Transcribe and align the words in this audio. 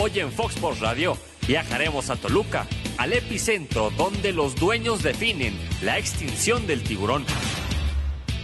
Hoy 0.00 0.20
en 0.20 0.30
Fox 0.30 0.54
Sports 0.54 0.78
Radio 0.78 1.18
viajaremos 1.48 2.08
a 2.08 2.14
Toluca, 2.14 2.68
al 2.98 3.14
epicentro 3.14 3.90
donde 3.90 4.32
los 4.32 4.54
dueños 4.54 5.02
definen 5.02 5.58
la 5.82 5.98
extinción 5.98 6.68
del 6.68 6.84
tiburón. 6.84 7.24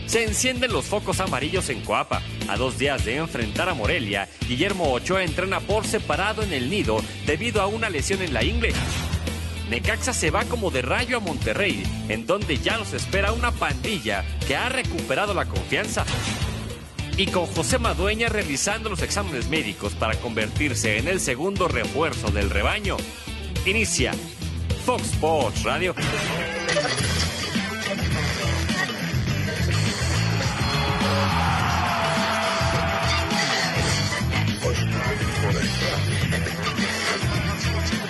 Se 0.06 0.25
encienden 0.25 0.72
los 0.72 0.87
focos 0.87 1.21
amarillos 1.21 1.69
en 1.69 1.82
Coapa. 1.82 2.22
A 2.48 2.56
dos 2.56 2.77
días 2.77 3.04
de 3.04 3.19
enfrentar 3.19 3.69
a 3.69 3.75
Morelia, 3.75 4.29
Guillermo 4.48 4.93
Ochoa 4.93 5.22
entrena 5.22 5.61
por 5.61 5.86
separado 5.86 6.43
en 6.43 6.53
el 6.53 6.68
nido 6.68 6.96
debido 7.25 7.62
a 7.62 7.68
una 7.68 7.89
lesión 7.89 8.21
en 8.23 8.34
la 8.34 8.43
ingle. 8.43 8.73
Necaxa 9.71 10.12
se 10.12 10.32
va 10.32 10.43
como 10.46 10.73
de 10.73 10.82
rayo 10.82 11.18
a 11.18 11.21
Monterrey, 11.21 11.84
en 12.09 12.27
donde 12.27 12.59
ya 12.59 12.79
nos 12.79 12.93
espera 12.95 13.32
una 13.32 13.52
pandilla 13.52 14.25
que 14.48 14.57
ha 14.57 14.71
recuperado 14.71 15.34
la 15.34 15.45
confianza. 15.45 16.05
Y 17.17 17.27
con 17.27 17.46
José 17.46 17.79
Madueña 17.79 18.29
realizando 18.29 18.91
los 18.91 19.01
exámenes 19.01 19.49
médicos 19.49 19.95
para 19.95 20.17
convertirse 20.17 20.99
en 20.99 21.07
el 21.07 21.21
segundo 21.21 21.68
refuerzo 21.68 22.31
del 22.32 22.50
rebaño. 22.50 22.96
Inicia 23.67 24.13
Fox 24.85 25.13
Sports 25.13 25.63
Radio. 25.63 25.95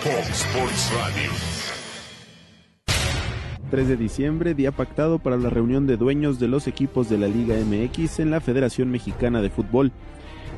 Fox 0.03 0.29
Sports 0.31 0.91
Radio. 0.95 1.54
3 3.75 3.89
de 3.89 3.97
diciembre, 3.97 4.55
día 4.55 4.71
pactado 4.71 5.19
para 5.19 5.37
la 5.37 5.51
reunión 5.51 5.85
de 5.89 5.97
dueños 5.97 6.39
de 6.39 6.47
los 6.47 6.69
equipos 6.69 7.09
de 7.09 7.19
la 7.19 7.27
Liga 7.27 7.57
MX 7.57 8.21
en 8.21 8.31
la 8.31 8.41
Federación 8.41 8.89
Mexicana 8.89 9.43
de 9.43 9.51
Fútbol. 9.51 9.91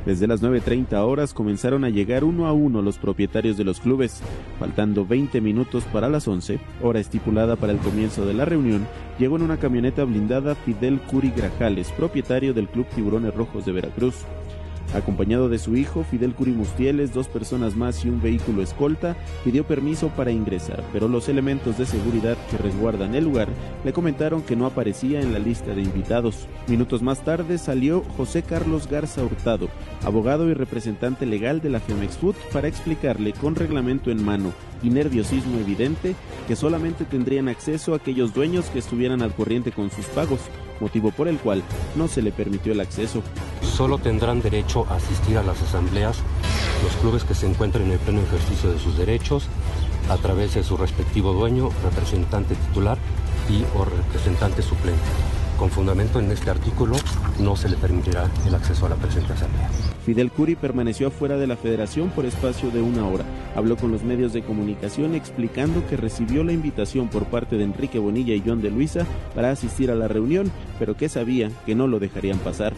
Desde 0.05 0.27
las 0.27 0.43
9.30 0.43 0.93
horas 0.99 1.33
comenzaron 1.33 1.85
a 1.85 1.89
llegar 1.89 2.25
uno 2.25 2.47
a 2.47 2.53
uno 2.53 2.83
los 2.83 2.99
propietarios 2.99 3.57
de 3.57 3.65
los 3.65 3.81
clubes. 3.81 4.21
Faltando 4.59 5.07
20 5.07 5.41
minutos 5.41 5.85
para 5.85 6.11
las 6.11 6.29
11, 6.29 6.61
hora 6.83 7.01
estipulada 7.01 7.57
para 7.57 7.73
el 7.73 7.79
comienzo 7.79 8.27
de 8.27 8.35
la 8.35 8.45
reunión, 8.45 8.87
llegó 9.19 9.37
en 9.37 9.45
una 9.45 9.57
camioneta 9.57 10.05
blindada 10.05 10.55
Fidel 10.55 11.01
Curi 11.01 11.31
Grajales, 11.31 11.93
propietario 11.93 12.53
del 12.53 12.69
Club 12.69 12.85
Tiburones 12.95 13.35
Rojos 13.35 13.65
de 13.65 13.73
Veracruz. 13.73 14.27
Acompañado 14.95 15.49
de 15.49 15.59
su 15.59 15.77
hijo, 15.77 16.05
Fidel 16.05 16.35
Curi 16.35 16.53
Mustieles, 16.53 17.13
dos 17.13 17.29
personas 17.29 17.77
más 17.77 18.05
y 18.05 18.09
un 18.09 18.23
vehículo 18.23 18.63
escolta, 18.63 19.17
pidió 19.45 19.65
permiso 19.65 20.09
para 20.09 20.31
ingresar, 20.31 20.83
pero 20.93 21.09
los 21.09 21.29
elementos 21.29 21.77
de 21.77 21.87
seguridad 21.87 22.37
que 22.51 22.57
resguardan 22.57 23.15
el 23.15 23.25
lugar 23.25 23.49
le 23.85 23.93
comentaron 23.93 24.43
que 24.43 24.57
no 24.57 24.65
aparecía 24.67 25.21
en 25.21 25.33
la 25.33 25.39
lista 25.39 25.75
de 25.75 25.83
invitados. 25.83 26.47
Minutos 26.69 27.03
más 27.03 27.25
tarde 27.25 27.59
salió 27.59 28.05
José 28.17 28.43
Carlos 28.43 28.89
Garza 28.89 29.23
Hurtado, 29.23 29.69
abogado 30.05 30.49
y 30.49 30.55
representante 30.55 31.27
legal 31.27 31.61
de 31.61 31.71
la 31.71 31.81
Femex 31.81 32.17
Food, 32.17 32.37
para 32.53 32.69
explicarle 32.69 33.33
con 33.33 33.55
reglamento 33.55 34.11
en 34.11 34.25
mano 34.25 34.53
y 34.83 34.91
nerviosismo 34.91 35.59
evidente 35.59 36.15
que 36.47 36.57
solamente 36.57 37.05
tendrían 37.05 37.49
acceso 37.49 37.95
aquellos 37.95 38.35
dueños 38.35 38.67
que 38.67 38.79
estuvieran 38.79 39.23
al 39.23 39.35
corriente 39.35 39.73
con 39.73 39.91
sus 39.91 40.07
pagos, 40.07 40.41
motivo 40.81 41.11
por 41.11 41.29
el 41.29 41.39
cual 41.39 41.63
no 41.97 42.09
se 42.09 42.23
le 42.23 42.33
permitió 42.33 42.73
el 42.73 42.81
acceso. 42.81 43.23
Solo 43.77 43.99
tendrán 43.99 44.41
derecho 44.41 44.87
a 44.89 44.95
asistir 44.95 45.37
a 45.37 45.43
las 45.43 45.61
asambleas 45.61 46.17
los 46.83 46.97
clubes 46.97 47.25
que 47.25 47.35
se 47.35 47.47
encuentren 47.47 47.85
en 47.85 47.93
el 47.93 47.99
pleno 47.99 48.23
ejercicio 48.23 48.73
de 48.73 48.79
sus 48.79 48.97
derechos 48.97 49.49
a 50.09 50.17
través 50.17 50.55
de 50.55 50.65
su 50.65 50.79
respectivo 50.79 51.35
dueño, 51.35 51.69
representante 51.85 52.55
titular 52.55 52.97
y 53.51 53.65
o 53.79 53.85
representante 53.85 54.63
suplente. 54.63 55.03
Con 55.59 55.69
fundamento 55.69 56.21
en 56.21 56.31
este 56.33 56.49
artículo, 56.49 56.97
no 57.39 57.55
se 57.55 57.69
le 57.69 57.77
permitirá 57.77 58.31
el 58.47 58.55
acceso 58.55 58.87
a 58.87 58.89
la 58.89 58.97
presente 58.97 59.35
asamblea. 59.35 59.69
Fidel 60.07 60.33
Curi 60.33 60.55
permaneció 60.55 61.11
fuera 61.11 61.37
de 61.37 61.47
la 61.47 61.57
federación 61.57 62.09
por 62.09 62.25
espacio 62.25 62.71
de 62.71 62.81
una 62.81 63.07
hora. 63.07 63.27
Habló 63.55 63.77
con 63.77 63.93
los 63.93 64.03
medios 64.03 64.33
de 64.33 64.43
comunicación 64.43 65.15
explicando 65.15 65.87
que 65.87 65.99
recibió 65.99 66.45
la 66.45 66.53
invitación 66.53 67.09
por 67.09 67.27
parte 67.27 67.57
de 67.57 67.65
Enrique 67.65 67.99
Bonilla 67.99 68.35
y 68.35 68.43
John 68.47 68.63
de 68.63 68.71
Luisa 68.71 69.07
para 69.35 69.51
asistir 69.51 69.91
a 69.91 69.95
la 69.95 70.09
reunión, 70.09 70.51
pero 70.79 70.97
que 70.97 71.11
sabía 71.11 71.51
que 71.67 71.75
no 71.75 71.87
lo 71.87 71.99
dejarían 71.99 72.39
pasar. 72.39 72.73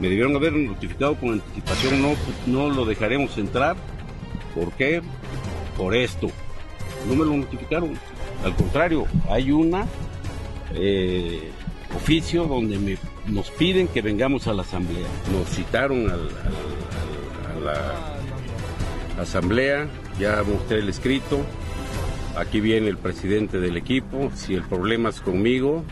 Me 0.00 0.08
debieron 0.08 0.34
haber 0.34 0.54
notificado 0.54 1.14
con 1.14 1.34
anticipación, 1.34 2.00
no, 2.00 2.14
no 2.46 2.70
lo 2.70 2.84
dejaremos 2.86 3.36
entrar. 3.36 3.76
¿Por 4.54 4.72
qué? 4.72 5.02
Por 5.76 5.94
esto. 5.94 6.30
No 7.06 7.14
me 7.14 7.24
lo 7.24 7.36
notificaron. 7.36 7.98
Al 8.44 8.54
contrario, 8.56 9.06
hay 9.28 9.52
una 9.52 9.86
eh, 10.74 11.50
oficio 11.94 12.46
donde 12.46 12.78
me, 12.78 12.96
nos 13.26 13.50
piden 13.50 13.88
que 13.88 14.00
vengamos 14.00 14.46
a 14.46 14.54
la 14.54 14.62
asamblea. 14.62 15.06
Nos 15.32 15.48
citaron 15.48 16.10
a 16.10 16.16
la 17.62 18.16
asamblea, 19.20 19.86
ya 20.18 20.42
mostré 20.42 20.78
el 20.78 20.88
escrito. 20.88 21.40
Aquí 22.36 22.60
viene 22.60 22.88
el 22.88 22.96
presidente 22.96 23.60
del 23.60 23.76
equipo. 23.76 24.30
Si 24.34 24.54
el 24.54 24.62
problema 24.62 25.10
es 25.10 25.20
conmigo, 25.20 25.84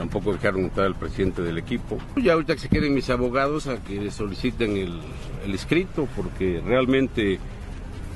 tampoco 0.00 0.32
dejaron 0.32 0.62
entrar 0.62 0.86
al 0.86 0.94
presidente 0.94 1.42
del 1.42 1.58
equipo. 1.58 1.98
Ya 2.16 2.32
ahorita 2.32 2.54
que 2.54 2.60
se 2.60 2.68
queden 2.70 2.94
mis 2.94 3.10
abogados 3.10 3.66
a 3.66 3.84
que 3.84 4.10
soliciten 4.10 4.78
el, 4.78 4.98
el 5.44 5.54
escrito, 5.54 6.08
porque 6.16 6.62
realmente, 6.64 7.38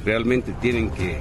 realmente 0.03 0.55
tienen 0.63 0.89
que, 0.89 1.19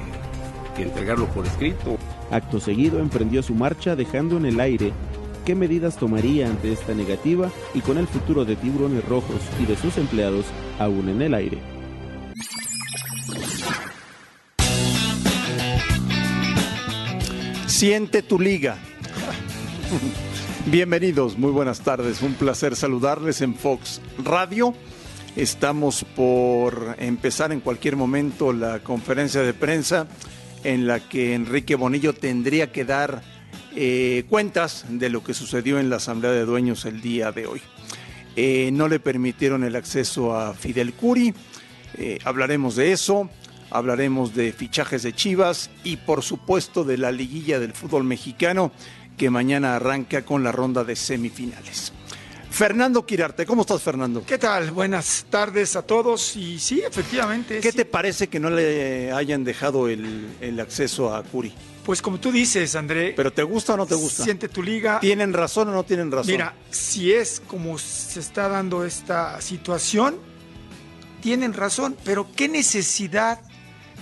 que 0.73 0.83
entregarlo 0.83 1.27
por 1.27 1.45
escrito. 1.45 1.97
Acto 2.31 2.61
seguido 2.61 2.99
emprendió 2.99 3.43
su 3.43 3.53
marcha 3.55 3.97
dejando 3.97 4.37
en 4.37 4.45
el 4.45 4.57
aire 4.61 4.93
qué 5.45 5.53
medidas 5.53 5.97
tomaría 5.97 6.47
ante 6.47 6.71
esta 6.71 6.93
negativa 6.93 7.51
y 7.73 7.81
con 7.81 7.97
el 7.97 8.07
futuro 8.07 8.45
de 8.45 8.55
Tiburones 8.55 9.03
Rojos 9.03 9.41
y 9.61 9.65
de 9.65 9.75
sus 9.75 9.97
empleados 9.97 10.45
aún 10.79 11.09
en 11.09 11.21
el 11.23 11.33
aire. 11.33 11.57
Siente 17.67 18.21
tu 18.21 18.39
liga. 18.39 18.77
Bienvenidos, 20.65 21.37
muy 21.37 21.51
buenas 21.51 21.81
tardes. 21.81 22.21
Un 22.21 22.35
placer 22.35 22.77
saludarles 22.77 23.41
en 23.41 23.53
Fox 23.53 23.99
Radio. 24.23 24.73
Estamos 25.35 26.05
por 26.15 26.95
empezar 26.99 27.51
en 27.51 27.59
cualquier 27.59 27.97
momento 27.97 28.53
la 28.53 28.79
conferencia 28.79 29.41
de 29.41 29.53
prensa 29.53 30.07
en 30.63 30.87
la 30.87 31.01
que 31.01 31.33
Enrique 31.33 31.75
Bonillo 31.75 32.13
tendría 32.13 32.71
que 32.71 32.85
dar 32.85 33.23
eh, 33.75 34.23
cuentas 34.29 34.85
de 34.87 35.09
lo 35.09 35.21
que 35.21 35.33
sucedió 35.33 35.79
en 35.79 35.89
la 35.89 35.97
Asamblea 35.97 36.31
de 36.31 36.45
Dueños 36.45 36.85
el 36.85 37.01
día 37.01 37.33
de 37.33 37.45
hoy. 37.45 37.61
Eh, 38.37 38.69
no 38.71 38.87
le 38.87 39.01
permitieron 39.01 39.65
el 39.65 39.75
acceso 39.75 40.33
a 40.33 40.53
Fidel 40.53 40.93
Curi. 40.93 41.33
Eh, 41.97 42.19
hablaremos 42.23 42.77
de 42.77 42.93
eso, 42.93 43.29
hablaremos 43.69 44.33
de 44.33 44.53
fichajes 44.53 45.03
de 45.03 45.11
Chivas 45.11 45.69
y 45.83 45.97
por 45.97 46.23
supuesto 46.23 46.85
de 46.85 46.97
la 46.97 47.11
liguilla 47.11 47.59
del 47.59 47.73
fútbol 47.73 48.05
mexicano 48.05 48.71
que 49.17 49.29
mañana 49.29 49.75
arranca 49.75 50.23
con 50.23 50.43
la 50.43 50.51
ronda 50.51 50.83
de 50.83 50.95
semifinales. 50.95 51.93
Fernando 52.49 53.03
Quirarte, 53.03 53.47
¿cómo 53.47 53.61
estás 53.61 53.81
Fernando? 53.81 54.23
¿Qué 54.23 54.37
tal? 54.37 54.69
Buenas 54.69 55.25
tardes 55.29 55.75
a 55.75 55.81
todos. 55.81 56.35
Y 56.35 56.59
sí, 56.59 56.83
efectivamente. 56.87 57.59
¿Qué 57.59 57.71
sí. 57.71 57.77
te 57.77 57.85
parece 57.85 58.27
que 58.27 58.39
no 58.39 58.51
le 58.51 59.11
hayan 59.11 59.43
dejado 59.43 59.87
el, 59.87 60.35
el 60.39 60.59
acceso 60.59 61.15
a 61.15 61.23
Curi? 61.23 61.51
Pues 61.83 62.01
como 62.01 62.19
tú 62.19 62.31
dices, 62.31 62.75
André. 62.75 63.13
¿Pero 63.15 63.33
te 63.33 63.41
gusta 63.41 63.73
o 63.73 63.77
no 63.77 63.87
te 63.87 63.95
gusta? 63.95 64.23
Siente 64.23 64.49
tu 64.49 64.61
liga. 64.61 64.99
¿Tienen 64.99 65.33
razón 65.33 65.69
o 65.69 65.71
no 65.71 65.83
tienen 65.83 66.11
razón? 66.11 66.31
Mira, 66.31 66.53
si 66.69 67.11
es 67.11 67.41
como 67.47 67.79
se 67.79 68.19
está 68.19 68.47
dando 68.47 68.85
esta 68.85 69.41
situación, 69.41 70.17
tienen 71.21 71.53
razón, 71.53 71.97
pero 72.05 72.27
¿qué 72.35 72.47
necesidad 72.47 73.41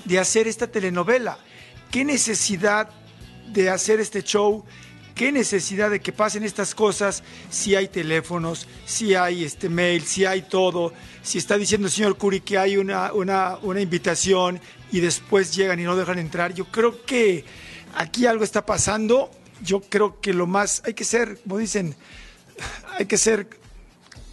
de 0.06 0.20
hacer 0.20 0.48
esta 0.48 0.68
telenovela? 0.68 1.38
¿Qué 1.90 2.04
necesidad 2.04 2.90
de 3.48 3.70
hacer 3.70 4.00
este 4.00 4.24
show? 4.24 4.66
¿Qué 5.22 5.32
necesidad 5.32 5.92
de 5.92 6.00
que 6.00 6.12
pasen 6.12 6.44
estas 6.44 6.74
cosas 6.74 7.22
si 7.52 7.76
hay 7.76 7.90
teléfonos, 7.90 8.66
si 8.88 9.14
hay 9.14 9.44
este 9.44 9.70
mail, 9.70 10.02
si 10.02 10.26
hay 10.26 10.42
todo? 10.42 10.94
Si 11.22 11.38
está 11.38 11.60
diciendo 11.60 11.86
el 11.86 11.94
señor 11.94 12.18
Curi 12.18 12.42
que 12.42 12.58
hay 12.58 12.76
una, 12.76 13.14
una, 13.14 13.60
una 13.62 13.82
invitación 13.82 14.60
y 14.92 15.00
después 15.00 15.54
llegan 15.56 15.80
y 15.80 15.84
no 15.84 15.96
dejan 15.96 16.18
entrar, 16.18 16.56
yo 16.56 16.66
creo 16.66 17.06
que 17.06 17.46
aquí 17.94 18.26
algo 18.26 18.44
está 18.44 18.66
pasando. 18.66 19.30
Yo 19.64 19.82
creo 19.82 20.20
que 20.20 20.34
lo 20.34 20.48
más, 20.48 20.82
hay 20.86 20.96
que 20.96 21.04
ser, 21.04 21.38
como 21.44 21.60
dicen, 21.60 21.96
hay 22.98 23.06
que 23.06 23.20
ser 23.20 23.48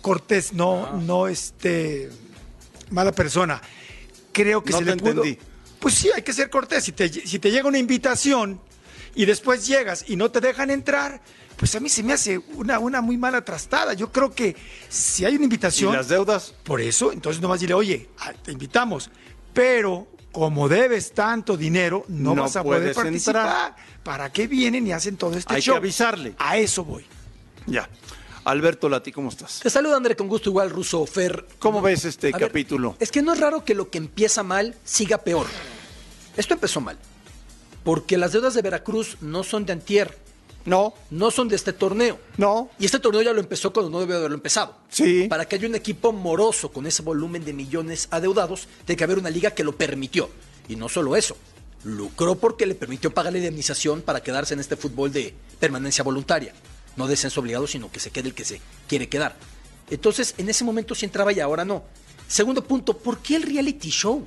cortés, 0.00 0.55
no, 0.55 0.96
no 1.02 1.29
este 1.29 2.08
mala 2.88 3.12
persona. 3.12 3.61
Creo 4.32 4.64
que 4.64 4.73
No 4.73 4.79
se 4.79 4.84
te 4.87 4.91
le 4.93 4.96
pudo. 4.96 5.11
entendí. 5.23 5.38
Pues 5.81 5.96
sí, 5.96 6.08
hay 6.17 6.23
que 6.23 6.32
ser 6.32 6.49
cortés. 6.49 6.82
Si 6.84 6.93
te, 6.93 7.11
si 7.11 7.38
te 7.38 7.50
llega 7.50 7.69
una 7.69 7.76
invitación 7.76 8.58
y 9.14 9.25
después 9.25 9.66
llegas 9.66 10.05
y 10.08 10.16
no 10.16 10.31
te 10.31 10.40
dejan 10.40 10.70
entrar, 10.70 11.20
pues 11.56 11.75
a 11.75 11.81
mí 11.81 11.88
se 11.88 12.02
me 12.02 12.12
hace 12.12 12.38
una, 12.55 12.78
una 12.78 13.00
muy 13.00 13.16
mala 13.16 13.44
trastada. 13.44 13.94
Yo 13.94 14.12
creo 14.12 14.32
que 14.34 14.55
si 14.88 15.25
hay 15.25 15.32
una 15.34 15.43
¿Y 15.43 15.44
invitación. 15.44 15.93
las 15.94 16.08
deudas? 16.08 16.55
Por 16.62 16.81
eso, 16.81 17.12
entonces 17.12 17.43
nomás 17.43 17.60
dile, 17.60 17.75
oye, 17.75 18.08
ah, 18.20 18.32
te 18.32 18.52
invitamos, 18.52 19.10
pero 19.52 20.06
como 20.31 20.69
debes 20.69 21.12
tanto 21.12 21.56
dinero, 21.56 22.05
no, 22.08 22.34
No 22.34 22.43
vas 22.43 22.55
a 22.56 22.62
poder 22.62 22.94
participar. 22.94 23.37
entrar. 23.46 23.76
¿Para 24.05 24.31
qué 24.32 24.46
vienen 24.46 24.87
y 24.87 24.93
hacen 24.93 25.16
todo 25.16 25.34
este 25.37 25.52
Hay 25.52 25.60
que 25.60 25.66
show? 25.66 25.76
avisarle. 25.76 26.34
A 26.38 26.56
eso 26.58 26.84
voy. 26.84 27.05
Ya. 27.66 27.88
Alberto 28.44 28.88
Lati, 28.88 29.12
¿cómo 29.12 29.28
estás? 29.28 29.60
Te 29.60 29.69
saludo, 29.69 29.96
André, 29.96 30.16
con 30.16 30.28
gusto 30.28 30.49
igual, 30.49 30.70
Ruso 30.70 31.05
Fer. 31.05 31.44
¿Cómo 31.58 31.82
ves 31.82 32.05
este 32.06 32.28
A 32.28 32.38
ver, 32.38 32.49
capítulo? 32.49 32.96
es 32.99 33.10
que 33.10 33.20
no 33.20 33.32
es 33.34 33.40
raro 33.40 33.64
que 33.64 33.75
lo 33.75 33.90
que 33.90 33.99
empieza 33.99 34.43
mal 34.43 34.75
siga 34.84 35.19
peor. 35.19 35.46
Esto 36.37 36.55
empezó 36.55 36.81
mal. 36.81 36.96
Porque 37.85 38.19
las 38.19 38.33
deudas 38.33 38.55
de 38.55 38.63
Veracruz 38.63 39.17
no 39.21 39.43
son 39.45 39.65
de 39.67 39.73
antier, 39.73 40.17
No, 40.65 40.93
no 41.11 41.31
son 41.31 41.49
de 41.49 41.57
este 41.57 41.73
torneo. 41.73 42.19
no, 42.37 42.69
Y 42.79 42.85
este 42.85 42.99
torneo 42.99 43.23
ya 43.23 43.33
lo 43.33 43.41
empezó 43.41 43.73
cuando 43.73 43.91
no 43.91 44.01
debió 44.01 44.17
haberlo 44.17 44.35
empezado. 44.37 44.77
Sí. 44.91 45.27
Para 45.29 45.47
que 45.47 45.57
haya 45.57 45.67
un 45.69 45.75
equipo 45.75 46.13
moroso 46.13 46.71
con 46.71 46.87
ese 46.87 47.03
volumen 47.03 47.45
de 47.45 47.55
millones 47.55 48.09
adeudados, 48.11 48.69
tiene 48.85 48.97
que 48.99 49.05
haber 49.05 49.19
una 49.19 49.31
liga 49.31 49.53
que 49.53 49.65
lo 49.65 49.77
permitió. 49.77 50.29
Y 50.69 50.77
no 50.77 50.89
solo 50.91 51.17
eso, 51.17 51.37
lucró 51.85 52.35
porque 52.35 52.67
le 52.67 52.75
permitió 52.75 53.15
pagar 53.15 53.33
la 53.33 53.39
indemnización 53.39 54.03
para 54.03 54.21
quedarse 54.23 54.53
en 54.55 54.61
este 54.61 54.77
fútbol 54.77 55.11
de 55.13 55.33
permanencia 55.59 56.05
voluntaria. 56.05 56.53
No 56.97 57.07
descenso 57.07 57.41
obligado, 57.41 57.67
sino 57.67 57.91
que 57.91 58.01
se 58.01 58.11
quede 58.11 58.29
el 58.29 58.35
que 58.35 58.45
se 58.45 58.61
quiere 58.89 59.09
quedar. 59.09 59.37
Entonces, 59.89 60.35
en 60.37 60.51
ese 60.51 60.65
momento 60.65 60.95
sí 60.95 61.07
entraba 61.07 61.33
y 61.33 61.41
ahora 61.41 61.65
no. 61.65 61.85
Segundo 62.27 62.63
punto, 62.63 62.99
¿por 62.99 63.21
qué 63.21 63.37
el 63.37 63.43
reality 63.45 63.89
show? 63.89 64.23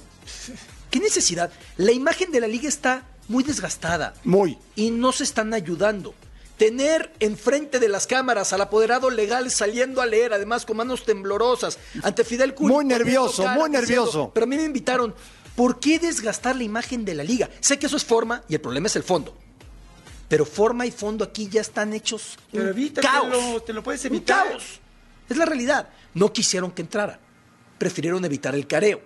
¿Qué 0.89 0.99
necesidad? 0.99 1.51
La 1.77 1.91
imagen 1.91 2.31
de 2.31 2.39
la 2.39 2.47
liga 2.47 2.67
está 2.67 3.05
muy 3.27 3.43
desgastada 3.43 4.13
muy. 4.23 4.57
y 4.75 4.91
no 4.91 5.11
se 5.11 5.23
están 5.23 5.53
ayudando. 5.53 6.13
Tener 6.57 7.11
enfrente 7.19 7.79
de 7.79 7.89
las 7.89 8.05
cámaras 8.05 8.53
al 8.53 8.61
apoderado 8.61 9.09
legal 9.09 9.49
saliendo 9.49 9.99
a 10.01 10.05
leer, 10.05 10.31
además 10.33 10.63
con 10.65 10.77
manos 10.77 11.03
temblorosas, 11.05 11.79
ante 12.03 12.23
Fidel 12.23 12.53
Curi. 12.53 12.71
Muy 12.71 12.85
nervioso, 12.85 13.47
muy 13.49 13.69
nervioso. 13.69 14.31
pero 14.33 14.43
a 14.43 14.47
mí 14.47 14.57
me 14.57 14.63
invitaron. 14.65 15.15
¿Por 15.55 15.79
qué 15.79 15.97
desgastar 15.99 16.55
la 16.55 16.63
imagen 16.63 17.03
de 17.03 17.15
la 17.15 17.23
liga? 17.23 17.49
Sé 17.59 17.79
que 17.79 17.87
eso 17.87 17.97
es 17.97 18.05
forma 18.05 18.43
y 18.47 18.53
el 18.55 18.61
problema 18.61 18.87
es 18.87 18.95
el 18.95 19.03
fondo. 19.03 19.35
Pero 20.29 20.45
forma 20.45 20.85
y 20.85 20.91
fondo 20.91 21.25
aquí 21.25 21.49
ya 21.49 21.59
están 21.61 21.93
hechos. 21.93 22.37
Pero 22.51 22.73
caos. 23.01 23.65
te 23.65 23.73
lo 23.73 23.83
puedes 23.83 24.01
Un 24.05 24.07
evitar. 24.15 24.47
caos. 24.47 24.79
Es 25.27 25.35
la 25.37 25.45
realidad. 25.45 25.89
No 26.13 26.31
quisieron 26.31 26.71
que 26.71 26.83
entrara. 26.83 27.19
Prefirieron 27.77 28.23
evitar 28.23 28.53
el 28.55 28.65
careo. 28.67 29.01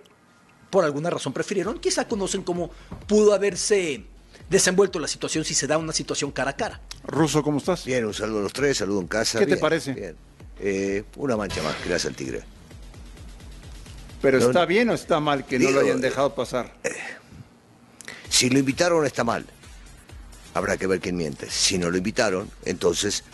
Por 0.70 0.84
alguna 0.84 1.10
razón 1.10 1.32
prefirieron. 1.32 1.78
Quizá 1.78 2.06
conocen 2.08 2.42
cómo 2.42 2.70
pudo 3.06 3.32
haberse 3.34 4.04
desenvuelto 4.50 4.98
la 4.98 5.08
situación 5.08 5.44
si 5.44 5.54
se 5.54 5.66
da 5.66 5.78
una 5.78 5.92
situación 5.92 6.30
cara 6.32 6.50
a 6.50 6.56
cara. 6.56 6.80
Ruso, 7.04 7.42
¿cómo 7.42 7.58
estás? 7.58 7.84
Bien, 7.84 8.04
un 8.04 8.14
saludo 8.14 8.40
a 8.40 8.42
los 8.42 8.52
tres, 8.52 8.78
saludo 8.78 9.00
en 9.00 9.06
casa. 9.06 9.38
¿Qué 9.38 9.46
te 9.46 9.56
parece? 9.56 9.92
Bien. 9.92 10.16
Eh, 10.60 11.04
una 11.16 11.36
mancha 11.36 11.62
más 11.62 11.74
hace 11.94 12.08
al 12.08 12.14
Tigre. 12.14 12.42
Pero 14.22 14.38
No, 14.38 14.46
está 14.46 14.60
no. 14.60 14.66
bien 14.66 14.90
o 14.90 14.94
está 14.94 15.20
mal 15.20 15.44
que 15.46 15.58
no 15.58 15.70
lo 15.70 15.80
hayan 15.80 16.00
dejado 16.00 16.34
pasar. 16.34 16.74
Si 18.28 18.50
lo 18.50 18.58
invitaron 18.58 19.04
está 19.06 19.24
mal. 19.24 19.46
Habrá 20.54 20.76
que 20.78 20.86
ver 20.86 21.00
quién 21.00 21.16
miente. 21.16 21.50
Si 21.50 21.78
no 21.78 21.90
lo 21.90 21.98
invitaron, 21.98 22.50
entonces 22.64 23.24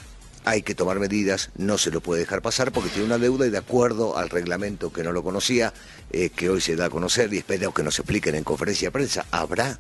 hay 0.44 0.62
que 0.62 0.74
tomar 0.74 0.98
medidas. 0.98 1.50
No 1.56 1.78
se 1.78 1.90
lo 1.90 2.00
puede 2.00 2.20
dejar 2.20 2.42
pasar 2.42 2.72
porque 2.72 2.90
tiene 2.90 3.06
una 3.06 3.18
deuda 3.18 3.46
y 3.46 3.50
de 3.50 3.58
acuerdo 3.58 4.16
al 4.16 4.30
reglamento 4.30 4.92
que 4.92 5.02
no 5.02 5.12
lo 5.12 5.22
conocía, 5.22 5.72
eh, 6.10 6.30
que 6.30 6.48
hoy 6.50 6.60
se 6.60 6.76
da 6.76 6.86
a 6.86 6.90
conocer 6.90 7.32
y 7.32 7.38
espero 7.38 7.72
que 7.72 7.82
nos 7.82 7.98
expliquen 7.98 8.34
en 8.34 8.44
conferencia 8.44 8.88
de 8.88 8.92
prensa, 8.92 9.24
¿habrá? 9.30 9.78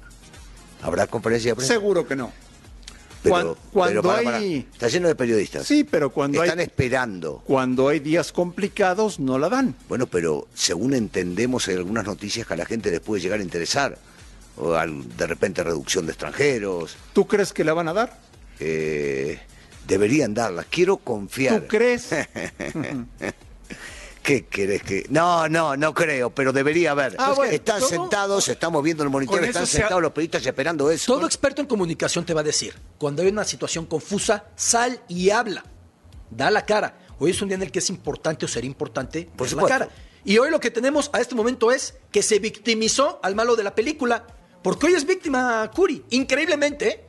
¿Habrá 0.82 1.06
conferencia 1.06 1.52
de 1.52 1.56
prensa? 1.56 1.74
Seguro 1.74 2.06
que 2.06 2.16
no. 2.16 2.32
Pero, 3.22 3.34
Cuan- 3.36 3.54
cuando 3.72 4.02
pero 4.02 4.24
para, 4.24 4.38
hay-. 4.38 4.66
Está 4.72 4.88
lleno 4.88 5.06
de 5.06 5.14
periodistas. 5.14 5.64
Sí, 5.64 5.84
pero 5.84 6.10
cuando 6.10 6.42
Están 6.42 6.58
hay, 6.58 6.64
esperando. 6.64 7.40
cuando 7.46 7.86
hay 7.88 8.00
días 8.00 8.32
complicados 8.32 9.20
no 9.20 9.38
la 9.38 9.48
dan. 9.48 9.76
Bueno, 9.88 10.08
pero 10.08 10.48
según 10.54 10.92
entendemos 10.92 11.68
hay 11.68 11.76
algunas 11.76 12.04
noticias 12.04 12.46
que 12.48 12.54
a 12.54 12.56
la 12.56 12.66
gente 12.66 12.90
les 12.90 12.98
puede 12.98 13.22
llegar 13.22 13.38
a 13.38 13.42
interesar. 13.44 13.96
O 14.56 14.74
al- 14.74 15.16
de 15.16 15.26
repente 15.28 15.62
reducción 15.62 16.04
de 16.06 16.12
extranjeros. 16.12 16.96
¿Tú 17.12 17.28
crees 17.28 17.52
que 17.52 17.62
la 17.64 17.74
van 17.74 17.86
a 17.88 17.92
dar? 17.92 18.18
eh, 18.58 19.40
deberían 19.86 20.34
darlas. 20.34 20.66
Quiero 20.70 20.96
confiar. 20.98 21.60
¿Tú 21.62 21.68
crees? 21.68 22.08
¿Qué 24.22 24.46
querés 24.46 24.82
que.? 24.84 25.06
No, 25.08 25.48
no, 25.48 25.76
no 25.76 25.92
creo, 25.92 26.30
pero 26.30 26.52
debería 26.52 26.92
haber. 26.92 27.16
Ah, 27.18 27.32
bueno, 27.34 27.52
están 27.52 27.80
todo- 27.80 27.88
sentados, 27.88 28.48
estamos 28.48 28.82
viendo 28.82 29.02
el 29.02 29.10
monitor, 29.10 29.42
están 29.42 29.66
sentados 29.66 30.00
los 30.00 30.12
periodistas 30.12 30.46
esperando 30.46 30.90
eso. 30.90 31.12
Todo 31.12 31.26
experto 31.26 31.60
en 31.60 31.66
comunicación 31.66 32.24
te 32.24 32.32
va 32.32 32.42
a 32.42 32.44
decir, 32.44 32.74
cuando 32.98 33.22
hay 33.22 33.28
una 33.28 33.44
situación 33.44 33.86
confusa, 33.86 34.44
sal 34.54 35.00
y 35.08 35.30
habla. 35.30 35.64
Da 36.30 36.50
la 36.50 36.64
cara. 36.64 36.98
Hoy 37.18 37.32
es 37.32 37.42
un 37.42 37.48
día 37.48 37.56
en 37.56 37.62
el 37.62 37.72
que 37.72 37.80
es 37.80 37.90
importante 37.90 38.44
o 38.44 38.48
será 38.48 38.66
importante 38.66 39.28
Por 39.36 39.48
dar 39.48 39.56
la 39.62 39.68
cara. 39.68 39.88
Y 40.24 40.38
hoy 40.38 40.50
lo 40.50 40.60
que 40.60 40.70
tenemos 40.70 41.10
a 41.12 41.20
este 41.20 41.34
momento 41.34 41.72
es 41.72 41.94
que 42.12 42.22
se 42.22 42.38
victimizó 42.38 43.18
al 43.24 43.34
malo 43.34 43.56
de 43.56 43.64
la 43.64 43.74
película. 43.74 44.24
Porque 44.62 44.86
hoy 44.86 44.94
es 44.94 45.04
víctima 45.04 45.68
Curi. 45.74 46.04
Increíblemente, 46.10 46.88
¿eh? 46.88 47.04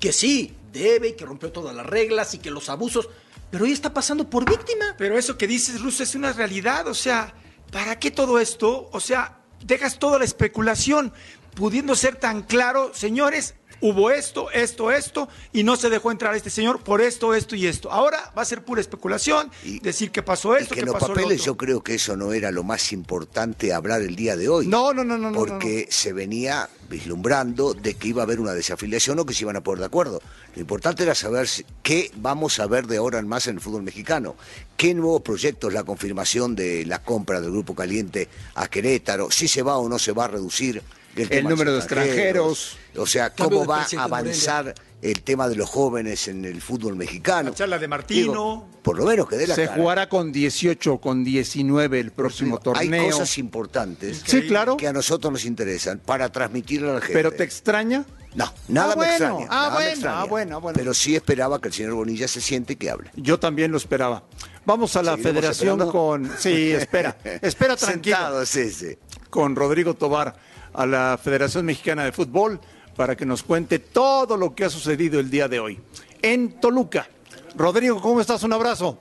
que 0.00 0.12
sí, 0.12 0.56
debe 0.72 1.08
y 1.08 1.12
que 1.16 1.24
rompió 1.24 1.52
todas 1.52 1.74
las 1.74 1.86
reglas 1.86 2.34
y 2.34 2.38
que 2.38 2.50
los 2.50 2.68
abusos. 2.68 3.08
Pero 3.50 3.64
hoy 3.64 3.72
está 3.72 3.92
pasando 3.92 4.28
por 4.28 4.48
víctima. 4.48 4.94
Pero 4.98 5.18
eso 5.18 5.38
que 5.38 5.46
dices, 5.46 5.80
Russo, 5.80 6.02
es 6.02 6.14
una 6.14 6.32
realidad. 6.32 6.86
O 6.88 6.94
sea, 6.94 7.34
¿para 7.70 7.98
qué 7.98 8.10
todo 8.10 8.38
esto? 8.38 8.88
O 8.92 9.00
sea, 9.00 9.40
dejas 9.64 9.98
toda 9.98 10.18
la 10.18 10.24
especulación, 10.24 11.12
pudiendo 11.54 11.94
ser 11.94 12.16
tan 12.16 12.42
claro, 12.42 12.92
señores, 12.94 13.54
hubo 13.80 14.10
esto, 14.10 14.50
esto, 14.50 14.90
esto, 14.90 15.28
y 15.52 15.62
no 15.62 15.76
se 15.76 15.90
dejó 15.90 16.10
entrar 16.10 16.34
este 16.34 16.50
señor 16.50 16.80
por 16.82 17.00
esto, 17.00 17.34
esto 17.34 17.54
y 17.56 17.66
esto. 17.66 17.90
Ahora 17.92 18.32
va 18.36 18.42
a 18.42 18.44
ser 18.44 18.64
pura 18.64 18.80
especulación, 18.80 19.50
Y- 19.64 19.78
decir 19.80 20.10
que 20.10 20.22
pasó 20.22 20.56
Y 20.58 20.62
esto, 20.62 20.70
que 20.74 20.76
que 20.76 20.80
en 20.80 20.86
los 20.92 21.00
lo 21.00 21.08
papeles 21.08 21.40
otro. 21.40 21.44
yo 21.52 21.56
creo 21.56 21.82
que 21.82 21.94
eso 21.94 22.16
no 22.16 22.32
era 22.32 22.50
lo 22.50 22.62
más 22.64 22.92
importante 22.92 23.72
hablar 23.72 24.02
el 24.02 24.16
día 24.16 24.36
de 24.36 24.48
hoy. 24.48 24.66
No, 24.66 24.92
no, 24.92 25.04
no, 25.04 25.16
no, 25.18 25.30
no, 25.30 25.38
Porque 25.38 25.86
se 25.90 26.12
venía 26.12 26.68
vislumbrando 26.88 27.74
de 27.74 27.94
que 27.94 28.08
iba 28.08 28.22
a 28.22 28.24
haber 28.24 28.40
una 28.40 28.52
desafiliación 28.54 29.18
o 29.18 29.26
que 29.26 29.34
se 29.34 29.44
iban 29.44 29.56
a 29.56 29.60
poner 29.62 29.80
de 29.80 29.86
acuerdo. 29.86 30.20
Lo 30.54 30.60
importante 30.60 31.02
era 31.02 31.14
saber 31.14 31.48
qué 31.82 32.10
vamos 32.16 32.58
a 32.60 32.66
ver 32.66 32.86
de 32.86 32.96
ahora 32.96 33.18
en 33.18 33.28
más 33.28 33.46
en 33.46 33.56
el 33.56 33.60
fútbol 33.60 33.82
mexicano. 33.82 34.36
¿Qué 34.76 34.94
nuevos 34.94 35.22
proyectos, 35.22 35.72
la 35.72 35.84
confirmación 35.84 36.54
de 36.56 36.86
la 36.86 37.02
compra 37.02 37.40
del 37.40 37.50
Grupo 37.50 37.74
Caliente 37.74 38.28
a 38.54 38.68
Querétaro? 38.68 39.30
Si 39.30 39.48
se 39.48 39.62
va 39.62 39.76
o 39.76 39.88
no 39.88 39.98
se 39.98 40.12
va 40.12 40.24
a 40.24 40.28
reducir 40.28 40.82
el, 41.22 41.44
número 41.44 41.72
de 41.72 41.78
extranjeros. 41.78 42.76
O 42.96 43.06
sea, 43.06 43.30
cómo 43.34 43.64
va 43.66 43.82
a 43.96 44.02
avanzar 44.02 44.74
el 45.00 45.22
tema 45.22 45.48
de 45.48 45.54
los 45.56 45.68
jóvenes 45.68 46.26
en 46.28 46.44
el 46.44 46.60
fútbol 46.60 46.96
mexicano. 46.96 47.50
La 47.50 47.54
charla 47.54 47.78
de 47.78 47.86
Martino. 47.88 48.32
Digo, 48.32 48.68
por 48.82 48.98
lo 48.98 49.04
menos 49.04 49.28
que 49.28 49.36
dé 49.36 49.46
la 49.46 49.54
Se 49.54 49.66
cara. 49.66 49.76
jugará 49.76 50.08
con 50.08 50.32
18 50.32 50.94
o 50.94 51.00
con 51.00 51.22
19 51.22 52.00
el 52.00 52.10
próximo 52.10 52.56
Hay 52.56 52.62
torneo. 52.62 53.10
cosas 53.10 53.38
importantes 53.38 54.22
Sí, 54.26 54.42
claro. 54.48 54.76
que 54.76 54.88
a 54.88 54.92
nosotros 54.92 55.32
nos 55.32 55.44
interesan 55.44 55.98
para 56.04 56.30
transmitirle 56.32 56.90
a 56.90 56.94
la 56.94 57.00
gente. 57.00 57.12
Pero 57.14 57.30
te 57.32 57.44
extraña. 57.44 58.04
No, 58.34 58.52
nada 58.68 58.92
Ah, 58.92 58.96
me 59.00 59.06
extraña. 59.08 59.46
ah, 59.48 59.54
nada 59.54 59.68
me 59.70 59.74
bueno, 59.76 59.90
extraña. 59.90 60.20
ah, 60.20 60.24
bueno, 60.24 60.56
ah, 60.56 60.58
bueno. 60.60 60.76
Pero 60.76 60.94
sí 60.94 61.14
esperaba 61.16 61.60
que 61.60 61.68
el 61.68 61.74
señor 61.74 61.94
Bonilla 61.94 62.26
se 62.28 62.40
siente 62.40 62.72
y 62.72 62.76
que 62.76 62.90
hable. 62.90 63.10
Yo 63.16 63.38
también 63.38 63.70
lo 63.70 63.78
esperaba. 63.78 64.24
Vamos 64.66 64.96
a 64.96 65.02
la 65.02 65.12
¿Seguiremos 65.12 65.40
federación 65.40 65.80
esperando? 65.80 65.92
con... 65.92 66.30
Sí, 66.38 66.72
espera. 66.72 67.16
Espera 67.40 67.76
tranquilo. 67.76 68.16
Sentado, 68.16 68.46
sí, 68.46 68.70
sí. 68.70 68.98
Con 69.30 69.54
Rodrigo 69.56 69.94
Tobar 69.94 70.36
a 70.72 70.86
la 70.86 71.18
Federación 71.22 71.66
Mexicana 71.66 72.04
de 72.04 72.12
Fútbol 72.12 72.60
para 72.96 73.16
que 73.16 73.26
nos 73.26 73.42
cuente 73.42 73.78
todo 73.78 74.36
lo 74.36 74.54
que 74.54 74.64
ha 74.64 74.70
sucedido 74.70 75.20
el 75.20 75.30
día 75.30 75.48
de 75.48 75.60
hoy. 75.60 75.78
En 76.22 76.60
Toluca. 76.60 77.08
Rodrigo, 77.56 78.00
¿cómo 78.00 78.20
estás? 78.20 78.42
Un 78.42 78.52
abrazo. 78.52 78.98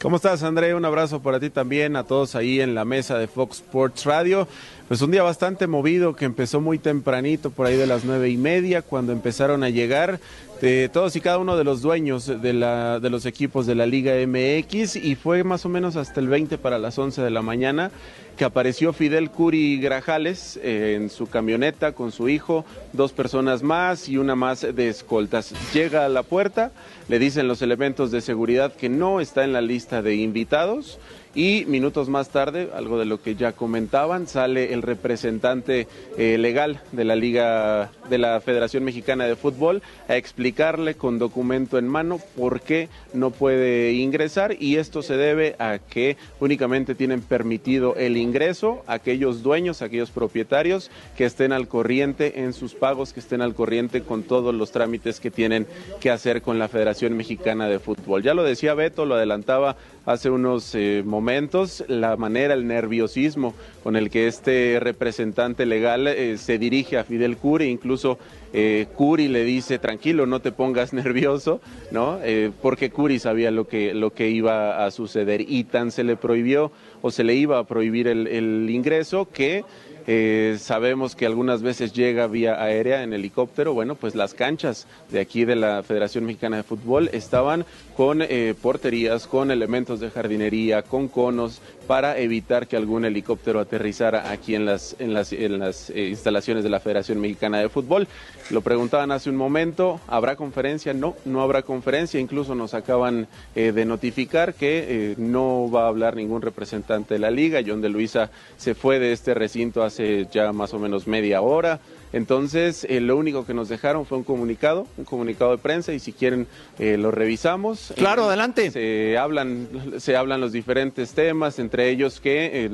¿Cómo 0.00 0.16
estás, 0.16 0.44
André? 0.44 0.76
Un 0.76 0.84
abrazo 0.84 1.20
para 1.20 1.40
ti 1.40 1.50
también, 1.50 1.96
a 1.96 2.04
todos 2.04 2.36
ahí 2.36 2.60
en 2.60 2.76
la 2.76 2.84
mesa 2.84 3.18
de 3.18 3.26
Fox 3.26 3.56
Sports 3.56 4.04
Radio. 4.04 4.46
Pues 4.86 5.02
un 5.02 5.10
día 5.10 5.24
bastante 5.24 5.66
movido 5.66 6.14
que 6.14 6.24
empezó 6.24 6.60
muy 6.60 6.78
tempranito, 6.78 7.50
por 7.50 7.66
ahí 7.66 7.76
de 7.76 7.88
las 7.88 8.04
nueve 8.04 8.30
y 8.30 8.36
media, 8.36 8.82
cuando 8.82 9.12
empezaron 9.12 9.64
a 9.64 9.70
llegar 9.70 10.20
eh, 10.60 10.88
todos 10.92 11.14
y 11.16 11.20
cada 11.20 11.38
uno 11.38 11.56
de 11.56 11.64
los 11.64 11.82
dueños 11.82 12.26
de, 12.26 12.52
la, 12.52 13.00
de 13.00 13.10
los 13.10 13.26
equipos 13.26 13.66
de 13.66 13.74
la 13.74 13.86
Liga 13.86 14.14
MX 14.26 14.96
y 14.96 15.14
fue 15.14 15.44
más 15.44 15.64
o 15.64 15.68
menos 15.68 15.96
hasta 15.96 16.20
el 16.20 16.28
20 16.28 16.58
para 16.58 16.78
las 16.78 16.98
11 16.98 17.22
de 17.22 17.30
la 17.30 17.42
mañana 17.42 17.90
que 18.36 18.44
apareció 18.44 18.92
Fidel 18.92 19.30
Curi 19.30 19.80
Grajales 19.80 20.58
eh, 20.62 20.94
en 20.96 21.10
su 21.10 21.26
camioneta 21.26 21.92
con 21.92 22.12
su 22.12 22.28
hijo, 22.28 22.64
dos 22.92 23.12
personas 23.12 23.64
más 23.64 24.08
y 24.08 24.16
una 24.16 24.36
más 24.36 24.60
de 24.60 24.88
escoltas. 24.88 25.52
Llega 25.74 26.04
a 26.04 26.08
la 26.08 26.22
puerta, 26.22 26.70
le 27.08 27.18
dicen 27.18 27.48
los 27.48 27.62
elementos 27.62 28.12
de 28.12 28.20
seguridad 28.20 28.72
que 28.72 28.88
no 28.88 29.20
está 29.20 29.44
en 29.44 29.52
la 29.52 29.60
lista 29.60 30.02
de 30.02 30.14
invitados 30.14 31.00
y 31.34 31.64
minutos 31.66 32.08
más 32.08 32.30
tarde, 32.30 32.68
algo 32.74 32.98
de 32.98 33.04
lo 33.04 33.20
que 33.20 33.34
ya 33.34 33.52
comentaban, 33.52 34.26
sale 34.26 34.72
el 34.72 34.82
representante 34.82 35.86
eh, 36.16 36.38
legal 36.38 36.80
de 36.92 37.04
la 37.04 37.16
Liga 37.16 37.90
de 38.08 38.18
la 38.18 38.40
Federación 38.40 38.84
Mexicana 38.84 39.24
de 39.24 39.36
Fútbol 39.36 39.82
a 40.08 40.16
explicarle 40.16 40.94
con 40.94 41.18
documento 41.18 41.78
en 41.78 41.88
mano 41.88 42.18
por 42.36 42.60
qué 42.60 42.88
no 43.12 43.30
puede 43.30 43.92
ingresar 43.92 44.56
y 44.58 44.76
esto 44.76 45.02
se 45.02 45.16
debe 45.16 45.56
a 45.58 45.78
que 45.78 46.16
únicamente 46.40 46.94
tienen 46.94 47.20
permitido 47.20 47.94
el 47.96 48.16
ingreso 48.16 48.82
aquellos 48.86 49.42
dueños, 49.42 49.82
aquellos 49.82 50.10
propietarios 50.10 50.90
que 51.16 51.24
estén 51.24 51.52
al 51.52 51.68
corriente 51.68 52.40
en 52.40 52.52
sus 52.52 52.74
pagos, 52.74 53.12
que 53.12 53.20
estén 53.20 53.42
al 53.42 53.54
corriente 53.54 54.02
con 54.02 54.22
todos 54.22 54.54
los 54.54 54.72
trámites 54.72 55.20
que 55.20 55.30
tienen 55.30 55.66
que 56.00 56.10
hacer 56.10 56.42
con 56.42 56.58
la 56.58 56.68
Federación 56.68 57.16
Mexicana 57.16 57.68
de 57.68 57.78
Fútbol. 57.78 58.22
Ya 58.22 58.34
lo 58.34 58.42
decía 58.42 58.74
Beto, 58.74 59.06
lo 59.06 59.14
adelantaba 59.14 59.76
hace 60.08 60.30
unos 60.30 60.74
eh, 60.74 61.02
momentos, 61.04 61.84
la 61.86 62.16
manera, 62.16 62.54
el 62.54 62.66
nerviosismo 62.66 63.54
con 63.82 63.94
el 63.94 64.08
que 64.08 64.26
este 64.26 64.80
representante 64.80 65.66
legal 65.66 66.08
eh, 66.08 66.38
se 66.38 66.58
dirige 66.58 66.96
a 66.96 67.04
Fidel 67.04 67.36
Curi, 67.36 67.66
incluso 67.66 68.18
eh, 68.54 68.86
Curi 68.94 69.28
le 69.28 69.44
dice, 69.44 69.78
tranquilo, 69.78 70.24
no 70.24 70.40
te 70.40 70.50
pongas 70.50 70.92
nervioso, 70.94 71.60
¿no? 71.90 72.18
porque 72.62 72.90
Curi 72.90 73.18
sabía 73.18 73.50
lo 73.50 73.68
que, 73.68 73.92
lo 73.92 74.14
que 74.14 74.30
iba 74.30 74.84
a 74.84 74.90
suceder 74.90 75.42
y 75.46 75.64
tan 75.64 75.90
se 75.90 76.04
le 76.04 76.16
prohibió 76.16 76.72
o 77.02 77.10
se 77.10 77.22
le 77.22 77.34
iba 77.34 77.58
a 77.58 77.64
prohibir 77.64 78.08
el 78.08 78.70
ingreso 78.70 79.28
que 79.30 79.64
eh, 80.10 80.56
sabemos 80.58 81.14
que 81.14 81.26
algunas 81.26 81.60
veces 81.60 81.92
llega 81.92 82.26
vía 82.28 82.62
aérea 82.62 83.02
en 83.02 83.12
helicóptero. 83.12 83.74
Bueno, 83.74 83.94
pues 83.94 84.14
las 84.14 84.32
canchas 84.32 84.86
de 85.10 85.20
aquí 85.20 85.44
de 85.44 85.54
la 85.54 85.82
Federación 85.82 86.24
Mexicana 86.24 86.56
de 86.56 86.62
Fútbol 86.62 87.10
estaban 87.12 87.66
con 87.94 88.22
eh, 88.22 88.54
porterías, 88.62 89.26
con 89.26 89.50
elementos 89.50 90.00
de 90.00 90.10
jardinería, 90.10 90.80
con 90.80 91.08
conos, 91.08 91.60
para 91.88 92.18
evitar 92.18 92.68
que 92.68 92.76
algún 92.76 93.04
helicóptero 93.04 93.58
aterrizara 93.58 94.30
aquí 94.30 94.54
en 94.54 94.64
las, 94.64 94.94
en 95.00 95.14
las, 95.14 95.32
eh, 95.32 96.08
instalaciones 96.10 96.62
de 96.62 96.70
la 96.70 96.78
Federación 96.78 97.20
Mexicana 97.20 97.58
de 97.58 97.68
Fútbol. 97.68 98.06
Lo 98.50 98.60
preguntaban 98.60 99.10
hace 99.10 99.28
un 99.28 99.36
momento, 99.36 100.00
¿habrá 100.06 100.36
conferencia? 100.36 100.94
No, 100.94 101.16
no 101.24 101.42
habrá 101.42 101.62
conferencia. 101.62 102.20
Incluso 102.20 102.54
nos 102.54 102.74
acaban 102.74 103.26
de 103.54 103.84
notificar 103.84 104.54
que 104.54 105.14
no 105.18 105.70
va 105.70 105.84
a 105.84 105.88
hablar 105.88 106.16
ningún 106.16 106.40
representante 106.42 107.14
de 107.14 107.20
la 107.20 107.30
liga. 107.30 107.60
John 107.66 107.80
de 107.80 107.88
Luisa 107.88 108.30
se 108.56 108.74
fue 108.74 108.98
de 108.98 109.12
este 109.12 109.34
recinto 109.34 109.82
hace 109.82 110.26
ya 110.30 110.52
más 110.52 110.72
o 110.74 110.78
menos 110.78 111.06
media 111.06 111.40
hora. 111.40 111.80
Entonces, 112.12 112.86
eh, 112.88 113.00
lo 113.00 113.16
único 113.16 113.44
que 113.44 113.54
nos 113.54 113.68
dejaron 113.68 114.06
fue 114.06 114.18
un 114.18 114.24
comunicado, 114.24 114.86
un 114.96 115.04
comunicado 115.04 115.50
de 115.50 115.58
prensa, 115.58 115.92
y 115.92 115.98
si 115.98 116.12
quieren 116.12 116.46
eh, 116.78 116.96
lo 116.96 117.10
revisamos. 117.10 117.92
Claro, 117.96 118.24
eh, 118.24 118.26
adelante. 118.28 118.70
Se 118.70 119.18
hablan, 119.18 119.68
se 119.98 120.16
hablan 120.16 120.40
los 120.40 120.52
diferentes 120.52 121.12
temas, 121.12 121.58
entre 121.58 121.90
ellos 121.90 122.20
que 122.20 122.68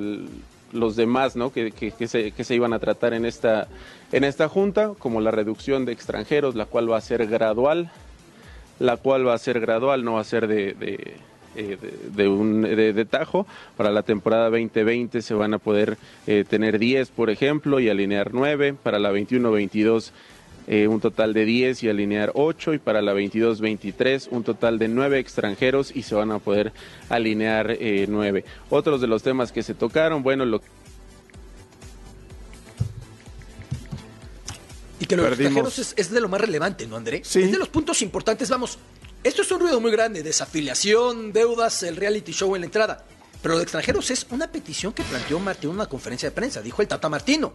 los 0.73 0.97
demás, 0.97 1.37
¿no? 1.37 1.53
Que, 1.53 1.71
que, 1.71 2.09
se, 2.09 2.33
que 2.33 2.45
se 2.45 2.55
iban 2.55 2.73
a 2.73 2.79
tratar 2.79 3.15
en 3.15 3.25
esta, 3.25 3.69
en 4.13 4.25
esta 4.25 4.49
junta, 4.49 4.93
como 4.99 5.21
la 5.21 5.31
reducción 5.31 5.85
de 5.85 5.93
extranjeros, 5.93 6.55
la 6.55 6.67
cual 6.67 6.91
va 6.91 6.97
a 6.97 7.01
ser 7.01 7.27
gradual, 7.27 7.91
la 8.79 8.97
cual 8.97 9.27
va 9.27 9.35
a 9.35 9.39
ser 9.39 9.61
gradual, 9.61 10.05
no 10.05 10.15
va 10.15 10.21
a 10.21 10.25
ser 10.25 10.47
de 10.49 11.17
eh, 11.57 11.79
de, 12.15 12.29
un, 12.29 12.63
de, 12.63 13.05
tajo. 13.05 13.47
Para 13.77 13.91
la 13.91 14.03
temporada 14.03 14.51
2020 14.51 15.23
se 15.23 15.35
van 15.35 15.55
a 15.55 15.59
poder 15.59 15.97
eh, 16.27 16.45
tener 16.49 16.79
10, 16.79 17.11
por 17.11 17.31
ejemplo, 17.31 17.81
y 17.81 17.89
alinear 17.89 18.33
9. 18.33 18.75
Para 18.83 18.99
la 18.99 19.13
21-22 19.13 20.11
eh, 20.67 20.89
un 20.89 20.99
total 21.01 21.35
de 21.35 21.45
10 21.45 21.83
y 21.83 21.89
alinear 21.89 22.33
8. 22.35 22.75
Y 22.75 22.79
para 22.79 23.03
la 23.03 23.15
22-23 23.15 24.29
un 24.31 24.45
total 24.45 24.79
de 24.79 24.89
9 24.89 25.19
extranjeros 25.19 25.95
y 25.95 26.03
se 26.03 26.15
van 26.15 26.33
a 26.33 26.39
poder 26.39 26.73
alinear 27.09 27.77
9. 27.79 28.45
Otros 28.71 29.01
de 29.01 29.07
los 29.07 29.23
temas 29.23 29.53
que 29.53 29.63
se 29.63 29.75
tocaron, 29.75 30.23
bueno, 30.23 30.45
lo 30.45 30.61
Y 35.01 35.07
que 35.07 35.17
los 35.17 35.27
extranjeros 35.27 35.95
es, 35.97 36.11
de 36.11 36.21
lo 36.21 36.29
más 36.29 36.41
relevante, 36.41 36.87
¿no, 36.87 36.97
André? 36.97 37.19
Es 37.19 37.33
de 37.33 37.59
los 37.59 37.69
puntos 37.69 38.01
importantes. 38.01 38.49
Vamos, 38.49 38.79
esto 39.25 39.41
es 39.43 39.51
un 39.51 39.61
ruido 39.61 39.81
muy 39.81 39.91
grande, 39.91 40.23
desafiliación, 40.23 41.33
deudas, 41.33 41.83
el 41.83 41.97
reality 41.97 42.33
show 42.33 42.55
en 42.55 42.61
la 42.61 42.67
entrada. 42.67 43.05
Pero 43.41 43.55
lo 43.55 43.59
de 43.59 43.65
extranjeros 43.65 44.11
es 44.11 44.27
una 44.31 44.47
petición 44.47 44.93
que 44.93 45.03
planteó 45.03 45.39
Martín 45.39 45.71
en 45.71 45.77
una 45.77 45.87
conferencia 45.87 46.29
de 46.29 46.35
prensa. 46.35 46.61
Dijo 46.61 46.83
el 46.83 46.89
Tata 46.89 47.09
Martino. 47.09 47.53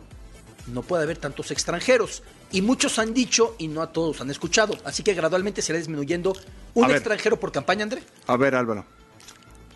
No 0.68 0.82
puede 0.82 1.04
haber 1.04 1.18
tantos 1.18 1.52
extranjeros. 1.52 2.24
Y 2.52 2.62
muchos 2.62 3.00
han 3.00 3.14
dicho 3.14 3.56
y 3.60 3.68
no 3.68 3.82
a 3.82 3.92
todos 3.92 4.20
han 4.22 4.30
escuchado. 4.32 4.76
Así 4.84 5.04
que 5.04 5.14
gradualmente 5.14 5.62
se 5.62 5.72
irá 5.72 5.80
disminuyendo 5.80 6.36
un 6.74 6.92
extranjero 6.92 7.40
por 7.40 7.52
campaña, 7.52 7.84
André. 7.84 8.04
A 8.28 8.36
ver, 8.36 8.56
Álvaro. 8.56 8.86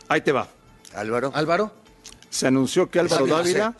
Ahí 0.07 0.21
te 0.21 0.31
va. 0.31 0.47
Álvaro. 0.93 1.31
Álvaro. 1.33 1.73
Se 2.29 2.47
anunció 2.47 2.89
que 2.89 2.99
Álvaro 2.99 3.27
Dávila 3.27 3.75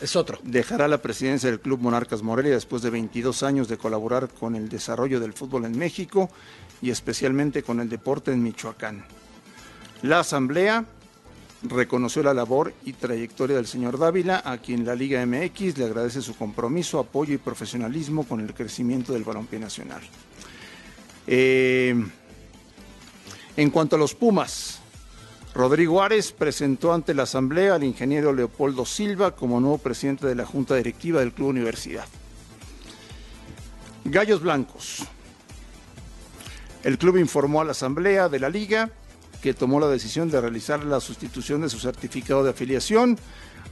es 0.00 0.16
otro. 0.16 0.38
Dejará 0.42 0.88
la 0.88 0.98
presidencia 1.00 1.50
del 1.50 1.60
Club 1.60 1.80
Monarcas 1.80 2.22
Morelia 2.22 2.52
después 2.52 2.82
de 2.82 2.90
22 2.90 3.42
años 3.42 3.68
de 3.68 3.78
colaborar 3.78 4.28
con 4.28 4.54
el 4.54 4.68
desarrollo 4.68 5.20
del 5.20 5.32
fútbol 5.32 5.64
en 5.64 5.78
México 5.78 6.30
y 6.82 6.90
especialmente 6.90 7.62
con 7.62 7.80
el 7.80 7.88
deporte 7.88 8.32
en 8.32 8.42
Michoacán. 8.42 9.04
La 10.02 10.20
Asamblea 10.20 10.84
reconoció 11.62 12.22
la 12.22 12.34
labor 12.34 12.74
y 12.84 12.92
trayectoria 12.92 13.56
del 13.56 13.66
señor 13.66 13.98
Dávila, 13.98 14.42
a 14.44 14.58
quien 14.58 14.84
la 14.84 14.94
Liga 14.94 15.24
MX 15.24 15.78
le 15.78 15.86
agradece 15.86 16.20
su 16.20 16.36
compromiso, 16.36 16.98
apoyo 16.98 17.34
y 17.34 17.38
profesionalismo 17.38 18.24
con 18.24 18.40
el 18.40 18.52
crecimiento 18.52 19.12
del 19.12 19.24
balompié 19.24 19.58
nacional. 19.58 20.02
Eh, 21.26 21.94
en 23.56 23.70
cuanto 23.70 23.96
a 23.96 23.98
los 23.98 24.14
Pumas, 24.14 24.80
Rodrigo 25.54 26.02
Ares 26.02 26.32
presentó 26.32 26.92
ante 26.92 27.14
la 27.14 27.22
Asamblea 27.22 27.76
al 27.76 27.84
ingeniero 27.84 28.32
Leopoldo 28.32 28.84
Silva 28.84 29.36
como 29.36 29.60
nuevo 29.60 29.78
presidente 29.78 30.26
de 30.26 30.34
la 30.34 30.44
Junta 30.44 30.74
Directiva 30.74 31.20
del 31.20 31.32
Club 31.32 31.48
Universidad. 31.48 32.06
Gallos 34.04 34.42
Blancos. 34.42 35.04
El 36.84 36.98
club 36.98 37.16
informó 37.16 37.62
a 37.62 37.64
la 37.64 37.72
Asamblea 37.72 38.28
de 38.28 38.38
la 38.38 38.50
Liga 38.50 38.90
que 39.42 39.54
tomó 39.54 39.80
la 39.80 39.88
decisión 39.88 40.30
de 40.30 40.40
realizar 40.40 40.84
la 40.84 41.00
sustitución 41.00 41.62
de 41.62 41.70
su 41.70 41.78
certificado 41.78 42.44
de 42.44 42.50
afiliación 42.50 43.18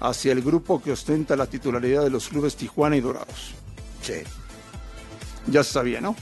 hacia 0.01 0.33
el 0.33 0.43
grupo 0.43 0.83
que 0.83 0.93
ostenta 0.93 1.37
la 1.37 1.47
titularidad 1.47 2.03
de 2.03 2.11
los 2.11 2.29
clubes 2.29 2.57
Tijuana 2.57 2.97
y 2.97 3.01
Dorados. 3.01 3.55
Sí. 4.01 4.15
Ya 5.47 5.63
se 5.63 5.73
sabía, 5.73 6.01
¿no? 6.01 6.17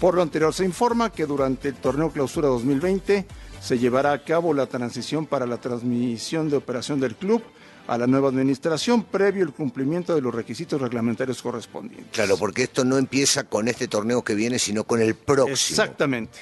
Por 0.00 0.14
lo 0.14 0.22
anterior 0.22 0.52
se 0.54 0.64
informa 0.64 1.10
que 1.10 1.26
durante 1.26 1.68
el 1.68 1.74
torneo 1.74 2.10
Clausura 2.10 2.48
2020 2.48 3.26
se 3.62 3.78
llevará 3.78 4.12
a 4.12 4.24
cabo 4.24 4.52
la 4.52 4.66
transición 4.66 5.26
para 5.26 5.46
la 5.46 5.58
transmisión 5.58 6.50
de 6.50 6.56
operación 6.56 6.98
del 6.98 7.14
club 7.14 7.42
a 7.86 7.96
la 7.96 8.06
nueva 8.06 8.28
administración 8.28 9.04
previo 9.04 9.44
el 9.44 9.52
cumplimiento 9.52 10.14
de 10.14 10.20
los 10.20 10.34
requisitos 10.34 10.80
reglamentarios 10.80 11.42
correspondientes. 11.42 12.12
Claro, 12.12 12.36
porque 12.36 12.64
esto 12.64 12.84
no 12.84 12.98
empieza 12.98 13.44
con 13.44 13.68
este 13.68 13.88
torneo 13.88 14.22
que 14.22 14.34
viene, 14.34 14.58
sino 14.58 14.84
con 14.84 15.00
el 15.00 15.14
próximo. 15.14 15.52
Exactamente. 15.52 16.38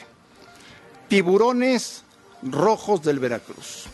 Tiburones 1.08 2.04
rojos 2.42 3.02
del 3.02 3.18
Veracruz. 3.18 3.84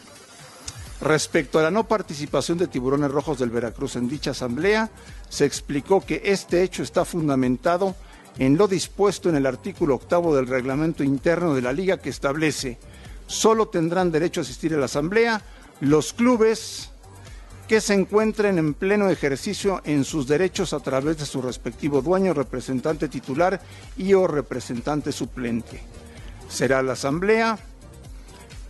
Respecto 1.00 1.59
a 1.59 1.62
la 1.62 1.71
no 1.71 1.87
participación 1.87 2.59
de 2.59 2.68
tiburones 2.68 3.11
rojos 3.11 3.38
del 3.38 3.50
Veracruz 3.50 3.97
en 3.97 4.09
dicha 4.09 4.30
asamblea, 4.30 4.90
se 5.28 5.45
explicó 5.45 6.00
que 6.00 6.23
este 6.25 6.62
hecho 6.62 6.83
está 6.83 7.04
fundamentado 7.04 7.97
en 8.38 8.56
lo 8.56 8.68
dispuesto 8.68 9.28
en 9.28 9.37
el 9.37 9.47
artículo 9.47 9.97
octavo 9.97 10.35
del 10.35 10.47
reglamento 10.47 11.02
interno 11.02 11.54
de 11.54 11.62
la 11.62 11.73
liga 11.73 11.99
que 11.99 12.11
establece 12.11 12.78
solo 13.26 13.68
tendrán 13.68 14.12
derecho 14.12 14.40
a 14.40 14.42
asistir 14.42 14.75
a 14.75 14.78
la 14.78 14.87
asamblea 14.87 15.42
los 15.80 16.12
clubes 16.12 16.90
que 17.68 17.80
se 17.80 17.95
encuentren 17.95 18.59
en 18.59 18.75
pleno 18.75 19.11
ejercicio 19.11 19.80
en 19.85 20.04
sus 20.04 20.28
derechos 20.28 20.73
a 20.73 20.80
través 20.80 21.18
de 21.18 21.26
su 21.26 21.42
respectivo 21.42 22.00
dueño, 22.00 22.33
representante 22.33 23.09
titular 23.09 23.61
y 23.97 24.14
o 24.14 24.26
representante 24.26 25.11
suplente. 25.11 25.83
Será 26.49 26.83
la 26.83 26.92
asamblea 26.92 27.59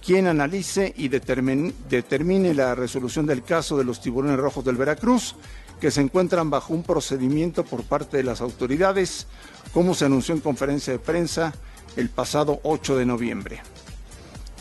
quien 0.04 0.28
analice 0.28 0.94
y 0.96 1.08
determine, 1.08 2.54
la 2.54 2.75
resolución 2.75 3.26
del 3.26 3.42
caso 3.42 3.76
de 3.76 3.84
los 3.84 4.00
tiburones 4.00 4.38
rojos 4.38 4.64
del 4.64 4.76
Veracruz, 4.76 5.34
que 5.80 5.90
se 5.90 6.00
encuentran 6.00 6.48
bajo 6.48 6.72
un 6.72 6.84
procedimiento 6.84 7.64
por 7.64 7.82
parte 7.82 8.16
de 8.16 8.22
las 8.22 8.40
autoridades, 8.40 9.26
como 9.75 9.94
se 9.94 10.06
anunció 10.06 10.34
en 10.34 10.40
conferencia 10.40 10.92
de 10.92 11.00
prensa 11.00 11.52
el 11.96 12.08
pasado 12.08 12.60
8 12.62 12.96
de 12.96 13.04
noviembre 13.04 13.60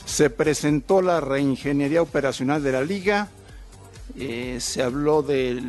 se 0.05 0.29
presentó 0.29 1.01
la 1.01 1.19
reingeniería 1.19 2.01
operacional 2.01 2.63
de 2.63 2.71
la 2.71 2.83
liga, 2.83 3.29
eh, 4.17 4.57
se 4.61 4.83
habló 4.83 5.21
de 5.21 5.61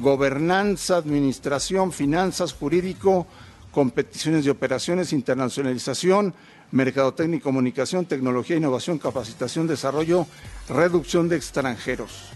gobernanza, 0.00 0.96
administración, 0.96 1.92
finanzas, 1.92 2.52
jurídico, 2.52 3.26
competiciones 3.70 4.44
de 4.44 4.50
operaciones, 4.50 5.12
internacionalización, 5.12 6.34
mercadotecnia 6.72 7.36
y 7.36 7.40
comunicación, 7.40 8.06
tecnología, 8.06 8.56
innovación, 8.56 8.98
capacitación, 8.98 9.66
desarrollo, 9.66 10.26
reducción 10.68 11.28
de 11.28 11.36
extranjeros. 11.36 12.30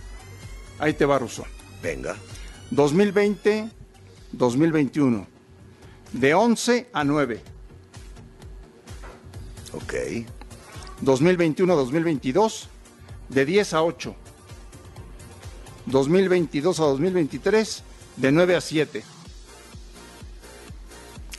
Ahí 0.79 0.95
te 0.95 1.05
va, 1.05 1.19
Russo. 1.19 1.45
Venga. 1.83 2.15
2020, 2.71 3.69
2021. 4.33 5.27
De 6.13 6.35
11 6.35 6.89
a 6.93 7.05
9. 7.05 7.43
Ok. 9.73 9.95
2021-2022 11.03 12.67
de 13.29 13.45
10 13.45 13.75
a 13.75 13.83
8. 13.83 14.15
2022 15.87 16.81
a 16.81 16.85
2023 16.85 17.83
de 18.17 18.33
9 18.33 18.57
a 18.57 18.61
7. 18.61 19.05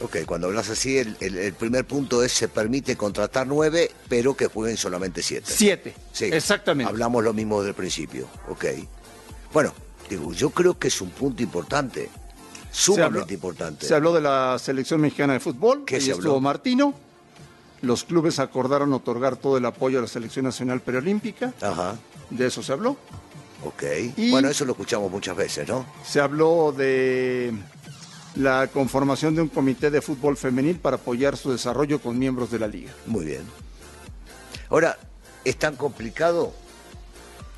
Ok, 0.03 0.17
cuando 0.25 0.47
hablas 0.47 0.69
así, 0.69 0.97
el, 0.97 1.53
primer 1.53 1.85
punto 1.85 2.23
es 2.23 2.31
se 2.31 2.47
permite 2.47 2.95
contratar 2.95 3.45
9, 3.45 3.91
pero 4.09 4.35
que 4.35 4.47
jueguen 4.47 4.75
solamente 4.75 5.21
7. 5.21 5.45
7, 5.47 5.93
sí. 6.11 6.25
Exactamente. 6.25 6.89
Hablamos 6.89 7.23
lo 7.23 7.33
mismo 7.33 7.59
desde 7.59 7.69
el 7.69 7.75
principio. 7.75 8.27
Ok. 8.49 8.65
Bueno, 9.53 9.73
digo, 10.09 10.33
yo 10.33 10.49
creo 10.49 10.79
que 10.79 10.87
es 10.87 11.01
un 11.01 11.11
punto 11.11 11.43
importante. 11.43 12.09
Sumamente 12.71 13.35
importante. 13.35 13.85
Se 13.85 13.93
habló 13.93 14.11
de 14.13 14.21
la 14.21 14.57
selección 14.57 15.01
mexicana 15.01 15.33
de 15.33 15.39
fútbol, 15.39 15.85
que 15.85 16.01
se 16.01 16.11
estuvo 16.11 16.39
Martino 16.39 16.95
los 17.81 18.03
clubes 18.03 18.39
acordaron 18.39 18.93
otorgar 18.93 19.35
todo 19.37 19.57
el 19.57 19.65
apoyo 19.65 19.99
a 19.99 20.01
la 20.01 20.07
Selección 20.07 20.45
Nacional 20.45 20.81
Preolímpica. 20.81 21.53
Ajá. 21.61 21.95
De 22.29 22.47
eso 22.47 22.61
se 22.63 22.71
habló. 22.73 22.97
Ok. 23.63 23.83
Y- 24.17 24.31
Bueno, 24.31 24.49
eso 24.49 24.65
lo 24.65 24.71
escuchamos 24.73 25.11
muchas 25.11 25.35
veces, 25.35 25.67
¿no? 25.67 25.85
Se 26.05 26.19
habló 26.19 26.73
de 26.75 27.53
la 28.35 28.67
conformación 28.67 29.35
de 29.35 29.41
un 29.41 29.49
comité 29.49 29.89
de 29.91 30.01
fútbol 30.01 30.37
femenil 30.37 30.77
para 30.79 30.95
apoyar 30.97 31.35
su 31.37 31.51
desarrollo 31.51 31.99
con 32.01 32.17
miembros 32.17 32.49
de 32.51 32.59
la 32.59 32.67
liga. 32.67 32.93
Muy 33.05 33.25
bien. 33.25 33.43
Ahora, 34.69 34.97
¿es 35.43 35.57
tan 35.57 35.75
complicado 35.75 36.53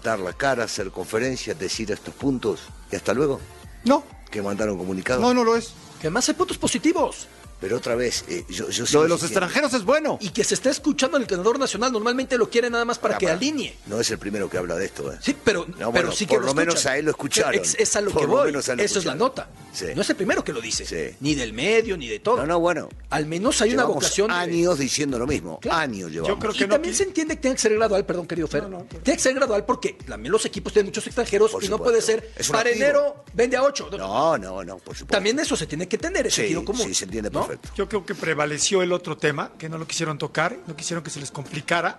dar 0.04 0.20
la 0.20 0.34
cara, 0.34 0.64
hacer 0.64 0.90
conferencias, 0.92 1.58
decir 1.60 1.92
estos 1.92 2.14
puntos 2.16 2.62
y 2.92 2.96
hasta 2.96 3.14
luego? 3.14 3.40
No, 3.86 4.04
Que 4.32 4.42
mandaron 4.42 4.78
comunicado. 4.78 5.22
no, 5.22 5.34
no 5.34 5.44
lo 5.44 5.56
es. 5.56 5.74
Que 6.02 6.08
además 6.08 6.28
hay 6.28 6.36
puntos 6.36 6.58
positivos. 6.58 7.28
Pero 7.64 7.78
otra 7.78 7.96
vez, 7.96 8.26
eh, 8.28 8.44
yo, 8.50 8.70
yo 8.70 8.84
Lo 8.92 9.04
de 9.04 9.08
los 9.08 9.24
extranjeros 9.24 9.74
es 9.74 9.86
bueno. 9.86 10.18
Y 10.20 10.32
que 10.32 10.44
se 10.44 10.54
está 10.54 10.70
escuchando 10.70 11.16
el 11.16 11.24
entrenador 11.24 11.58
nacional. 11.58 11.94
Normalmente 11.94 12.38
lo 12.38 12.50
quiere 12.50 12.70
nada 12.70 12.84
más 12.84 13.00
para 13.00 13.14
Pará, 13.14 13.20
que 13.20 13.30
alinee. 13.30 13.74
No 13.86 14.02
es 14.02 14.12
el 14.12 14.18
primero 14.18 14.50
que 14.50 14.58
habla 14.58 14.76
de 14.76 14.84
esto, 14.84 15.14
¿eh? 15.14 15.18
Sí, 15.22 15.34
pero, 15.42 15.62
No, 15.66 15.74
pero 15.78 15.92
bueno, 15.92 16.12
sí 16.12 16.26
que 16.26 16.36
por 16.36 16.44
lo 16.44 16.54
menos 16.54 16.86
a 16.88 16.98
él 16.98 17.06
lo 17.06 17.12
escucharon. 17.12 17.56
Es, 17.62 17.76
es 17.80 17.96
a 17.96 18.02
lo 18.02 18.12
Por 18.12 18.22
que 18.22 18.28
lo 18.28 18.34
voy. 18.34 18.46
menos 18.48 18.68
a 18.68 18.74
él 18.74 18.80
lo 18.80 18.84
Eso 18.84 19.00
es 19.00 19.06
la 19.06 19.16
nota. 19.16 19.48
Sí. 19.72 19.86
No 19.96 20.02
es 20.02 20.10
el 20.10 20.18
primero 20.18 20.44
que 20.44 20.52
lo 20.52 20.60
dice. 20.60 20.86
Sí. 20.86 21.16
Ni 21.22 21.36
del 21.36 21.54
medio, 21.54 21.96
ni 21.96 22.10
de 22.10 22.20
todo. 22.20 22.36
No, 22.36 22.46
no, 22.46 22.60
bueno. 22.60 22.90
Al 23.12 23.28
menos 23.28 23.62
hay 23.62 23.74
una 23.74 23.86
vocación. 23.86 24.28
de- 24.28 24.34
años 24.34 24.78
diciendo 24.78 25.18
lo 25.18 25.26
mismo. 25.26 25.60
Claro. 25.62 25.78
Años 25.80 26.12
llevamos. 26.12 26.28
Yo 26.28 26.40
creo 26.40 26.52
y 26.54 26.58
que 26.58 26.68
no 26.68 26.74
también 26.74 26.94
se 26.94 27.04
entiende 27.04 27.36
que 27.38 27.44
tiene 27.44 27.56
que 27.56 27.62
ser 27.62 27.74
gradual, 27.76 28.06
perdón, 28.06 28.28
querido 28.28 28.50
Fer. 28.50 28.66
tiene 29.04 29.16
que 29.18 29.24
ser 29.24 29.34
gradual 29.36 29.64
porque 29.64 29.94
también 30.06 30.34
los 30.34 30.44
equipos 30.46 30.74
tienen 30.74 30.88
muchos 30.88 31.08
extranjeros 31.08 31.52
Por 31.52 31.64
y 31.64 31.70
no 31.70 31.78
puede 31.78 32.02
ser 32.02 32.30
Es 32.36 32.50
un 32.50 32.56
para 32.58 32.70
enero 32.72 33.24
vende 33.34 33.56
a 33.56 33.64
ocho. 33.64 33.90
No, 33.98 34.38
no, 34.38 34.66
no, 34.66 34.78
por 34.80 34.96
supuesto. 34.98 35.06
También 35.08 35.40
eso 35.40 35.56
se 35.56 35.66
tiene 35.66 35.88
que 35.88 35.96
entender, 35.96 36.28
ese 36.28 36.42
sentido 36.42 36.66
común. 36.66 36.86
sí, 36.86 36.94
se 36.94 37.06
entiende 37.06 37.30
¿no? 37.32 37.48
Yo 37.76 37.88
creo 37.90 38.06
que 38.06 38.16
prevaleció 38.16 38.82
el 38.82 38.92
otro 38.92 39.18
tema, 39.18 39.52
que 39.58 39.70
no 39.70 39.78
lo 39.78 39.88
quisieron 39.88 40.18
tocar, 40.18 40.58
no 40.68 40.76
quisieron 40.76 41.04
que 41.04 41.10
se 41.10 41.20
les 41.20 41.32
complicara, 41.32 41.98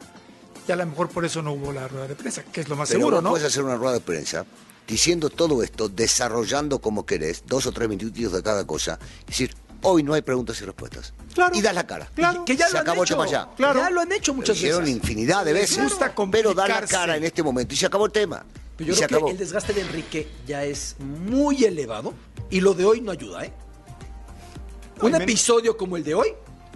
y 0.67 0.73
a 0.73 0.77
lo 0.77 0.87
mejor 0.87 1.09
por 1.11 1.25
eso 1.25 1.43
no 1.43 1.53
hubo 1.53 1.73
la 1.73 1.87
rueda 1.89 2.07
de 2.09 2.15
prensa, 2.15 2.43
que 2.45 2.61
es 2.61 2.69
lo 2.69 2.77
más 2.77 2.89
Pero 2.89 3.01
seguro, 3.01 3.21
¿no? 3.23 3.31
puedes 3.31 3.47
hacer 3.47 3.63
una 3.63 3.77
rueda 3.77 3.95
de 3.95 4.01
prensa 4.01 4.45
diciendo 4.87 5.31
todo 5.31 5.63
esto, 5.63 5.89
desarrollando 5.89 6.79
como 6.79 7.05
querés, 7.07 7.45
dos 7.47 7.67
o 7.67 7.73
tres 7.73 7.89
minutitos 7.89 8.33
de 8.33 8.43
cada 8.43 8.67
cosa. 8.67 8.99
Es 9.21 9.27
decir, 9.27 9.55
hoy 9.83 10.03
no 10.03 10.13
hay 10.15 10.23
preguntas 10.23 10.61
y 10.61 10.65
respuestas. 10.65 11.13
Claro. 11.35 11.55
Y 11.57 11.63
das 11.63 11.75
la 11.75 11.87
cara. 11.87 12.11
Claro. 12.15 12.45
Que 12.45 12.55
ya 12.57 12.67
Se 12.67 12.73
lo 12.75 12.79
han 12.81 12.83
acabó 12.83 13.03
el 13.03 13.07
hecho. 13.09 13.15
tema 13.17 13.27
ya. 13.31 13.49
Claro. 13.57 13.81
Ya 13.81 13.91
lo 13.91 14.01
han 14.01 14.13
hecho 14.13 14.35
muchas 14.35 14.57
hicieron 14.57 14.81
veces. 14.83 14.97
infinidad 14.97 15.45
de 15.45 15.53
Les 15.55 15.71
veces. 15.71 15.85
gusta 15.85 16.15
pero 16.31 16.53
dar 16.55 16.69
la 16.69 16.87
cara 16.87 17.17
en 17.17 17.25
este 17.25 17.43
momento 17.43 17.73
y 17.75 17.77
se 17.79 17.87
acabó 17.87 18.07
el 18.07 18.13
tema. 18.13 18.45
Pero 18.77 18.89
y 18.89 18.95
yo 18.95 18.99
se 18.99 19.07
creo 19.07 19.19
acabó. 19.19 19.27
que 19.27 19.33
el 19.33 19.39
desgaste 19.39 19.73
de 19.73 19.81
Enrique 19.83 20.29
ya 20.47 20.65
es 20.65 20.97
muy 20.99 21.65
elevado 21.65 22.13
y 22.51 22.61
lo 22.61 22.75
de 22.75 22.85
hoy 22.85 23.01
no 23.01 23.11
ayuda, 23.13 23.45
¿eh? 23.45 23.53
Un 25.01 25.09
y 25.11 25.13
men- 25.13 25.23
episodio 25.23 25.77
como 25.77 25.97
el 25.97 26.05
de 26.05 26.15
hoy 26.15 26.29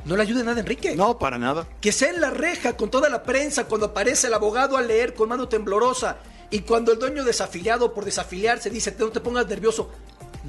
no 0.05 0.17
le 0.17 0.23
ayuda 0.23 0.43
nada 0.43 0.57
a 0.57 0.61
Enrique. 0.61 0.95
No, 0.97 1.19
para 1.19 1.39
nada. 1.39 1.67
Que 1.81 1.93
sea 1.93 2.11
en 2.11 2.21
la 2.21 2.31
reja 2.31 2.77
con 2.77 2.91
toda 2.91 3.09
la 3.09 3.23
prensa 3.23 3.65
cuando 3.65 3.87
aparece 3.89 4.27
el 4.29 4.35
abogado 4.35 4.77
a 4.77 4.83
leer 4.83 5.15
con 5.15 5.29
mano 5.29 5.49
temblorosa 5.49 6.19
y 6.51 6.61
cuando 6.61 6.93
el 6.93 6.99
dueño 6.99 7.25
desafiliado 7.25 7.93
por 7.93 8.05
desafiliarse 8.05 8.71
dice 8.71 8.95
no 8.99 9.09
te 9.09 9.21
pongas 9.21 9.47
nervioso. 9.49 9.91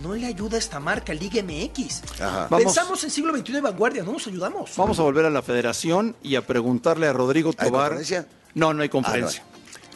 No 0.01 0.13
le 0.13 0.27
ayuda 0.27 0.55
a 0.55 0.59
esta 0.59 0.79
marca 0.79 1.13
Liga 1.13 1.41
MX. 1.43 2.03
Ajá. 2.21 2.47
Vamos. 2.49 2.63
Pensamos 2.65 3.03
en 3.03 3.09
siglo 3.09 3.35
XXI 3.35 3.53
de 3.53 3.61
vanguardia, 3.61 4.03
no 4.03 4.13
nos 4.13 4.25
ayudamos. 4.27 4.71
Vamos 4.77 4.97
a 4.99 5.03
volver 5.03 5.25
a 5.25 5.29
la 5.29 5.41
federación 5.41 6.15
y 6.23 6.35
a 6.35 6.45
preguntarle 6.45 7.07
a 7.07 7.11
Rodrigo 7.13 7.49
¿Hay 7.57 7.67
Tobar. 7.69 7.89
conferencia? 7.89 8.27
No, 8.53 8.73
no 8.73 8.81
hay 8.83 8.87
conferencia. 8.89 9.43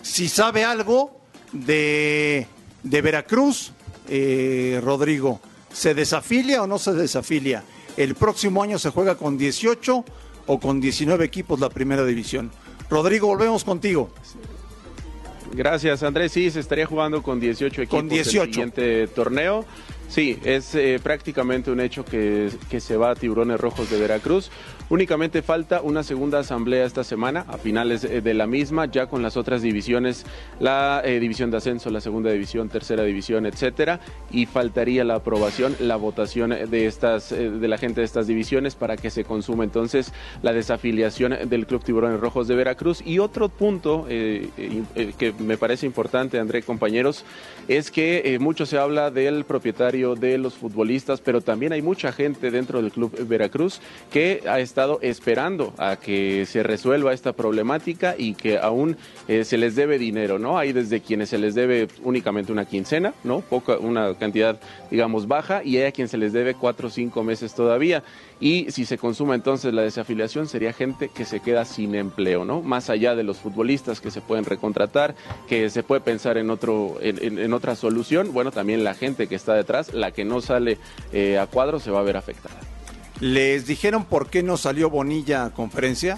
Si 0.02 0.28
sabe 0.28 0.66
algo 0.66 1.22
de, 1.54 2.48
de 2.82 3.02
Veracruz, 3.02 3.72
eh, 4.10 4.82
Rodrigo, 4.84 5.40
¿se 5.74 5.94
desafilia 5.94 6.64
o 6.64 6.68
no 6.68 6.80
se 6.80 6.94
desafilia? 6.94 7.64
¿El 7.98 8.16
próximo 8.16 8.64
año 8.64 8.80
se 8.80 8.90
juega 8.90 9.16
con 9.16 9.38
18 9.38 10.06
o 10.48 10.60
con 10.60 10.80
19 10.80 11.26
equipos 11.26 11.60
la 11.60 11.70
primera 11.70 12.06
división? 12.06 12.52
Rodrigo, 12.90 13.28
volvemos 13.28 13.64
contigo. 13.64 14.10
Gracias, 15.54 16.02
Andrés. 16.04 16.32
Sí, 16.32 16.50
se 16.50 16.60
estaría 16.60 16.86
jugando 16.86 17.22
con 17.22 17.40
18 17.40 17.84
equipos 17.84 18.00
Con 18.00 18.10
18. 18.10 18.44
el 18.44 18.54
siguiente 18.54 19.08
torneo. 19.08 19.66
Sí, 20.10 20.40
es 20.44 20.76
eh, 20.76 21.00
prácticamente 21.02 21.72
un 21.72 21.80
hecho 21.80 22.04
que, 22.06 22.50
que 22.70 22.80
se 22.80 22.98
va 22.98 23.12
a 23.12 23.16
Tiburones 23.16 23.60
Rojos 23.60 23.90
de 23.90 24.00
Veracruz. 24.00 24.52
Únicamente 24.90 25.42
falta 25.42 25.82
una 25.82 26.04
segunda 26.04 26.40
asamblea 26.40 26.86
esta 26.86 27.04
semana, 27.04 27.46
a 27.48 27.58
finales 27.58 28.04
eh, 28.04 28.22
de 28.22 28.34
la 28.34 28.48
misma, 28.48 28.86
ya 28.86 29.08
con 29.08 29.24
las 29.24 29.38
otras 29.38 29.62
divisiones, 29.62 30.26
la 30.60 31.02
eh, 31.04 31.20
división 31.20 31.52
de 31.52 31.58
ascenso, 31.58 31.90
la 31.90 32.02
segunda 32.02 32.32
división, 32.32 32.70
tercera 32.70 33.04
división, 33.04 33.46
etcétera, 33.46 34.00
y 34.32 34.46
faltaría 34.46 35.04
la 35.04 35.16
aprobación, 35.16 35.76
la 35.80 35.96
votación 35.96 36.50
de 36.52 36.86
estas, 36.86 37.32
eh, 37.32 37.50
de 37.50 37.68
la 37.68 37.78
gente 37.78 38.02
de 38.02 38.06
estas 38.06 38.28
divisiones 38.28 38.76
para 38.76 38.98
que 38.98 39.10
se 39.10 39.24
consuma 39.24 39.64
entonces 39.64 40.14
la 40.42 40.54
desafiliación 40.54 41.50
del 41.50 41.66
Club 41.66 41.84
Tiburones 41.84 42.20
Rojos 42.20 42.48
de 42.48 42.56
Veracruz. 42.56 43.02
Y 43.06 43.20
otro 43.20 43.50
punto 43.50 44.06
eh, 44.10 44.50
eh, 44.58 44.84
eh, 44.96 45.14
que 45.18 45.34
me 45.34 45.58
parece 45.58 45.86
importante, 45.86 46.40
André, 46.40 46.62
compañeros, 46.62 47.26
es 47.68 47.90
que 47.90 48.22
eh, 48.26 48.40
mucho 48.40 48.66
se 48.66 48.78
habla 48.78 49.12
del 49.12 49.46
propietario 49.46 50.16
de 50.16 50.38
los 50.38 50.56
futbolistas, 50.56 51.22
pero 51.22 51.42
también 51.42 51.74
hay 51.74 51.82
mucha 51.82 52.12
gente 52.12 52.52
dentro 52.52 52.82
del 52.82 52.92
Club 52.92 53.16
Veracruz 53.28 53.80
que 54.12 54.44
ha 54.48 54.60
estado 54.74 54.98
esperando 55.04 55.72
a 55.78 55.98
que 55.98 56.48
se 56.48 56.64
resuelva 56.64 57.14
esta 57.14 57.34
problemática 57.34 58.16
y 58.18 58.34
que 58.34 58.58
aún 58.58 58.98
eh, 59.28 59.44
se 59.44 59.60
les 59.60 59.76
debe 59.76 60.00
dinero, 60.00 60.40
¿no? 60.40 60.58
Hay 60.58 60.74
desde 60.74 61.00
quienes 61.00 61.30
se 61.30 61.38
les 61.38 61.54
debe 61.54 61.88
únicamente 62.02 62.52
una 62.52 62.66
quincena, 62.66 63.14
¿no? 63.24 63.42
Poca, 63.42 63.78
una 63.78 64.16
cantidad, 64.16 64.60
digamos, 64.90 65.28
baja, 65.28 65.64
y 65.64 65.78
hay 65.78 65.84
a 65.84 65.92
quien 65.92 66.08
se 66.08 66.18
les 66.18 66.34
debe 66.34 66.56
cuatro 66.56 66.88
o 66.88 66.90
cinco 66.90 67.24
meses 67.24 67.54
todavía. 67.54 68.02
Y 68.40 68.72
si 68.72 68.86
se 68.86 68.98
consuma 68.98 69.36
entonces 69.36 69.76
la 69.76 69.84
desafiliación, 69.84 70.48
sería 70.48 70.74
gente 70.74 71.10
que 71.10 71.24
se 71.24 71.40
queda 71.40 71.66
sin 71.66 71.94
empleo, 71.94 72.44
¿no? 72.44 72.64
Más 72.64 72.90
allá 72.90 73.14
de 73.14 73.22
los 73.22 73.38
futbolistas 73.38 74.02
que 74.02 74.10
se 74.10 74.22
pueden 74.22 74.44
recontratar, 74.44 75.14
que 75.48 75.70
se 75.70 75.84
puede 75.84 76.02
pensar 76.02 76.40
en, 76.40 76.50
otro, 76.50 76.98
en, 77.00 77.54
otra 77.54 77.76
solución, 77.76 78.34
bueno, 78.34 78.52
también 78.52 78.84
la 78.84 78.96
gente 78.96 79.28
que 79.28 79.36
está 79.36 79.54
detrás, 79.54 79.94
la 79.94 80.10
que 80.10 80.26
no 80.26 80.42
sale 80.42 80.80
eh, 81.12 81.38
a 81.38 81.46
cuadro, 81.46 81.80
se 81.80 81.92
va 81.92 82.00
a 82.00 82.04
ver 82.04 82.18
afectada. 82.18 82.60
¿Les 83.20 83.66
dijeron 83.68 84.06
por 84.06 84.30
qué 84.30 84.44
no 84.44 84.58
salió 84.58 84.90
Bonilla 84.90 85.46
a 85.46 85.54
conferencia? 85.54 86.18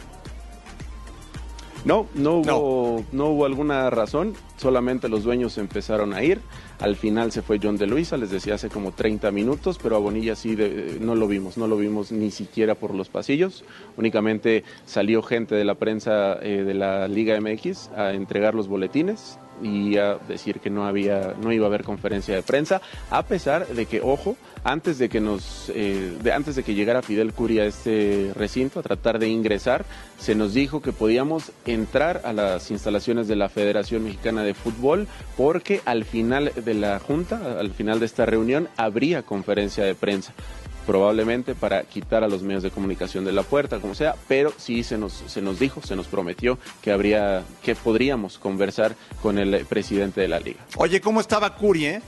No, 1.83 2.07
no 2.15 2.37
hubo, 2.37 3.05
no. 3.11 3.27
hubo 3.27 3.45
alguna 3.45 3.91
razón, 3.91 4.33
solamente 4.57 5.07
los 5.07 5.23
dueños 5.23 5.59
empezaron 5.59 6.13
a 6.15 6.23
ir. 6.23 6.41
Al 6.79 6.95
final 6.95 7.31
se 7.31 7.43
fue 7.43 7.59
John 7.61 7.77
de 7.77 7.85
Luisa, 7.85 8.17
les 8.17 8.31
decía 8.31 8.55
hace 8.55 8.69
como 8.69 8.91
30 8.91 9.29
minutos, 9.29 9.79
pero 9.81 9.95
a 9.95 9.99
Bonilla 9.99 10.35
sí 10.35 10.55
de- 10.55 10.97
no 10.99 11.13
lo 11.13 11.27
vimos, 11.27 11.57
no 11.57 11.67
lo 11.67 11.77
vimos 11.77 12.11
ni 12.11 12.31
siquiera 12.31 12.73
por 12.73 12.95
los 12.95 13.09
pasillos. 13.09 13.63
Únicamente 13.97 14.63
salió 14.87 15.21
gente 15.21 15.53
de 15.53 15.63
la 15.63 15.75
prensa 15.75 16.39
eh, 16.41 16.63
de 16.65 16.73
la 16.73 17.07
Liga 17.07 17.39
MX 17.39 17.91
a 17.95 18.13
entregar 18.13 18.55
los 18.55 18.67
boletines 18.67 19.37
y 19.61 19.97
a 19.97 20.15
decir 20.15 20.59
que 20.59 20.69
no 20.69 20.85
había, 20.85 21.33
no 21.41 21.51
iba 21.51 21.65
a 21.65 21.67
haber 21.67 21.83
conferencia 21.83 22.35
de 22.35 22.43
prensa, 22.43 22.81
a 23.09 23.23
pesar 23.23 23.67
de 23.67 23.85
que, 23.85 24.01
ojo, 24.01 24.35
antes 24.63 24.97
de 24.97 25.09
que 25.09 25.19
nos, 25.19 25.71
eh, 25.73 26.17
antes 26.33 26.55
de 26.55 26.63
que 26.63 26.73
llegara 26.73 27.01
Fidel 27.01 27.33
Curia 27.33 27.63
a 27.63 27.65
este 27.67 28.31
recinto 28.35 28.79
a 28.79 28.83
tratar 28.83 29.19
de 29.19 29.29
ingresar, 29.29 29.85
se 30.17 30.35
nos 30.35 30.53
dijo 30.53 30.81
que 30.81 30.91
podíamos 30.91 31.51
entrar 31.65 32.21
a 32.25 32.33
las 32.33 32.71
instalaciones 32.71 33.27
de 33.27 33.35
la 33.35 33.49
Federación 33.49 34.03
Mexicana 34.03 34.43
de 34.43 34.53
Fútbol 34.53 35.07
porque 35.37 35.81
al 35.85 36.03
final 36.03 36.51
de 36.55 36.73
la 36.73 36.99
junta, 36.99 37.59
al 37.59 37.71
final 37.71 37.99
de 37.99 38.07
esta 38.07 38.25
reunión, 38.25 38.67
habría 38.77 39.21
conferencia 39.21 39.83
de 39.83 39.95
prensa 39.95 40.33
probablemente 40.85 41.55
para 41.55 41.83
quitar 41.83 42.23
a 42.23 42.27
los 42.27 42.41
medios 42.41 42.63
de 42.63 42.71
comunicación 42.71 43.25
de 43.25 43.31
la 43.31 43.43
puerta, 43.43 43.79
como 43.79 43.95
sea, 43.95 44.15
pero 44.27 44.53
sí 44.57 44.83
se 44.83 44.97
nos, 44.97 45.13
se 45.13 45.41
nos 45.41 45.59
dijo, 45.59 45.81
se 45.81 45.95
nos 45.95 46.07
prometió 46.07 46.57
que 46.81 46.91
habría, 46.91 47.43
que 47.63 47.75
podríamos 47.75 48.37
conversar 48.37 48.95
con 49.21 49.37
el 49.37 49.53
eh, 49.53 49.65
presidente 49.67 50.21
de 50.21 50.27
la 50.27 50.39
liga. 50.39 50.59
Oye, 50.77 51.01
¿cómo 51.01 51.19
estaba 51.19 51.55
Curi, 51.55 51.85
eh? 51.85 52.01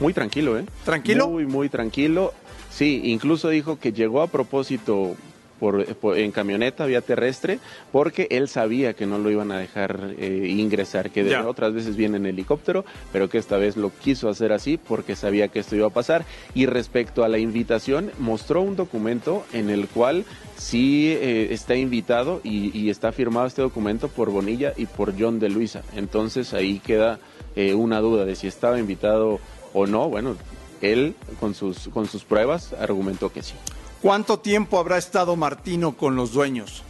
Muy 0.00 0.12
tranquilo, 0.12 0.58
¿eh? 0.58 0.66
¿Tranquilo? 0.84 1.28
Muy, 1.28 1.46
muy 1.46 1.68
tranquilo. 1.68 2.34
Sí, 2.70 3.00
incluso 3.04 3.48
dijo 3.48 3.78
que 3.78 3.92
llegó 3.92 4.20
a 4.20 4.26
propósito 4.26 5.16
por, 5.58 5.84
por- 5.96 6.18
en 6.18 6.32
camioneta, 6.32 6.86
vía 6.86 7.00
terrestre, 7.00 7.58
porque 7.92 8.26
él 8.30 8.48
sabía 8.48 8.94
que 8.94 9.06
no 9.06 9.18
lo 9.18 9.30
iban 9.30 9.52
a 9.52 9.58
dejar 9.58 10.14
eh, 10.18 10.46
ingresar, 10.48 11.10
que 11.10 11.22
de 11.24 11.30
otras 11.46 11.72
veces 11.72 11.96
viene 11.96 12.16
en 12.18 12.26
helicóptero, 12.26 12.84
pero 13.12 13.28
que 13.28 13.38
esta 13.38 13.56
vez 13.56 13.76
lo 13.76 13.90
quiso 13.90 14.28
hacer 14.28 14.52
así 14.52 14.76
porque 14.78 15.16
sabía 15.16 15.48
que 15.48 15.60
esto 15.60 15.76
iba 15.76 15.86
a 15.86 15.90
pasar. 15.90 16.24
Y 16.54 16.66
respecto 16.66 17.24
a 17.24 17.28
la 17.28 17.38
invitación, 17.38 18.10
mostró 18.18 18.62
un 18.62 18.76
documento 18.76 19.44
en 19.52 19.70
el 19.70 19.88
cual 19.88 20.24
sí 20.56 21.08
eh, 21.08 21.48
está 21.50 21.74
invitado 21.76 22.40
y, 22.44 22.76
y 22.78 22.90
está 22.90 23.12
firmado 23.12 23.46
este 23.46 23.62
documento 23.62 24.08
por 24.08 24.30
Bonilla 24.30 24.72
y 24.76 24.86
por 24.86 25.14
John 25.18 25.38
de 25.38 25.48
Luisa. 25.48 25.82
Entonces 25.94 26.54
ahí 26.54 26.78
queda 26.80 27.18
eh, 27.54 27.74
una 27.74 28.00
duda 28.00 28.24
de 28.24 28.36
si 28.36 28.46
estaba 28.46 28.78
invitado 28.78 29.38
o 29.72 29.86
no. 29.86 30.08
Bueno, 30.08 30.36
él 30.82 31.14
con 31.40 31.54
sus, 31.54 31.88
con 31.88 32.06
sus 32.06 32.24
pruebas 32.24 32.72
argumentó 32.74 33.32
que 33.32 33.42
sí. 33.42 33.54
¿Cuánto 34.02 34.38
tiempo 34.38 34.78
habrá 34.78 34.98
estado 34.98 35.36
Martino 35.36 35.96
con 35.96 36.16
los 36.16 36.32
dueños? 36.32 36.82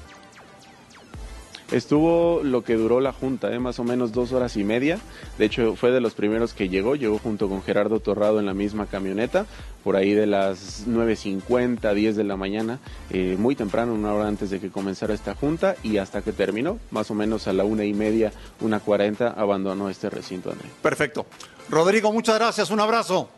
Estuvo 1.72 2.42
lo 2.44 2.62
que 2.62 2.74
duró 2.74 3.00
la 3.00 3.12
junta, 3.12 3.52
¿eh? 3.52 3.58
más 3.58 3.80
o 3.80 3.84
menos 3.84 4.12
dos 4.12 4.30
horas 4.32 4.56
y 4.56 4.62
media. 4.62 5.00
De 5.36 5.46
hecho, 5.46 5.74
fue 5.74 5.90
de 5.90 6.00
los 6.00 6.14
primeros 6.14 6.54
que 6.54 6.68
llegó. 6.68 6.94
Llegó 6.94 7.18
junto 7.18 7.48
con 7.48 7.60
Gerardo 7.60 7.98
Torrado 7.98 8.38
en 8.38 8.46
la 8.46 8.54
misma 8.54 8.86
camioneta, 8.86 9.46
por 9.82 9.96
ahí 9.96 10.14
de 10.14 10.26
las 10.26 10.86
9.50, 10.86 11.92
10 11.92 12.14
de 12.14 12.22
la 12.22 12.36
mañana, 12.36 12.78
eh, 13.10 13.36
muy 13.36 13.56
temprano, 13.56 13.94
una 13.94 14.14
hora 14.14 14.28
antes 14.28 14.50
de 14.50 14.60
que 14.60 14.70
comenzara 14.70 15.12
esta 15.12 15.34
junta, 15.34 15.74
y 15.82 15.96
hasta 15.98 16.22
que 16.22 16.32
terminó, 16.32 16.78
más 16.92 17.10
o 17.10 17.14
menos 17.14 17.48
a 17.48 17.52
la 17.52 17.64
una 17.64 17.84
y 17.84 17.94
media, 17.94 18.32
una 18.60 18.78
cuarenta, 18.78 19.34
abandonó 19.36 19.90
este 19.90 20.08
recinto, 20.08 20.52
André. 20.52 20.68
Perfecto. 20.82 21.26
Rodrigo, 21.68 22.12
muchas 22.12 22.36
gracias. 22.36 22.70
Un 22.70 22.78
abrazo. 22.78 23.28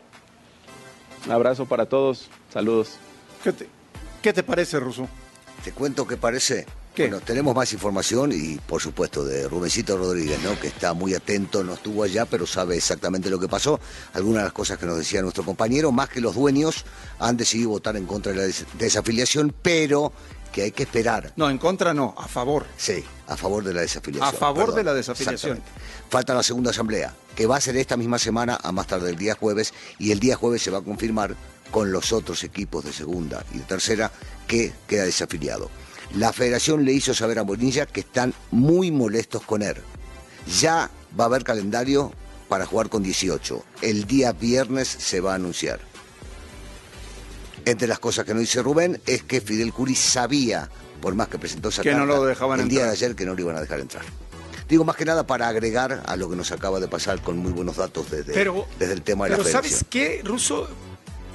Un 1.25 1.31
abrazo 1.31 1.65
para 1.65 1.87
todos. 1.87 2.29
Saludos. 2.53 2.99
¿Qué 3.43 3.53
te, 3.53 3.67
qué 4.21 4.33
te 4.33 4.43
parece, 4.43 4.79
Russo? 4.79 5.07
Te 5.63 5.71
cuento 5.71 6.07
qué 6.07 6.17
parece. 6.17 6.65
¿Qué? 6.95 7.07
Bueno, 7.07 7.21
tenemos 7.23 7.55
más 7.55 7.71
información 7.71 8.31
y 8.33 8.55
por 8.57 8.81
supuesto 8.81 9.23
de 9.23 9.47
Rubencito 9.47 9.95
Rodríguez, 9.97 10.39
¿no? 10.43 10.59
que 10.59 10.67
está 10.67 10.93
muy 10.93 11.13
atento, 11.13 11.63
no 11.63 11.75
estuvo 11.75 12.03
allá, 12.03 12.25
pero 12.25 12.45
sabe 12.47 12.75
exactamente 12.77 13.29
lo 13.29 13.39
que 13.39 13.47
pasó. 13.47 13.79
Algunas 14.13 14.41
de 14.41 14.45
las 14.45 14.53
cosas 14.53 14.77
que 14.79 14.85
nos 14.85 14.97
decía 14.97 15.21
nuestro 15.21 15.43
compañero, 15.45 15.91
más 15.91 16.09
que 16.09 16.19
los 16.19 16.35
dueños, 16.35 16.83
han 17.19 17.37
decidido 17.37 17.69
votar 17.69 17.95
en 17.95 18.05
contra 18.05 18.31
de 18.31 18.37
la 18.39 18.43
des- 18.45 18.65
desafiliación, 18.77 19.53
pero 19.61 20.11
que 20.51 20.63
hay 20.63 20.71
que 20.71 20.83
esperar. 20.83 21.31
No, 21.35 21.49
en 21.49 21.59
contra 21.59 21.93
no, 21.93 22.15
a 22.17 22.27
favor. 22.27 22.65
Sí, 22.75 23.03
a 23.27 23.37
favor 23.37 23.63
de 23.63 23.73
la 23.73 23.81
desafiliación. 23.81 24.35
A 24.35 24.37
favor 24.37 24.73
de 24.73 24.83
la 24.83 24.93
desafiliación. 24.95 25.61
Falta 26.09 26.33
la 26.33 26.41
segunda 26.43 26.71
asamblea, 26.71 27.13
que 27.35 27.45
va 27.45 27.57
a 27.57 27.61
ser 27.61 27.77
esta 27.77 27.95
misma 27.97 28.17
semana, 28.17 28.57
a 28.61 28.71
más 28.71 28.87
tarde 28.87 29.11
el 29.11 29.15
día 29.15 29.35
jueves, 29.35 29.73
y 29.99 30.11
el 30.11 30.19
día 30.19 30.35
jueves 30.35 30.63
se 30.63 30.71
va 30.71 30.79
a 30.79 30.81
confirmar 30.81 31.35
con 31.71 31.91
los 31.91 32.11
otros 32.11 32.43
equipos 32.43 32.85
de 32.85 32.93
segunda 32.93 33.43
y 33.53 33.59
de 33.59 33.63
tercera 33.63 34.11
que 34.47 34.73
queda 34.87 35.03
desafiliado. 35.05 35.69
La 36.15 36.33
federación 36.33 36.85
le 36.85 36.93
hizo 36.93 37.13
saber 37.13 37.37
a 37.39 37.43
Bonilla 37.43 37.85
que 37.85 37.99
están 37.99 38.33
muy 38.51 38.91
molestos 38.91 39.43
con 39.43 39.61
él. 39.61 39.75
Ya 40.59 40.89
va 41.19 41.25
a 41.25 41.27
haber 41.27 41.43
calendario 41.43 42.11
para 42.47 42.65
jugar 42.65 42.89
con 42.89 43.03
18. 43.03 43.63
El 43.81 44.05
día 44.05 44.31
viernes 44.31 44.87
se 44.87 45.21
va 45.21 45.33
a 45.33 45.35
anunciar. 45.35 45.79
Entre 47.65 47.87
las 47.87 47.99
cosas 47.99 48.25
que 48.25 48.33
no 48.33 48.39
dice 48.39 48.63
Rubén 48.63 48.99
es 49.05 49.21
que 49.23 49.41
Fidel 49.41 49.71
Curi 49.73 49.93
sabía, 49.93 50.69
por 51.01 51.13
más 51.13 51.27
que 51.27 51.37
presentó 51.37 51.69
esa 51.69 51.83
Que 51.83 51.91
no 51.91 51.99
carta, 51.99 52.13
lo 52.15 52.25
dejaban 52.25 52.59
el 52.59 52.69
día 52.69 52.85
de 52.85 52.91
ayer 52.91 53.15
que 53.15 53.25
no 53.25 53.35
lo 53.35 53.41
iban 53.41 53.57
a 53.57 53.61
dejar 53.61 53.79
entrar. 53.79 54.03
Digo 54.67 54.83
más 54.85 54.95
que 54.95 55.05
nada 55.05 55.27
para 55.27 55.47
agregar 55.47 56.03
a 56.05 56.15
lo 56.15 56.29
que 56.29 56.35
nos 56.35 56.51
acaba 56.51 56.79
de 56.79 56.87
pasar 56.87 57.21
con 57.21 57.37
muy 57.37 57.51
buenos 57.51 57.77
datos 57.77 58.09
desde, 58.09 58.33
Pero, 58.33 58.65
desde 58.79 58.93
el 58.93 59.01
tema 59.01 59.25
de 59.25 59.31
pero 59.31 59.43
la 59.43 59.49
¿sabes 59.51 59.83
federación. 59.83 59.89
qué, 59.89 60.21
Ruso? 60.23 60.69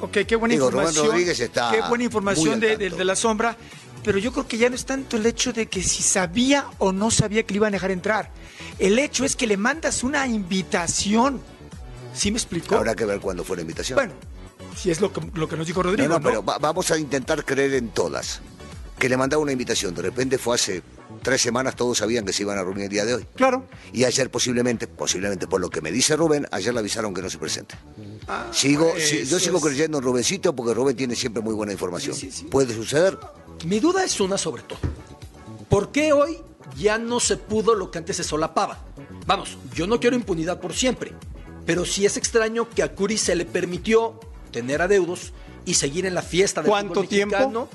Ok, 0.05 0.19
qué 0.27 0.37
buena 0.37 0.55
Digo, 0.55 0.71
Rubén 0.71 0.83
información. 0.87 1.07
Rodríguez 1.12 1.40
está 1.40 1.71
qué 1.73 1.81
buena 1.88 2.05
información 2.05 2.61
de, 2.61 2.77
de- 2.77 2.90
de 2.90 3.05
la 3.05 3.17
sombra. 3.17 3.57
Pero 4.03 4.19
yo 4.19 4.33
creo 4.33 4.47
que 4.47 4.59
ya 4.59 4.69
no 4.69 4.75
es 4.75 4.85
tanto 4.85 5.17
el 5.17 5.25
hecho 5.25 5.53
de 5.55 5.67
que 5.67 5.83
si 5.83 6.03
sabía 6.03 6.67
o 6.79 6.93
no 6.93 7.11
sabía 7.11 7.43
que 7.45 7.55
le 7.55 7.57
iban 7.57 7.69
a 7.73 7.77
dejar 7.77 7.90
entrar. 7.90 8.31
El 8.79 8.99
hecho 8.99 9.25
es 9.25 9.35
que 9.35 9.47
le 9.47 9.57
mandas 9.57 10.03
una 10.05 10.27
invitación. 10.27 11.40
¿Sí 12.14 12.31
me 12.31 12.37
explicó? 12.37 12.77
Habrá 12.77 12.95
que 12.95 13.05
ver 13.07 13.21
cuándo 13.21 13.45
fue 13.45 13.57
la 13.57 13.62
invitación. 13.62 13.97
Bueno, 13.97 14.12
si 14.77 14.90
es 14.90 15.01
lo 15.01 15.11
que, 15.12 15.21
lo 15.35 15.49
que 15.49 15.57
nos 15.57 15.67
dijo 15.67 15.83
Rodrigo. 15.83 16.07
no, 16.09 16.14
no, 16.17 16.21
¿no? 16.21 16.29
pero 16.29 16.45
va- 16.45 16.59
vamos 16.59 16.90
a 16.90 16.99
intentar 16.99 17.45
creer 17.47 17.75
en 17.75 17.88
todas. 17.88 18.40
Que 18.99 19.09
le 19.09 19.17
mandaba 19.17 19.43
una 19.43 19.53
invitación. 19.53 19.95
De 19.95 20.03
repente 20.03 20.37
fue 20.38 20.55
hace 20.57 20.83
tres 21.22 21.40
semanas, 21.42 21.77
todos 21.77 21.98
sabían 21.98 22.24
que 22.24 22.33
se 22.33 22.42
iban 22.42 22.59
a 22.59 22.62
reunir 22.62 22.85
el 22.85 22.90
día 22.90 23.05
de 23.05 23.14
hoy. 23.14 23.27
Claro. 23.35 23.66
Y 23.92 24.05
ayer 24.05 24.31
posiblemente, 24.31 24.87
posiblemente 24.87 25.46
por 25.46 25.61
lo 25.61 25.70
que 25.70 25.81
me 25.81 25.90
dice 25.92 26.16
Rubén, 26.16 26.46
ayer 26.50 26.72
le 26.74 26.81
avisaron 26.81 27.12
que 27.14 27.22
no 27.22 27.31
se 27.31 27.38
presente. 27.38 27.74
sigo, 28.53 28.90
pues, 28.92 29.09
si- 29.09 29.24
yo 29.27 29.38
sigo 29.38 29.59
es- 29.59 29.64
creyendo 29.64 29.98
en 29.98 30.05
Rubencito 30.05 30.55
porque 30.55 30.74
Rubén 30.74 30.96
tiene 30.96 31.14
siempre 31.16 31.42
muy 31.42 31.55
buena 31.55 31.72
información. 31.72 32.14
Sí, 32.14 32.31
sí, 32.31 32.38
sí. 32.40 32.44
¿Puede 32.46 32.74
suceder? 32.74 33.18
Mi 33.66 33.81
duda 33.81 34.05
es 34.05 34.20
una 34.20 34.37
sobre 34.38 34.62
todo. 34.62 34.79
¿Por 35.68 35.92
qué 35.92 36.12
hoy 36.12 36.38
ya 36.77 36.98
no 36.98 37.20
se 37.20 37.37
pudo 37.37 37.74
lo 37.74 37.90
que 37.90 37.98
antes 37.98 38.16
se 38.16 38.24
solapaba? 38.24 38.79
Vamos, 39.27 39.57
yo 39.74 39.87
no 39.87 40.00
quiero 40.00 40.16
impunidad 40.16 40.61
por 40.61 40.72
siempre, 40.74 41.12
pero 41.66 41.85
sí 41.85 42.05
es 42.07 42.16
extraño 42.16 42.68
que 42.68 42.83
a 42.83 42.94
Curi 42.94 43.16
se 43.18 43.35
le 43.35 43.44
permitió 43.44 44.20
tener 44.50 44.83
adeudos 44.83 45.33
y 45.64 45.74
seguir 45.74 46.05
en 46.07 46.14
la 46.14 46.22
fiesta 46.22 46.61
del 46.61 46.68
¿Cuánto 46.70 46.94
fútbol 46.94 47.09
tiempo? 47.09 47.68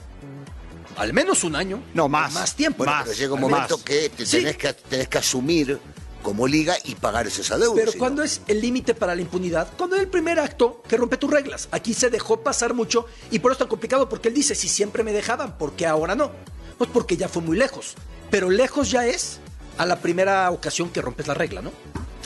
Al 0.99 1.13
menos 1.13 1.43
un 1.43 1.55
año. 1.55 1.81
No, 1.93 2.07
más. 2.09 2.33
Más 2.33 2.55
tiempo. 2.55 2.79
Bueno, 2.79 2.91
Más, 2.93 3.03
pero 3.05 3.17
llega 3.17 3.33
un 3.33 3.41
momento 3.41 3.83
que 3.83 4.09
te 4.09 4.25
Sí. 4.25 4.37
tenés, 4.37 4.57
que 4.57 4.73
tenés 4.73 5.07
que 5.07 5.17
asumir 5.17 5.79
como 6.21 6.45
liga 6.47 6.75
y 6.83 6.95
pagar 6.95 7.25
esos 7.25 7.49
adeudos. 7.51 7.75
Pero 7.79 7.91
si 7.93 7.97
no- 7.97 7.99
¿cuándo 7.99 8.23
es 8.23 8.41
el 8.47 8.59
límite 8.61 8.93
para 8.93 9.15
la 9.15 9.21
impunidad? 9.21 9.69
Cuando 9.77 9.95
es 9.95 10.01
el 10.01 10.09
primer 10.09 10.39
acto 10.39 10.83
que 10.87 10.97
rompe 10.97 11.15
tus 11.17 11.31
reglas. 11.31 11.69
Aquí 11.71 11.93
se 11.93 12.09
dejó 12.09 12.41
pasar 12.41 12.73
mucho 12.73 13.05
y 13.31 13.39
por 13.39 13.51
eso 13.51 13.55
es 13.55 13.59
tan 13.59 13.67
complicado 13.69 14.09
porque 14.09 14.27
él 14.27 14.33
dice, 14.33 14.53
si 14.55 14.67
siempre 14.67 15.03
me 15.03 15.13
dejaban, 15.13 15.57
¿por 15.57 15.73
qué 15.73 15.87
ahora 15.87 16.15
no? 16.15 16.31
Pues 16.77 16.89
porque 16.93 17.15
ya 17.17 17.29
fue 17.29 17.41
muy 17.41 17.57
lejos. 17.57 17.95
Pero 18.29 18.49
lejos 18.49 18.91
ya 18.91 19.07
es 19.07 19.39
a 19.77 19.85
la 19.85 19.99
primera 20.01 20.51
ocasión 20.51 20.89
que 20.89 21.01
rompes 21.01 21.27
la 21.27 21.33
regla, 21.33 21.61
¿no? 21.61 21.71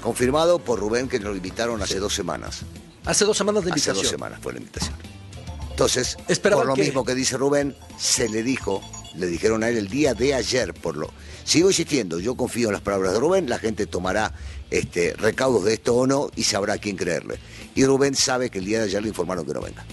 Confirmado 0.02 0.58
por 0.60 0.80
Rubén 0.80 1.08
que 1.08 1.20
nos 1.20 1.36
invitaron 1.36 1.82
hace 1.82 2.00
dos 2.00 2.14
semanas. 2.16 2.62
Hace 3.06 3.26
dos 3.26 3.38
semanas 3.38 3.64
de 3.64 3.72
Hace 3.72 3.80
invitación. 3.80 4.04
dos 4.04 4.10
semanas 4.12 4.40
fue 4.42 4.54
la 4.54 4.60
invitación. 4.60 4.96
Entonces, 5.74 6.18
Esperaban 6.28 6.62
por 6.68 6.68
lo 6.70 6.76
que- 6.76 6.84
mismo 6.84 7.04
que 7.04 7.16
dice 7.16 7.36
Rubén, 7.36 7.76
se 7.98 8.30
le 8.30 8.44
dijo, 8.44 8.80
le 9.16 9.26
dijeron 9.26 9.64
a 9.64 9.70
él 9.70 9.78
el 9.78 9.88
día 9.88 10.14
de 10.14 10.36
ayer, 10.36 10.72
por 10.72 10.96
lo. 10.96 11.10
Sigo 11.44 11.70
insistiendo, 11.72 12.20
yo 12.20 12.36
confío 12.36 12.68
en 12.68 12.74
las 12.74 12.82
palabras 12.84 13.14
de 13.14 13.20
Rubén, 13.20 13.50
la 13.50 13.58
gente 13.58 13.88
tomará 13.88 14.34
este, 14.70 15.14
recaudos 15.14 15.64
de 15.66 15.74
esto 15.74 15.96
o 15.96 16.06
no 16.06 16.30
y 16.36 16.44
sabrá 16.44 16.74
a 16.76 16.78
quién 16.78 16.96
creerle. 16.96 17.40
Y 17.74 17.86
Rubén 17.86 18.14
sabe 18.16 18.52
que 18.52 18.60
el 18.60 18.66
día 18.66 18.78
de 18.80 18.86
ayer 18.86 19.02
le 19.02 19.08
informaron 19.10 19.46
que 19.48 19.54
no 19.54 19.62
venga. 19.62 19.84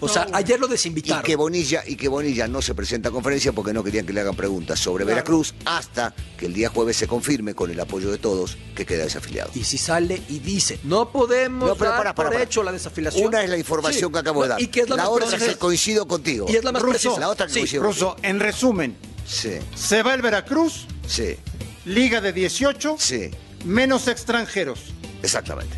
O 0.00 0.08
sea, 0.08 0.26
ayer 0.32 0.60
lo 0.60 0.66
Y 0.66 0.70
desinvitaron. 0.70 1.22
que 1.24 1.34
Bonilla 1.36 1.82
y 1.86 1.96
que 1.96 2.08
Bonilla 2.08 2.46
no 2.46 2.62
se 2.62 2.74
presenta 2.74 3.08
a 3.08 3.12
conferencia 3.12 3.52
porque 3.52 3.72
no 3.72 3.82
querían 3.82 4.06
que 4.06 4.12
le 4.12 4.20
hagan 4.20 4.36
preguntas 4.36 4.78
sobre 4.78 5.04
Veracruz 5.04 5.54
hasta 5.64 6.14
que 6.36 6.46
el 6.46 6.54
día 6.54 6.68
jueves 6.68 6.96
se 6.96 7.06
confirme 7.08 7.54
con 7.54 7.70
el 7.70 7.80
apoyo 7.80 8.10
de 8.10 8.18
todos 8.18 8.56
que 8.76 8.86
queda 8.86 9.04
desafiliado. 9.04 9.50
Y 9.54 9.64
si 9.64 9.76
sale 9.78 10.22
y 10.28 10.38
dice, 10.38 10.78
no 10.84 11.10
podemos 11.10 11.68
No, 11.68 11.74
pero 11.74 11.90
dar 11.90 11.98
para, 11.98 12.14
para, 12.14 12.28
por 12.28 12.32
para. 12.36 12.44
hecho 12.44 12.62
la 12.62 12.70
desafiliación. 12.72 13.26
Una 13.26 13.42
es 13.42 13.50
la 13.50 13.56
información 13.58 14.08
Sí. 14.10 14.12
que 14.12 14.18
acabo 14.18 14.42
de 14.42 14.48
dar. 14.50 14.62
Y 14.62 14.68
que 14.68 14.80
es 14.82 14.88
la, 14.88 14.96
más 14.96 15.08
otra 15.08 15.36
que 15.38 15.56
coincido 15.56 16.06
contigo. 16.06 16.46
Y 16.48 16.56
es 16.56 16.64
la 16.64 16.72
más 16.72 16.82
Ruso. 16.82 17.18
La 17.18 17.28
otra 17.28 17.46
que 17.46 17.52
Sí. 17.54 17.58
coincido 17.60 17.82
Russo, 17.82 18.16
en 18.22 18.38
resumen, 18.40 18.96
Sí, 19.26 19.58
se 19.74 20.02
va 20.02 20.14
el 20.14 20.22
Veracruz, 20.22 20.86
sí, 21.06 21.36
Liga 21.84 22.20
de 22.20 22.32
18, 22.32 22.96
sí, 22.98 23.30
menos 23.64 24.08
extranjeros. 24.08 24.80
exactamente. 25.22 25.76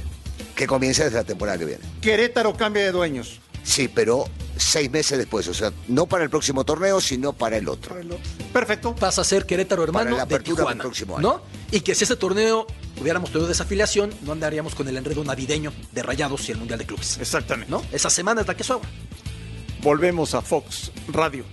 Que 0.55 0.67
comience 0.67 1.05
desde 1.05 1.17
la 1.17 1.25
temporada 1.25 1.57
que 1.59 1.65
viene. 1.65 1.81
Querétaro 2.03 2.55
cambia 2.57 2.83
de 2.85 2.93
dueños. 2.93 3.41
Sí, 3.63 3.89
pero 3.89 4.27
seis 4.57 4.91
meses 4.91 5.19
después, 5.19 5.47
o 5.49 5.55
sea, 5.55 5.73
no 5.89 6.07
para 6.07 6.25
el 6.25 6.31
próximo 6.31 6.65
torneo, 6.65 7.01
sino 7.01 7.33
para 7.33 7.57
el 7.57 7.69
otro. 7.69 7.97
Perfecto. 8.53 8.95
pasa 8.95 9.23
a 9.23 9.25
ser 9.25 9.47
Querétaro 9.47 9.85
hermano 9.85 10.05
Para 10.05 10.11
la 10.11 10.27
de 10.27 10.35
apertura 10.35 10.57
del 10.57 10.57
Tijuana, 10.57 10.83
próximo 10.83 11.19
año. 11.19 11.29
¿no? 11.29 11.43
Y 11.71 11.81
que 11.81 11.95
si 11.95 12.05
ese 12.05 12.17
torneo 12.17 12.67
hubiéramos 13.01 13.31
tenido 13.31 13.49
desafiliación, 13.49 14.13
no 14.23 14.33
andaríamos 14.33 14.75
con 14.75 14.87
el 14.89 14.97
enredo 14.97 15.25
navideño 15.25 15.73
de 15.93 16.03
Rayados 16.03 16.49
y 16.49 16.53
el 16.53 16.59
Mundial 16.59 16.79
de 16.79 16.87
Clubes. 16.87 17.19
Exactamente. 17.19 17.71
¿No? 17.71 17.83
Esa 17.93 18.11
semana 18.11 18.43
es 18.43 18.47
la 18.47 18.57
que 18.57 18.65
sobra. 18.65 18.89
Volvemos 19.83 20.35
a 20.35 20.43
Fox 20.43 20.93
Radio. 21.09 21.45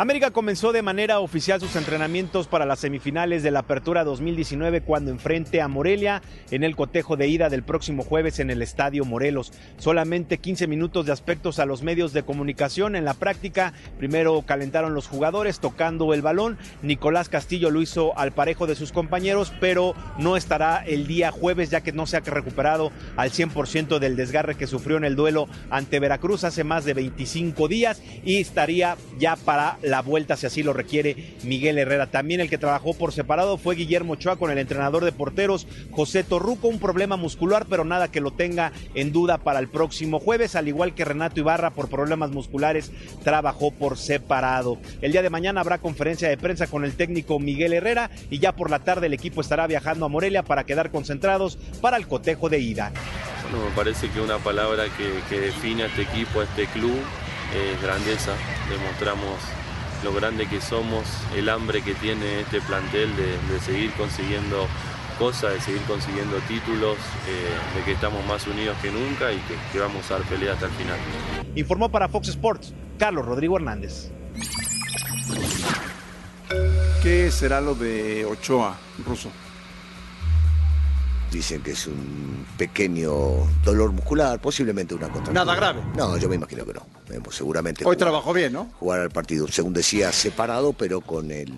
América 0.00 0.30
comenzó 0.30 0.72
de 0.72 0.80
manera 0.80 1.20
oficial 1.20 1.60
sus 1.60 1.76
entrenamientos 1.76 2.46
para 2.46 2.64
las 2.64 2.78
semifinales 2.78 3.42
de 3.42 3.50
la 3.50 3.58
Apertura 3.58 4.02
2019 4.02 4.80
cuando 4.80 5.10
enfrente 5.10 5.60
a 5.60 5.68
Morelia 5.68 6.22
en 6.50 6.64
el 6.64 6.74
cotejo 6.74 7.18
de 7.18 7.28
ida 7.28 7.50
del 7.50 7.62
próximo 7.62 8.02
jueves 8.02 8.38
en 8.38 8.48
el 8.48 8.62
Estadio 8.62 9.04
Morelos. 9.04 9.52
Solamente 9.76 10.38
15 10.38 10.68
minutos 10.68 11.04
de 11.04 11.12
aspectos 11.12 11.58
a 11.58 11.66
los 11.66 11.82
medios 11.82 12.14
de 12.14 12.22
comunicación 12.22 12.96
en 12.96 13.04
la 13.04 13.12
práctica. 13.12 13.74
Primero 13.98 14.40
calentaron 14.40 14.94
los 14.94 15.06
jugadores 15.06 15.60
tocando 15.60 16.14
el 16.14 16.22
balón. 16.22 16.56
Nicolás 16.80 17.28
Castillo 17.28 17.70
lo 17.70 17.82
hizo 17.82 18.18
al 18.18 18.32
parejo 18.32 18.66
de 18.66 18.76
sus 18.76 18.92
compañeros, 18.92 19.52
pero 19.60 19.94
no 20.16 20.38
estará 20.38 20.82
el 20.82 21.06
día 21.06 21.30
jueves 21.30 21.68
ya 21.68 21.82
que 21.82 21.92
no 21.92 22.06
se 22.06 22.16
ha 22.16 22.20
recuperado 22.20 22.90
al 23.18 23.32
100% 23.32 23.98
del 23.98 24.16
desgarre 24.16 24.54
que 24.54 24.66
sufrió 24.66 24.96
en 24.96 25.04
el 25.04 25.14
duelo 25.14 25.46
ante 25.68 26.00
Veracruz 26.00 26.44
hace 26.44 26.64
más 26.64 26.86
de 26.86 26.94
25 26.94 27.68
días 27.68 28.00
y 28.24 28.40
estaría 28.40 28.96
ya 29.18 29.36
para 29.36 29.76
la 29.90 30.02
vuelta 30.02 30.36
si 30.36 30.46
así 30.46 30.62
lo 30.62 30.72
requiere 30.72 31.34
Miguel 31.42 31.78
Herrera. 31.78 32.10
También 32.10 32.40
el 32.40 32.48
que 32.48 32.58
trabajó 32.58 32.94
por 32.94 33.12
separado 33.12 33.58
fue 33.58 33.74
Guillermo 33.74 34.14
Ochoa 34.14 34.36
con 34.36 34.50
el 34.50 34.58
entrenador 34.58 35.04
de 35.04 35.12
porteros 35.12 35.66
José 35.90 36.24
Torruco, 36.24 36.68
un 36.68 36.78
problema 36.78 37.16
muscular, 37.16 37.66
pero 37.68 37.84
nada 37.84 38.10
que 38.10 38.20
lo 38.20 38.32
tenga 38.32 38.72
en 38.94 39.12
duda 39.12 39.38
para 39.38 39.58
el 39.58 39.68
próximo 39.68 40.20
jueves, 40.20 40.54
al 40.54 40.68
igual 40.68 40.94
que 40.94 41.04
Renato 41.04 41.40
Ibarra 41.40 41.70
por 41.70 41.88
problemas 41.88 42.30
musculares 42.30 42.92
trabajó 43.24 43.72
por 43.72 43.98
separado. 43.98 44.78
El 45.02 45.12
día 45.12 45.22
de 45.22 45.30
mañana 45.30 45.60
habrá 45.60 45.78
conferencia 45.78 46.28
de 46.28 46.36
prensa 46.38 46.68
con 46.68 46.84
el 46.84 46.94
técnico 46.94 47.38
Miguel 47.38 47.72
Herrera 47.72 48.10
y 48.30 48.38
ya 48.38 48.52
por 48.52 48.70
la 48.70 48.80
tarde 48.80 49.08
el 49.08 49.14
equipo 49.14 49.40
estará 49.40 49.66
viajando 49.66 50.06
a 50.06 50.08
Morelia 50.08 50.42
para 50.42 50.64
quedar 50.64 50.90
concentrados 50.90 51.58
para 51.80 51.96
el 51.96 52.06
cotejo 52.06 52.48
de 52.48 52.60
ida. 52.60 52.92
Bueno, 53.50 53.66
me 53.68 53.74
parece 53.74 54.08
que 54.10 54.20
una 54.20 54.38
palabra 54.38 54.84
que, 54.96 55.10
que 55.28 55.40
define 55.40 55.82
a 55.82 55.86
este 55.86 56.02
equipo, 56.02 56.40
a 56.40 56.44
este 56.44 56.66
club, 56.66 56.96
es 57.54 57.82
grandeza. 57.82 58.32
Demostramos 58.68 59.59
lo 60.02 60.12
grande 60.12 60.46
que 60.46 60.60
somos, 60.60 61.04
el 61.36 61.48
hambre 61.48 61.82
que 61.82 61.94
tiene 61.94 62.40
este 62.40 62.60
plantel 62.60 63.14
de, 63.16 63.52
de 63.52 63.60
seguir 63.60 63.92
consiguiendo 63.92 64.66
cosas, 65.18 65.54
de 65.54 65.60
seguir 65.60 65.82
consiguiendo 65.82 66.36
títulos, 66.48 66.96
eh, 67.28 67.76
de 67.76 67.84
que 67.84 67.92
estamos 67.92 68.24
más 68.26 68.46
unidos 68.46 68.76
que 68.80 68.90
nunca 68.90 69.32
y 69.32 69.36
que, 69.36 69.54
que 69.72 69.78
vamos 69.78 70.10
a 70.10 70.14
dar 70.14 70.22
pelea 70.22 70.54
hasta 70.54 70.66
el 70.66 70.72
final. 70.72 70.98
Informó 71.54 71.90
para 71.90 72.08
Fox 72.08 72.28
Sports 72.28 72.72
Carlos 72.98 73.26
Rodrigo 73.26 73.56
Hernández. 73.56 74.10
¿Qué 77.02 77.30
será 77.30 77.60
lo 77.60 77.74
de 77.74 78.24
Ochoa, 78.24 78.78
Ruso? 79.06 79.30
Dicen 81.30 81.62
que 81.62 81.70
es 81.72 81.86
un 81.86 82.44
pequeño 82.58 83.10
dolor 83.64 83.92
muscular, 83.92 84.40
posiblemente 84.40 84.94
una 84.94 85.06
contractura. 85.08 85.44
Nada 85.44 85.54
grave. 85.54 85.80
No, 85.96 86.16
yo 86.16 86.28
me 86.28 86.34
imagino 86.34 86.64
que 86.66 86.74
no. 86.74 86.86
Seguramente. 87.30 87.82
Hoy 87.84 87.94
jugar- 87.94 87.98
trabajó 87.98 88.32
bien, 88.32 88.52
¿no? 88.52 88.68
Jugar 88.80 89.00
al 89.00 89.10
partido, 89.10 89.46
según 89.48 89.72
decía, 89.72 90.10
separado, 90.12 90.72
pero 90.72 91.00
con 91.00 91.30
el 91.30 91.52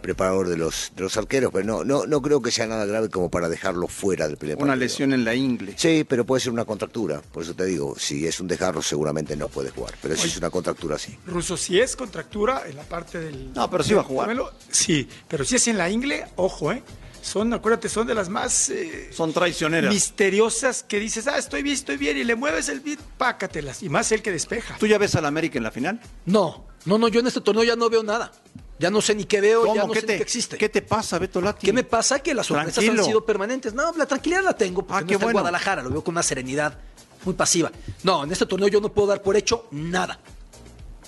preparador 0.00 0.48
de 0.48 0.56
los, 0.56 0.92
de 0.94 1.02
los 1.02 1.16
arqueros. 1.16 1.50
Pero 1.52 1.64
no, 1.64 1.82
no, 1.84 2.06
no 2.06 2.22
creo 2.22 2.40
que 2.40 2.52
sea 2.52 2.66
nada 2.68 2.84
grave 2.86 3.08
como 3.10 3.28
para 3.28 3.48
dejarlo 3.48 3.88
fuera 3.88 4.28
del 4.28 4.36
primer 4.36 4.56
Una 4.58 4.66
partido. 4.68 4.78
lesión 4.84 5.12
en 5.12 5.24
la 5.24 5.34
ingle. 5.34 5.74
Sí, 5.76 6.04
pero 6.08 6.24
puede 6.24 6.40
ser 6.40 6.52
una 6.52 6.64
contractura. 6.64 7.20
Por 7.32 7.42
eso 7.42 7.54
te 7.54 7.64
digo, 7.64 7.96
si 7.98 8.26
es 8.28 8.38
un 8.38 8.46
dejarlo, 8.46 8.80
seguramente 8.82 9.34
no 9.36 9.48
puede 9.48 9.70
jugar. 9.70 9.94
Pero 10.00 10.14
si 10.16 10.28
es 10.28 10.36
una 10.36 10.50
contractura, 10.50 10.98
sí. 10.98 11.18
Ruso, 11.26 11.56
si 11.56 11.80
es 11.80 11.96
contractura 11.96 12.62
en 12.68 12.76
la 12.76 12.82
parte 12.84 13.18
del. 13.18 13.52
No, 13.52 13.68
pero 13.68 13.82
sí 13.82 13.92
va 13.94 14.02
a 14.02 14.04
jugar. 14.04 14.36
Sí, 14.70 15.08
pero 15.28 15.44
si 15.44 15.56
es 15.56 15.66
en 15.66 15.78
la 15.78 15.90
ingle, 15.90 16.24
ojo, 16.36 16.70
¿eh? 16.70 16.82
Son, 17.26 17.52
acuérdate, 17.52 17.88
son 17.88 18.06
de 18.06 18.14
las 18.14 18.28
más 18.28 18.70
eh, 18.70 19.10
Son 19.12 19.32
traicioneras. 19.32 19.92
misteriosas 19.92 20.82
que 20.84 21.00
dices, 21.00 21.26
ah, 21.26 21.38
estoy 21.38 21.62
bien, 21.62 21.74
estoy 21.74 21.96
bien, 21.96 22.16
y 22.16 22.24
le 22.24 22.36
mueves 22.36 22.68
el 22.68 22.80
beat, 22.80 23.00
pácatelas. 23.18 23.82
Y 23.82 23.88
más 23.88 24.12
el 24.12 24.22
que 24.22 24.30
despeja. 24.30 24.76
¿Tú 24.78 24.86
ya 24.86 24.96
ves 24.98 25.14
al 25.16 25.26
América 25.26 25.58
en 25.58 25.64
la 25.64 25.70
final? 25.72 26.00
No, 26.24 26.64
no, 26.84 26.98
no, 26.98 27.08
yo 27.08 27.18
en 27.20 27.26
este 27.26 27.40
torneo 27.40 27.64
ya 27.64 27.74
no 27.74 27.90
veo 27.90 28.02
nada. 28.04 28.30
Ya 28.78 28.90
no 28.90 29.00
sé 29.00 29.14
ni 29.14 29.24
qué 29.24 29.40
veo, 29.40 29.74
ya 29.74 29.84
no 29.86 29.92
¿Qué 29.92 30.00
sé 30.00 30.06
te, 30.06 30.12
ni 30.12 30.18
qué 30.18 30.22
existe. 30.22 30.56
¿Qué 30.58 30.68
te 30.68 30.82
pasa, 30.82 31.18
Beto 31.18 31.40
Lati? 31.40 31.66
¿Qué 31.66 31.72
me 31.72 31.82
pasa? 31.82 32.18
Que 32.20 32.34
las 32.34 32.46
sorpresas 32.46 32.74
Tranquilo. 32.74 33.02
han 33.02 33.06
sido 33.08 33.24
permanentes. 33.24 33.72
No, 33.74 33.92
la 33.96 34.06
tranquilidad 34.06 34.44
la 34.44 34.52
tengo 34.52 34.82
porque 34.86 34.98
Ah, 34.98 35.00
no 35.00 35.06
qué 35.06 35.14
está 35.14 35.26
en. 35.26 35.32
Guadalajara, 35.32 35.82
lo 35.82 35.90
veo 35.90 36.04
con 36.04 36.12
una 36.14 36.22
serenidad 36.22 36.78
muy 37.24 37.34
pasiva. 37.34 37.72
No, 38.04 38.22
en 38.24 38.30
este 38.32 38.44
torneo 38.46 38.68
yo 38.68 38.80
no 38.80 38.92
puedo 38.92 39.08
dar 39.08 39.22
por 39.22 39.34
hecho 39.36 39.66
nada. 39.72 40.20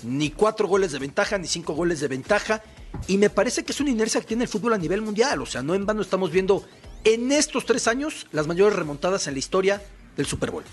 Ni 0.03 0.31
cuatro 0.31 0.67
goles 0.67 0.91
de 0.91 0.99
ventaja, 0.99 1.37
ni 1.37 1.47
cinco 1.47 1.73
goles 1.73 1.99
de 1.99 2.07
ventaja. 2.07 2.63
Y 3.07 3.17
me 3.17 3.29
parece 3.29 3.63
que 3.63 3.71
es 3.71 3.79
una 3.79 3.89
inercia 3.89 4.21
que 4.21 4.27
tiene 4.27 4.43
el 4.43 4.49
fútbol 4.49 4.73
a 4.73 4.77
nivel 4.77 5.01
mundial. 5.01 5.41
O 5.41 5.45
sea, 5.45 5.61
no 5.61 5.75
en 5.75 5.85
vano 5.85 6.01
estamos 6.01 6.31
viendo 6.31 6.65
en 7.03 7.31
estos 7.31 7.65
tres 7.65 7.87
años 7.87 8.27
las 8.31 8.47
mayores 8.47 8.77
remontadas 8.77 9.27
en 9.27 9.33
la 9.33 9.39
historia 9.39 9.81
del 10.17 10.25
Super 10.25 10.51
Bowl, 10.51 10.63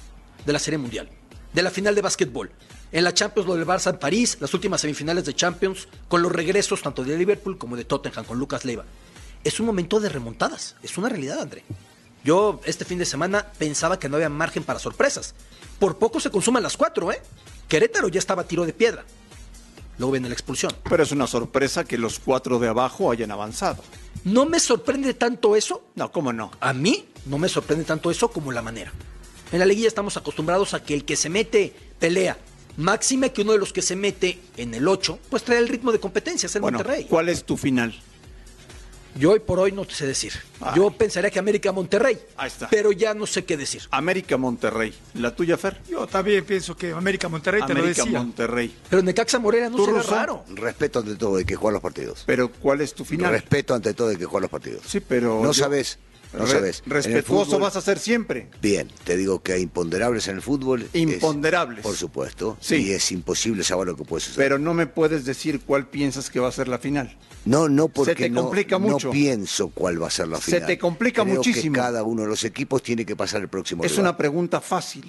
de 0.45 0.53
la 0.53 0.59
Serie 0.59 0.79
Mundial, 0.79 1.09
de 1.53 1.63
la 1.63 1.71
final 1.71 1.95
de 1.95 2.03
básquetbol. 2.03 2.51
En 2.93 3.05
la 3.05 3.15
Champions, 3.15 3.49
lo 3.49 3.57
del 3.57 3.67
Barça 3.67 3.91
en 3.91 3.99
París, 3.99 4.39
las 4.41 4.55
últimas 4.55 4.81
semifinales 4.81 5.25
de 5.25 5.35
Champions, 5.35 5.89
con 6.09 6.23
los 6.23 6.33
regresos 6.33 6.83
tanto 6.83 7.05
de 7.05 7.17
Liverpool 7.17 7.59
como 7.59 7.77
de 7.77 7.85
Tottenham 7.85 8.25
con 8.25 8.39
Lucas 8.39 8.65
Leiva. 8.65 8.85
Es 9.45 9.61
un 9.61 9.67
momento 9.67 10.01
de 10.01 10.09
remontadas, 10.09 10.77
es 10.83 10.97
una 10.99 11.09
realidad, 11.09 11.41
André. 11.41 11.63
Yo 12.25 12.61
este 12.65 12.85
fin 12.85 12.99
de 12.99 13.05
semana 13.05 13.53
pensaba 13.59 13.99
que 13.99 14.09
no 14.09 14.17
había 14.17 14.29
margen 14.29 14.65
para 14.65 14.81
sorpresas. 14.81 15.35
Por 15.79 15.99
poco 15.99 16.19
se 16.19 16.31
consuman 16.31 16.63
las 16.63 16.77
cuatro, 16.77 17.13
¿eh? 17.13 17.23
Querétaro 17.69 18.09
ya 18.09 18.19
estaba 18.19 18.43
a 18.43 18.49
tiro 18.49 18.65
de 18.65 18.73
piedra. 18.73 19.05
Luego 19.99 20.13
viene 20.13 20.29
la 20.29 20.35
expulsión. 20.35 20.73
Pero 20.89 21.03
es 21.03 21.13
una 21.13 21.27
sorpresa 21.27 21.85
que 21.85 21.97
los 21.99 22.19
cuatro 22.19 22.59
de 22.59 22.69
abajo 22.69 23.11
hayan 23.11 23.31
avanzado. 23.31 23.83
No 24.25 24.45
me 24.47 24.61
sorprende 24.61 25.15
tanto 25.15 25.57
eso. 25.57 25.83
No, 25.95 26.13
¿cómo 26.13 26.33
no? 26.33 26.51
A 26.61 26.73
mí 26.73 27.07
no 27.27 27.39
me 27.39 27.49
sorprende 27.49 27.85
tanto 27.85 28.11
eso 28.11 28.29
como 28.29 28.53
la 28.53 28.63
manera. 28.63 28.93
En 29.53 29.59
la 29.59 29.67
liguilla 29.67 29.89
estamos 29.89 30.17
acostumbrados 30.17 30.75
a 30.75 30.83
que 30.83 30.95
el 30.95 31.05
que 31.05 31.17
se 31.17 31.29
mete 31.31 31.73
pelea. 31.99 32.37
Máxime 32.77 33.33
que 33.33 33.43
uno 33.43 33.53
de 33.53 33.59
los 33.59 33.73
que 33.73 33.81
se 33.81 33.97
mete 33.97 34.39
en 34.59 34.75
el 34.75 34.87
8, 34.87 35.19
pues 35.31 35.45
trae 35.45 35.59
el 35.59 35.69
ritmo 35.69 35.93
de 35.93 36.01
competencia, 36.01 36.47
es 36.47 36.57
el 36.57 36.63
Bueno, 36.63 36.79
Monterrey. 36.79 37.07
¿cuál 37.09 37.31
es 37.31 37.45
tu 37.45 37.57
final? 37.57 37.99
Yo 39.19 39.31
hoy 39.33 39.41
por 39.41 39.59
hoy 39.59 39.73
no 39.73 39.85
te 39.85 39.95
sé 39.95 40.07
decir. 40.07 40.33
Yo 40.75 40.91
pensaría 40.91 41.31
que 41.31 41.39
América 41.39 41.73
Monterrey. 41.73 42.19
Ahí 42.37 42.49
está. 42.49 42.69
Pero 42.69 42.93
ya 42.93 43.15
no 43.15 43.27
sé 43.27 43.45
qué 43.45 43.57
decir. 43.57 43.83
América 43.91 44.37
Monterrey. 44.37 44.95
¿La 45.15 45.35
tuya, 45.35 45.57
Fer? 45.57 45.81
Yo 45.89 46.07
también 46.07 46.45
pienso 46.45 46.77
que 46.77 46.93
América 46.93 47.29
Monterrey 47.29 47.63
te 47.67 47.73
lo 47.75 47.81
América 47.81 48.05
decía. 48.05 48.19
Monterrey. 48.19 48.75
Pero 48.91 49.03
Necaxa 49.03 49.39
Morelia 49.39 49.71
no 49.71 49.77
¿Tú, 49.77 49.87
será 49.87 50.03
raro. 50.03 50.45
Respeto 50.49 50.99
ante 51.01 51.15
todo, 51.17 51.37
hay 51.37 51.45
que 51.45 51.57
jugar 51.57 51.73
los 51.75 51.83
partidos. 51.83 52.25
Pero 52.27 52.51
¿cuál 52.51 52.81
es 52.81 52.95
tu 52.95 53.05
final? 53.05 53.33
Respeto 53.33 53.75
ante 53.75 53.95
todo, 53.95 54.09
hay 54.09 54.17
que 54.17 54.25
jugar 54.27 54.43
los 54.43 54.51
partidos. 54.51 54.83
Sí, 54.87 55.01
pero 55.01 55.41
No 55.43 55.53
yo- 55.53 55.55
sabes, 55.55 55.99
no 56.33 56.47
sabes. 56.47 56.83
Respetuoso 56.87 57.53
fútbol- 57.57 57.61
vas 57.63 57.77
a 57.77 57.81
ser 57.81 57.99
siempre. 57.99 58.49
Bien, 58.61 58.91
te 59.05 59.17
digo 59.17 59.43
que 59.43 59.53
hay 59.55 59.63
imponderables 59.63 60.29
en 60.29 60.37
el 60.37 60.43
fútbol. 60.43 60.83
es- 60.83 60.95
Imponderables. 60.95 61.83
por 61.83 61.95
supuesto. 61.97 62.57
Sí. 62.61 62.77
Y 62.77 62.91
es 62.93 63.11
imposible 63.13 63.65
saber 63.65 63.87
lo 63.89 63.97
que 63.97 64.05
puede 64.05 64.21
suceder. 64.23 64.45
Pero 64.45 64.59
no 64.59 64.75
me 64.75 64.87
puedes 64.87 65.25
decir 65.25 65.61
cuál 65.61 65.87
piensas 65.89 66.29
que 66.31 66.41
va 66.41 66.49
a 66.49 66.53
ser 66.53 66.69
la 66.69 66.79
final. 66.79 67.17
no, 67.45 67.69
no, 67.69 67.89
porque 67.89 68.15
te 68.15 68.29
no- 68.31 68.43
complica 68.43 68.79
no, 68.79 68.89
mucho. 68.89 69.11
pienso 69.11 69.69
cuál 69.69 70.03
va 70.03 70.09
a 70.09 70.11
ser 70.11 70.29
la 70.29 70.39
Se 70.39 70.53
final. 70.53 70.67
te 70.67 70.79
complica 70.79 71.23
Creo 71.23 71.37
muchísimo. 71.37 71.75
Que 71.75 71.81
cada 71.81 72.03
uno 72.03 72.23
de 72.23 72.29
los 72.29 72.43
equipos 72.45 72.83
tiene 72.83 73.07
que 73.07 73.15
pasar 73.17 73.41
el 73.41 73.49
próximo 73.49 73.85
Es 73.85 73.93
rival. 73.93 74.05
una 74.07 74.17
pregunta 74.17 74.61
fácil. 74.61 75.05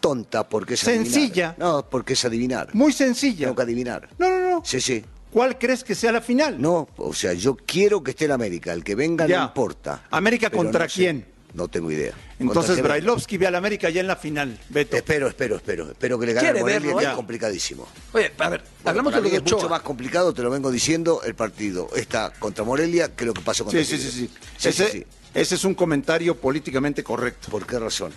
tonta 0.00 0.46
porque 0.48 0.74
es 0.74 0.80
Sencilla. 0.80 1.48
adivinar. 1.50 1.58
No, 1.58 1.88
porque 1.88 2.12
es 2.12 2.24
adivinar. 2.24 2.68
Muy 2.74 2.92
sencilla. 2.92 3.46
Tengo 3.46 3.56
que 3.56 3.62
adivinar. 3.62 4.08
No, 4.18 4.28
no, 4.28 4.50
no. 4.50 4.62
Sí, 4.64 4.78
sí. 4.80 5.02
¿Cuál 5.34 5.58
crees 5.58 5.82
que 5.82 5.96
sea 5.96 6.12
la 6.12 6.20
final? 6.20 6.62
No, 6.62 6.88
o 6.96 7.12
sea, 7.12 7.32
yo 7.32 7.56
quiero 7.56 8.04
que 8.04 8.12
esté 8.12 8.26
el 8.26 8.30
América. 8.30 8.72
El 8.72 8.84
que 8.84 8.94
venga 8.94 9.26
Ya. 9.26 9.38
no 9.40 9.44
importa. 9.46 10.04
¿América 10.12 10.48
Pero 10.48 10.62
contra 10.62 10.84
no 10.84 10.88
sé. 10.88 10.94
quién? 10.94 11.26
No 11.54 11.66
tengo 11.66 11.90
idea. 11.90 12.12
Entonces 12.38 12.54
¿Contra 12.54 12.76
qué 12.76 12.82
Brailovsky 12.82 13.36
ve 13.36 13.48
al 13.48 13.56
América 13.56 13.90
ya 13.90 14.00
en 14.00 14.06
la 14.06 14.14
final. 14.14 14.56
Beto. 14.68 14.96
Espero, 14.96 15.26
espero, 15.26 15.56
espero. 15.56 15.90
Espero 15.90 16.20
que 16.20 16.26
le 16.26 16.34
gane 16.34 16.60
Morelia, 16.60 16.78
verlo, 16.78 16.98
que 16.98 17.04
¿eh? 17.04 17.08
es 17.08 17.14
complicadísimo. 17.14 17.84
Oye, 18.12 18.30
a 18.38 18.48
ver, 18.48 18.60
Bueno, 18.60 18.64
hablamos 18.84 19.12
de 19.12 19.20
lo 19.22 19.28
de 19.28 19.36
es 19.38 19.42
mucho 19.42 19.68
más 19.68 19.82
complicado, 19.82 20.32
te 20.32 20.42
lo 20.42 20.50
vengo 20.50 20.70
diciendo, 20.70 21.20
el 21.24 21.34
partido 21.34 21.88
está 21.96 22.32
contra 22.38 22.62
Morelia 22.62 23.16
que 23.16 23.24
lo 23.24 23.34
que 23.34 23.40
pasó 23.40 23.64
contra 23.64 23.82
Sí, 23.84 23.98
sí, 23.98 23.98
sí, 23.98 24.10
sí. 24.12 24.30
Sí, 24.56 24.68
ese, 24.68 24.86
sí, 24.86 24.98
sí. 25.00 25.06
ese 25.34 25.54
es 25.56 25.64
un 25.64 25.74
comentario 25.74 26.36
políticamente 26.36 27.02
correcto. 27.02 27.48
¿Por 27.50 27.66
qué 27.66 27.80
razón? 27.80 28.12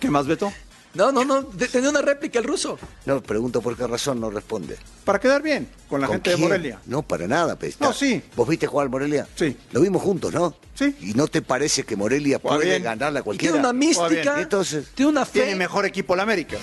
¿Qué 0.00 0.08
más, 0.08 0.26
Beto? 0.26 0.50
No, 0.94 1.10
no, 1.10 1.24
no, 1.24 1.42
de- 1.42 1.68
tenía 1.68 1.88
una 1.90 2.02
réplica 2.02 2.38
el 2.38 2.44
ruso. 2.44 2.78
No, 3.06 3.22
pregunto 3.22 3.62
por 3.62 3.76
qué 3.76 3.86
razón, 3.86 4.20
no 4.20 4.28
responde. 4.30 4.76
Para 5.04 5.18
quedar 5.18 5.40
bien 5.42 5.68
con 5.88 6.00
la 6.00 6.06
¿Con 6.06 6.16
gente 6.16 6.30
de? 6.30 6.36
Morelia. 6.36 6.80
No, 6.86 7.02
para 7.02 7.26
nada. 7.26 7.56
pues, 7.58 7.80
No, 7.80 7.92
sí. 7.92 8.22
¿Vos 8.36 8.46
viste 8.48 8.66
jugar 8.66 8.88
Morelia? 8.90 9.26
Sí. 9.34 9.56
Lo 9.72 9.80
vimos 9.80 10.02
juntos, 10.02 10.32
¿no? 10.34 10.54
Sí. 10.74 10.94
¿Y 11.00 11.14
no 11.14 11.28
te 11.28 11.42
parece 11.42 11.84
que 11.84 11.96
Morelia 11.96 12.38
Juega 12.40 12.56
puede 12.58 12.70
bien. 12.70 12.82
ganarle 12.82 13.18
a 13.18 13.20
Y 13.20 13.24
cualquiera? 13.24 13.52
tiene 13.54 13.66
una 13.68 13.72
mística. 13.72 14.40
Entonces, 14.40 14.88
tiene 14.94 15.10
una 15.10 15.24
fe. 15.24 15.40
Tiene 15.40 15.56
mejor 15.56 15.86
equipo 15.86 16.14
la 16.14 16.22
América. 16.24 16.56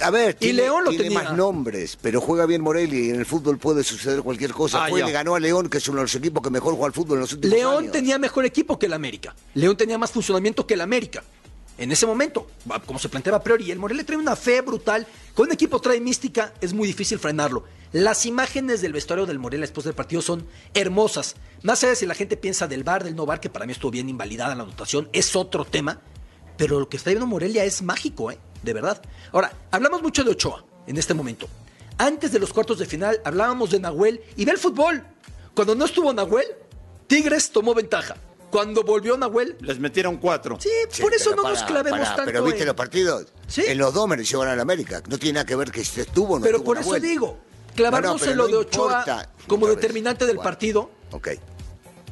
A 0.00 0.10
ver, 0.10 0.34
tiene, 0.34 0.62
León 0.62 0.84
lo 0.84 0.90
tiene 0.90 1.04
tenía. 1.04 1.22
más 1.22 1.36
nombres, 1.36 1.96
pero 2.00 2.20
juega 2.20 2.46
bien 2.46 2.62
Morelia 2.62 2.98
y 3.00 3.10
en 3.10 3.16
el 3.16 3.26
fútbol 3.26 3.58
puede 3.58 3.84
suceder 3.84 4.22
cualquier 4.22 4.52
cosa. 4.52 4.84
Ah, 4.84 4.88
Fue, 4.88 5.02
le 5.04 5.12
ganó 5.12 5.34
a 5.36 5.40
León, 5.40 5.68
que 5.68 5.78
es 5.78 5.88
uno 5.88 5.98
de 5.98 6.04
los 6.04 6.14
equipos 6.16 6.42
que 6.42 6.50
mejor 6.50 6.72
juega 6.74 6.86
al 6.86 6.92
fútbol 6.92 7.18
en 7.18 7.20
los 7.22 7.32
últimos 7.32 7.56
León 7.56 7.78
años. 7.78 7.92
tenía 7.92 8.18
mejor 8.18 8.44
equipo 8.44 8.76
que 8.78 8.86
el 8.86 8.92
América. 8.92 9.34
León 9.54 9.76
tenía 9.76 9.96
más 9.98 10.10
funcionamiento 10.10 10.66
que 10.66 10.74
el 10.74 10.80
América. 10.80 11.22
En 11.76 11.90
ese 11.90 12.06
momento, 12.06 12.46
como 12.86 12.98
se 12.98 13.08
planteaba 13.08 13.38
a 13.38 13.42
priori, 13.42 13.70
el 13.70 13.78
Morelia 13.78 14.06
trae 14.06 14.18
una 14.18 14.36
fe 14.36 14.60
brutal. 14.60 15.06
Con 15.34 15.48
un 15.48 15.52
equipo 15.52 15.80
trae 15.80 16.00
mística, 16.00 16.54
es 16.60 16.72
muy 16.72 16.86
difícil 16.86 17.18
frenarlo. 17.18 17.64
Las 17.92 18.26
imágenes 18.26 18.80
del 18.80 18.92
vestuario 18.92 19.26
del 19.26 19.38
Morelia 19.40 19.62
después 19.62 19.84
del 19.84 19.94
partido 19.94 20.22
son 20.22 20.46
hermosas. 20.72 21.34
Más 21.62 21.82
allá 21.82 21.90
de 21.90 21.96
si 21.96 22.06
la 22.06 22.14
gente 22.14 22.36
piensa 22.36 22.68
del 22.68 22.84
bar, 22.84 23.02
del 23.02 23.16
no 23.16 23.26
bar, 23.26 23.40
que 23.40 23.50
para 23.50 23.66
mí 23.66 23.72
estuvo 23.72 23.90
bien 23.90 24.08
invalidada 24.08 24.54
la 24.54 24.62
anotación, 24.62 25.08
es 25.12 25.34
otro 25.34 25.64
tema. 25.64 26.00
Pero 26.56 26.78
lo 26.78 26.88
que 26.88 26.96
está 26.96 27.10
viendo 27.10 27.26
Morelia 27.26 27.64
es 27.64 27.82
mágico, 27.82 28.30
¿eh? 28.30 28.38
De 28.62 28.72
verdad. 28.72 29.02
Ahora, 29.32 29.52
hablamos 29.72 30.00
mucho 30.00 30.22
de 30.22 30.30
Ochoa 30.30 30.64
en 30.86 30.96
este 30.96 31.14
momento. 31.14 31.48
Antes 31.98 32.32
de 32.32 32.38
los 32.38 32.52
cuartos 32.52 32.78
de 32.78 32.86
final 32.86 33.20
hablábamos 33.24 33.70
de 33.70 33.80
Nahuel 33.80 34.20
y 34.36 34.44
ve 34.44 34.52
el 34.52 34.58
fútbol. 34.58 35.04
Cuando 35.54 35.74
no 35.74 35.84
estuvo 35.84 36.12
Nahuel, 36.12 36.46
Tigres 37.06 37.50
tomó 37.50 37.74
ventaja. 37.74 38.16
Cuando 38.54 38.84
volvió 38.84 39.16
Nahuel, 39.18 39.56
Les 39.62 39.80
metieron 39.80 40.16
cuatro. 40.18 40.58
sí, 40.60 40.68
Sí, 40.88 41.02
por 41.02 41.12
eso 41.12 41.34
no 41.34 41.42
nos 41.42 41.54
pará, 41.62 41.66
clavemos 41.66 42.06
tanto. 42.08 42.22
Pero 42.26 42.44
viste 42.44 42.60
en- 42.60 42.66
los 42.68 42.76
partidos. 42.76 43.26
Sí. 43.48 43.64
En 43.66 43.78
los 43.78 43.92
dos 43.92 44.06
mereció 44.06 44.38
ganar 44.38 44.54
al 44.54 44.60
América. 44.60 45.02
No 45.08 45.18
tiene 45.18 45.34
nada 45.34 45.44
que 45.46 45.56
ver 45.56 45.72
que 45.72 45.84
si 45.84 46.00
estuvo 46.02 46.34
o 46.34 46.38
no 46.38 46.44
Pero 46.44 46.58
estuvo 46.58 46.72
por 46.74 46.78
eso 46.78 46.94
digo, 47.00 47.38
clavarnos 47.74 48.12
No, 48.12 48.14
no, 48.14 48.20
pero 48.20 48.30
en 48.30 48.36
lo 48.38 48.44
no 48.44 48.48
de 48.50 48.56
Ochoa 48.58 48.84
importa. 49.00 49.30
como 49.48 49.64
Otra 49.64 49.74
vez. 49.74 49.80
determinante 49.82 50.26
del 50.26 50.36
Bueno, 50.36 50.48
partido, 50.48 50.90
Ok. 51.10 51.28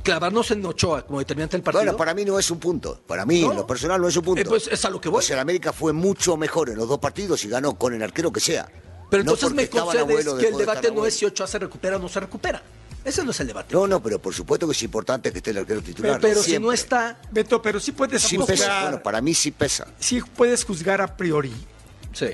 clavarnos 0.02 0.50
en 0.50 0.66
Ochoa 0.66 1.06
como 1.06 1.20
determinante 1.20 1.56
del 1.56 1.62
partido. 1.62 1.84
Bueno, 1.84 1.96
para 1.96 2.12
mí 2.12 2.24
no 2.24 2.36
es 2.38 2.50
un 2.50 2.58
punto. 2.58 3.00
Para 3.06 3.24
mí, 3.24 3.42
No. 3.42 3.52
en 3.52 3.56
lo 3.58 3.66
personal, 3.66 4.00
no 4.00 4.08
es 4.08 4.16
un 4.16 4.24
punto. 4.24 4.40
Eh, 4.42 4.44
pues 4.44 4.66
es 4.66 4.84
a 4.84 4.90
lo 4.90 5.00
que 5.00 5.08
voy. 5.08 5.20
O 5.20 5.22
sea, 5.22 5.34
el 5.36 5.40
América 5.40 5.72
fue 5.72 5.92
mucho 5.92 6.36
mejor 6.36 6.70
en 6.70 6.76
los 6.76 6.88
dos 6.88 6.98
partidos 6.98 7.44
y 7.44 7.48
ganó 7.50 7.78
con 7.78 7.94
el 7.94 8.02
arquero 8.02 8.32
que 8.32 8.40
sea. 8.40 8.68
Pero 9.10 9.20
entonces 9.20 9.52
me 9.52 9.68
concedes 9.68 10.24
que 10.40 10.48
el 10.48 10.56
debate 10.56 10.90
no 10.90 11.06
es 11.06 11.14
si 11.14 11.24
Ochoa 11.26 11.46
se 11.46 11.58
recupera 11.60 11.96
o 11.96 11.98
no 12.00 12.08
se 12.08 12.18
recupera. 12.18 12.60
Ese 13.04 13.24
no 13.24 13.30
es 13.32 13.40
el 13.40 13.48
debate. 13.48 13.74
No, 13.74 13.86
no, 13.86 14.02
pero 14.02 14.20
por 14.20 14.32
supuesto 14.34 14.66
que 14.66 14.72
es 14.72 14.82
importante 14.82 15.32
que 15.32 15.38
esté 15.38 15.50
el 15.50 15.58
arquero 15.58 15.82
titular. 15.82 16.20
pero 16.20 16.34
pero 16.34 16.42
si 16.42 16.58
no 16.58 16.72
está, 16.72 17.18
Beto, 17.30 17.60
pero 17.60 17.80
sí 17.80 17.92
puedes 17.92 18.22
Sí 18.22 18.36
juzgar. 18.36 18.56
pesa. 18.56 18.82
Bueno, 18.82 19.02
para 19.02 19.20
mí 19.20 19.34
sí 19.34 19.50
pesa. 19.50 19.86
Sí 19.98 20.20
puedes 20.36 20.64
juzgar 20.64 21.00
a 21.00 21.16
priori. 21.16 21.52
sí. 22.12 22.28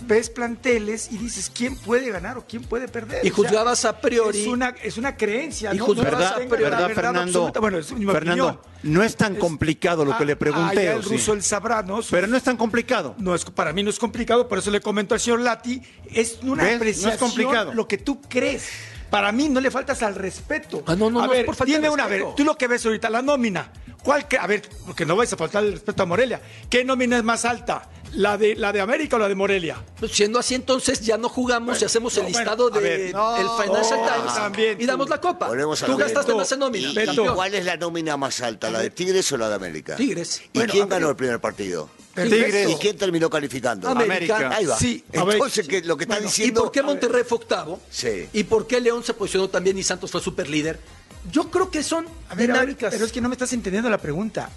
Ves 0.00 0.30
planteles 0.30 1.08
y 1.10 1.18
dices 1.18 1.50
quién 1.52 1.74
puede 1.76 2.08
ganar 2.10 2.38
o 2.38 2.46
quién 2.46 2.62
puede 2.62 2.86
perder. 2.86 3.26
Y 3.26 3.30
O 3.30 3.34
sea, 3.34 3.44
juzgabas 3.44 3.84
a 3.84 4.00
priori. 4.00 4.42
Es 4.42 4.46
una, 4.46 4.68
es 4.82 4.96
una 4.96 5.16
creencia. 5.16 5.74
Y 5.74 5.78
¿no? 5.78 5.86
juzgabas 5.86 6.12
No 6.34 6.38
la 6.38 6.46
¿Verdad, 6.46 6.70
verdad 6.78 6.94
Fernando? 6.94 7.20
absoluta. 7.20 7.60
Bueno, 7.60 7.78
es 7.78 7.92
mi 7.92 8.06
Fernando, 8.06 8.46
opinión. 8.46 8.60
no 8.84 9.02
es 9.02 9.16
tan 9.16 9.34
complicado 9.34 10.04
lo 10.04 10.16
que 10.16 10.24
le 10.24 10.36
pregunté. 10.36 10.78
allá 10.88 10.94
¿o 10.94 10.98
el 10.98 11.04
sí? 11.04 11.10
ruso, 11.14 11.32
el 11.32 11.42
sabrá, 11.42 11.82
¿no? 11.82 12.00
Pero 12.08 12.28
no 12.28 12.36
es 12.36 12.44
tan 12.44 12.56
complicado. 12.56 13.16
No 13.18 13.34
es, 13.34 13.44
para 13.44 13.72
mí 13.72 13.82
no 13.82 13.90
es 13.90 13.98
complicado, 13.98 14.46
por 14.48 14.58
eso 14.58 14.70
le 14.70 14.80
comento 14.80 15.14
al 15.14 15.20
señor 15.20 15.40
Lati, 15.40 15.82
es 16.14 16.38
una 16.42 16.62
¿Ves? 16.62 17.02
No 17.02 17.10
es 17.10 17.16
complicado. 17.18 17.74
lo 17.74 17.88
que 17.88 17.98
tú 17.98 18.20
crees. 18.22 18.68
Para 19.10 19.32
mí 19.32 19.48
no 19.48 19.60
le 19.60 19.70
faltas 19.70 20.02
al 20.02 20.14
respeto. 20.14 20.82
Ah, 20.86 20.94
no, 20.94 21.10
no, 21.10 21.20
a 21.22 21.26
no 21.26 21.32
ver, 21.32 21.46
por 21.46 21.56
dime 21.64 21.88
una 21.88 22.04
respeto. 22.06 22.26
vez, 22.28 22.36
tú 22.36 22.44
lo 22.44 22.56
que 22.56 22.66
ves 22.68 22.84
ahorita, 22.84 23.08
la 23.08 23.22
nómina. 23.22 23.72
¿Cuál 24.02 24.28
que- 24.28 24.38
a 24.38 24.46
ver, 24.46 24.62
porque 24.86 25.04
no 25.06 25.16
vais 25.16 25.32
a 25.32 25.36
faltar 25.36 25.64
el 25.64 25.72
respeto 25.72 26.02
a 26.02 26.06
Morelia. 26.06 26.40
¿Qué 26.70 26.84
nómina 26.84 27.16
es 27.18 27.24
más 27.24 27.44
alta? 27.44 27.88
¿La 28.14 28.38
de, 28.38 28.54
la 28.56 28.72
de 28.72 28.80
América 28.80 29.16
o 29.16 29.18
la 29.18 29.28
de 29.28 29.34
Morelia? 29.34 29.76
Pues 30.00 30.12
siendo 30.12 30.38
así, 30.38 30.54
entonces 30.54 31.00
ya 31.00 31.18
no 31.18 31.28
jugamos 31.28 31.80
y 31.82 31.84
hacemos 31.84 32.16
el 32.16 32.26
listado 32.26 32.70
bueno, 32.70 32.78
a 32.78 32.80
de 32.80 32.96
ver, 32.98 33.12
no, 33.14 33.36
el 33.36 33.64
Financial 33.66 34.00
no, 34.00 34.06
Times 34.14 34.34
también 34.34 34.80
y 34.80 34.86
damos 34.86 35.06
tú. 35.06 35.10
la 35.10 35.20
copa. 35.20 35.48
Volvemos 35.48 35.82
a 35.82 35.86
Tú 35.86 35.96
gastaste 35.96 36.34
más 36.34 36.50
en 36.52 36.58
nómina. 36.60 36.88
¿Y, 36.88 36.94
campeón. 36.94 37.26
y 37.26 37.34
cuál 37.34 37.54
es 37.54 37.64
la 37.66 37.76
nómina 37.76 38.16
más 38.16 38.40
alta? 38.40 38.70
¿La 38.70 38.78
de 38.80 38.90
Tigres 38.90 39.30
o 39.32 39.36
la 39.36 39.48
de 39.50 39.54
América? 39.56 39.96
Tigres. 39.96 40.40
¿Y 40.52 40.58
Bueno, 40.58 40.72
quién 40.72 40.82
a 40.84 40.86
ver. 40.86 41.00
ganó 41.00 41.10
el 41.10 41.16
primer 41.16 41.38
partido? 41.40 41.90
Tigres. 42.24 42.70
¿Y 42.70 42.74
quién 42.76 42.96
terminó 42.96 43.28
calificando? 43.30 43.88
América. 43.88 44.50
Ahí 44.54 44.64
va. 44.66 44.78
Sí, 44.78 45.04
Entonces, 45.12 45.66
¿qué- 45.68 45.82
lo 45.82 45.96
que 45.96 46.04
está 46.04 46.14
Bueno, 46.16 46.26
¿Y 46.26 46.30
diciendo... 46.30 46.62
por 46.62 46.72
qué 46.72 46.82
Monterrey 46.82 47.22
fue 47.26 47.38
octavo? 47.38 47.80
Sí. 47.90 48.28
¿Y 48.32 48.44
por 48.44 48.66
qué 48.66 48.80
León 48.80 49.04
se 49.04 49.14
posicionó 49.14 49.48
también 49.48 49.78
y 49.78 49.82
Santos 49.82 50.10
fue 50.10 50.20
super 50.20 50.48
líder? 50.48 50.78
Yo 51.30 51.50
creo 51.50 51.70
que 51.70 51.82
son 51.82 52.06
A 52.28 52.34
ver, 52.34 52.50
a 52.50 52.54
ver, 52.54 52.60
dinámicas. 52.62 52.92
pero 52.92 53.04
es 53.04 53.12
que 53.12 53.20
no 53.20 53.28
me 53.28 53.34
estás 53.34 53.52
entendiendo 53.52 53.90
la 53.90 53.98
pregunta. 53.98 54.50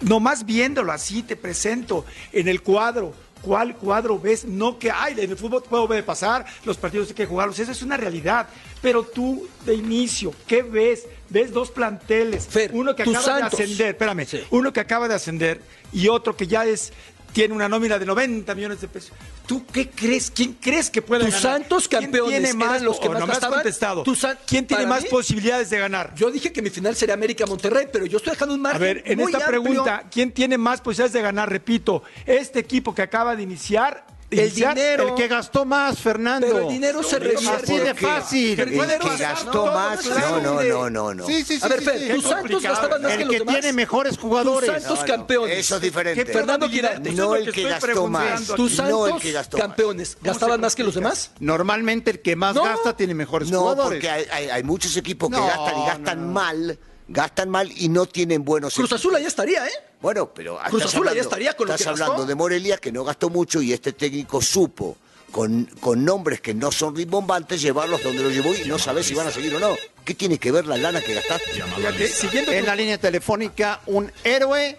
Nomás 0.00 0.44
viéndolo 0.44 0.92
así, 0.92 1.22
te 1.22 1.36
presento 1.36 2.04
en 2.32 2.48
el 2.48 2.62
cuadro. 2.62 3.14
¿Cuál 3.42 3.76
cuadro 3.76 4.18
ves? 4.18 4.44
No 4.44 4.78
que, 4.78 4.90
ay, 4.90 5.14
en 5.18 5.30
el 5.30 5.36
fútbol 5.36 5.62
puede 5.62 6.02
pasar, 6.02 6.44
los 6.64 6.76
partidos 6.78 7.08
hay 7.08 7.14
que 7.14 7.26
jugarlos, 7.26 7.58
eso 7.58 7.70
es 7.70 7.82
una 7.82 7.96
realidad. 7.96 8.48
Pero 8.82 9.04
tú, 9.04 9.46
de 9.64 9.74
inicio, 9.74 10.34
¿qué 10.46 10.62
ves? 10.62 11.04
Ves 11.28 11.52
dos 11.52 11.70
planteles, 11.70 12.46
Fer, 12.46 12.70
uno 12.72 12.94
que 12.94 13.04
tus 13.04 13.16
acaba 13.16 13.38
Santos. 13.40 13.58
de 13.58 13.64
ascender, 13.64 13.88
espérame, 13.88 14.26
Sí. 14.26 14.42
uno 14.50 14.72
que 14.72 14.80
acaba 14.80 15.08
de 15.08 15.14
ascender 15.14 15.60
y 15.92 16.08
otro 16.08 16.36
que 16.36 16.46
ya 16.46 16.64
es 16.64 16.92
tiene 17.32 17.52
una 17.52 17.68
nómina 17.68 17.98
de 17.98 18.06
90 18.06 18.54
millones 18.54 18.80
de 18.80 18.88
pesos. 18.88 19.12
¿Tú 19.46 19.66
qué 19.66 19.90
crees? 19.90 20.30
¿Quién 20.30 20.54
crees 20.54 20.88
que 20.88 21.02
puede 21.02 21.24
Tus 21.26 21.34
ganar? 21.34 21.60
Santos 21.60 21.86
¿Quién 21.86 22.02
campeones 22.04 22.40
tiene 22.40 22.54
más, 22.54 22.80
los 22.80 22.98
que 22.98 23.10
más 23.10 23.20
no 23.20 23.26
me 23.26 23.32
has 23.34 23.38
contestado. 23.40 24.02
Tus 24.04 24.26
¿Quién 24.46 24.66
tiene 24.66 24.86
más 24.86 25.02
mí- 25.02 25.08
posibilidades 25.10 25.68
de 25.68 25.78
ganar? 25.78 26.14
Yo 26.14 26.30
dije 26.30 26.50
que 26.50 26.62
mi 26.62 26.70
final 26.70 26.96
sería 26.96 27.14
América-Monterrey, 27.14 27.88
pero 27.92 28.06
yo 28.06 28.16
estoy 28.16 28.32
dejando 28.32 28.54
un 28.54 28.60
A 28.60 28.62
margen 28.62 28.80
ver, 28.80 29.02
en 29.04 29.18
muy 29.18 29.30
esta 29.32 29.44
amplio. 29.44 29.62
pregunta, 29.62 30.04
¿quién 30.10 30.32
tiene 30.32 30.56
más 30.56 30.80
posibilidades 30.80 31.12
de 31.12 31.20
ganar? 31.22 31.50
Repito, 31.50 32.02
este 32.24 32.58
equipo 32.60 32.94
que 32.94 33.02
acaba 33.02 33.36
de 33.36 33.42
iniciar. 33.42 34.06
El 34.30 34.52
dinero. 34.54 35.08
El 35.08 35.14
que 35.14 35.28
gastó 35.28 35.64
más, 35.64 35.98
Fernando. 35.98 36.46
Pero 36.48 36.60
el 36.62 36.68
dinero 36.68 37.02
se 37.02 37.18
revierte. 37.18 37.48
Así 37.48 37.76
de 37.78 37.94
fácil. 37.94 38.60
El 38.60 38.70
que 38.98 39.16
gastó 39.18 39.66
no, 39.66 39.72
más... 39.72 40.04
no, 40.04 40.18
No, 40.18 40.40
no, 40.40 40.40
no, 40.40 40.62
no, 40.62 40.90
no, 40.90 41.14
no. 41.14 41.26
Sí, 41.26 41.44
sí, 41.44 41.58
sí. 41.58 41.64
A 41.64 41.68
ver, 41.68 41.82
Fer, 41.82 42.00
sí. 42.00 42.08
tus 42.14 42.24
Santos 42.24 42.62
gastaban 42.62 43.02
más 43.02 43.12
El 43.12 43.18
que 43.18 43.24
los 43.24 43.32
que 43.34 43.38
demás. 43.40 43.54
tiene 43.54 43.72
mejores 43.72 44.12
Tus 44.14 44.20
jugadores. 44.22 44.70
Santos 44.70 44.88
No, 44.98 45.06
no, 45.06 45.06
campeones. 45.06 45.58
Eso 45.58 45.76
es 45.76 45.82
diferente. 45.82 46.24
¿Qué 46.24 46.32
Fernando? 46.32 46.68
Quirarte. 46.68 47.12
No 47.12 47.36
el 47.36 47.52
que 47.52 47.62
gastó 47.68 48.08
más. 48.08 48.44
Tus 48.46 48.70
No 48.72 48.76
Santos 48.76 49.10
el 49.12 49.20
que 49.20 49.32
gastó 49.32 49.58
más. 49.58 49.66
campeones. 49.68 50.16
¿Cómo 50.16 50.32
¿Gastaban 50.32 50.60
más 50.60 50.74
que 50.74 50.82
los 50.84 50.94
demás? 50.94 51.30
Normalmente 51.38 52.10
el 52.10 52.20
que 52.20 52.34
más 52.36 52.54
No. 52.56 52.64
gasta 52.64 52.96
tiene 52.96 53.14
mejores 53.14 53.50
No, 53.50 53.60
jugadores. 53.60 53.88
porque 53.98 54.10
hay, 54.10 54.26
hay- 54.32 54.48
hay 54.48 54.62
muchos 54.64 54.96
equipos 54.96 55.30
que 55.30 55.36
No, 55.36 55.46
gastan 55.46 55.78
y 55.82 55.86
gastan 55.86 56.20
no, 56.20 56.26
no. 56.26 56.32
mal, 56.32 56.78
gastan 57.08 57.48
mal 57.50 57.70
y 57.76 57.88
no 57.88 58.06
tienen 58.06 58.44
buenos 58.44 58.74
Cruz 58.74 58.86
equipos. 58.86 59.00
Azul 59.00 59.14
allá 59.16 59.28
estaría, 59.28 59.66
¿eh? 59.66 59.70
Bueno, 60.00 60.30
pero 60.34 60.58
Cruz 60.68 60.82
estás 60.82 60.94
Azul 60.94 61.08
hablando- 61.08 61.20
estaría 61.22 61.52
con 61.56 61.68
lo 61.68 61.74
estás 61.74 61.84
que 61.86 61.90
gastó. 61.90 62.04
hablando 62.12 62.26
de 62.26 62.34
Morelia 62.34 62.76
que 62.78 62.92
no 62.92 63.04
gastó 63.04 63.30
mucho 63.30 63.62
y 63.62 63.72
este 63.72 63.92
técnico 63.92 64.40
supo 64.42 64.96
con, 65.32 65.64
con 65.80 66.04
nombres 66.04 66.40
que 66.40 66.54
no 66.54 66.70
son 66.72 66.94
rimbombantes 66.96 67.60
llevarlos 67.62 68.02
donde 68.02 68.22
los 68.22 68.32
llevó 68.32 68.54
y 68.54 68.66
no 68.68 68.78
sabes 68.78 69.06
si 69.06 69.14
van 69.14 69.26
a 69.26 69.30
seguir 69.30 69.54
o 69.54 69.60
no. 69.60 69.76
¿Qué 70.04 70.14
tiene 70.14 70.38
que 70.38 70.50
ver 70.52 70.66
la 70.66 70.76
lana 70.76 71.00
que 71.00 71.14
gastaste? 71.14 71.52
Fíjate, 71.52 72.08
siguiendo 72.08 72.52
En 72.52 72.60
tu- 72.60 72.66
la 72.66 72.76
línea 72.76 72.98
telefónica, 72.98 73.80
un 73.86 74.10
héroe 74.24 74.78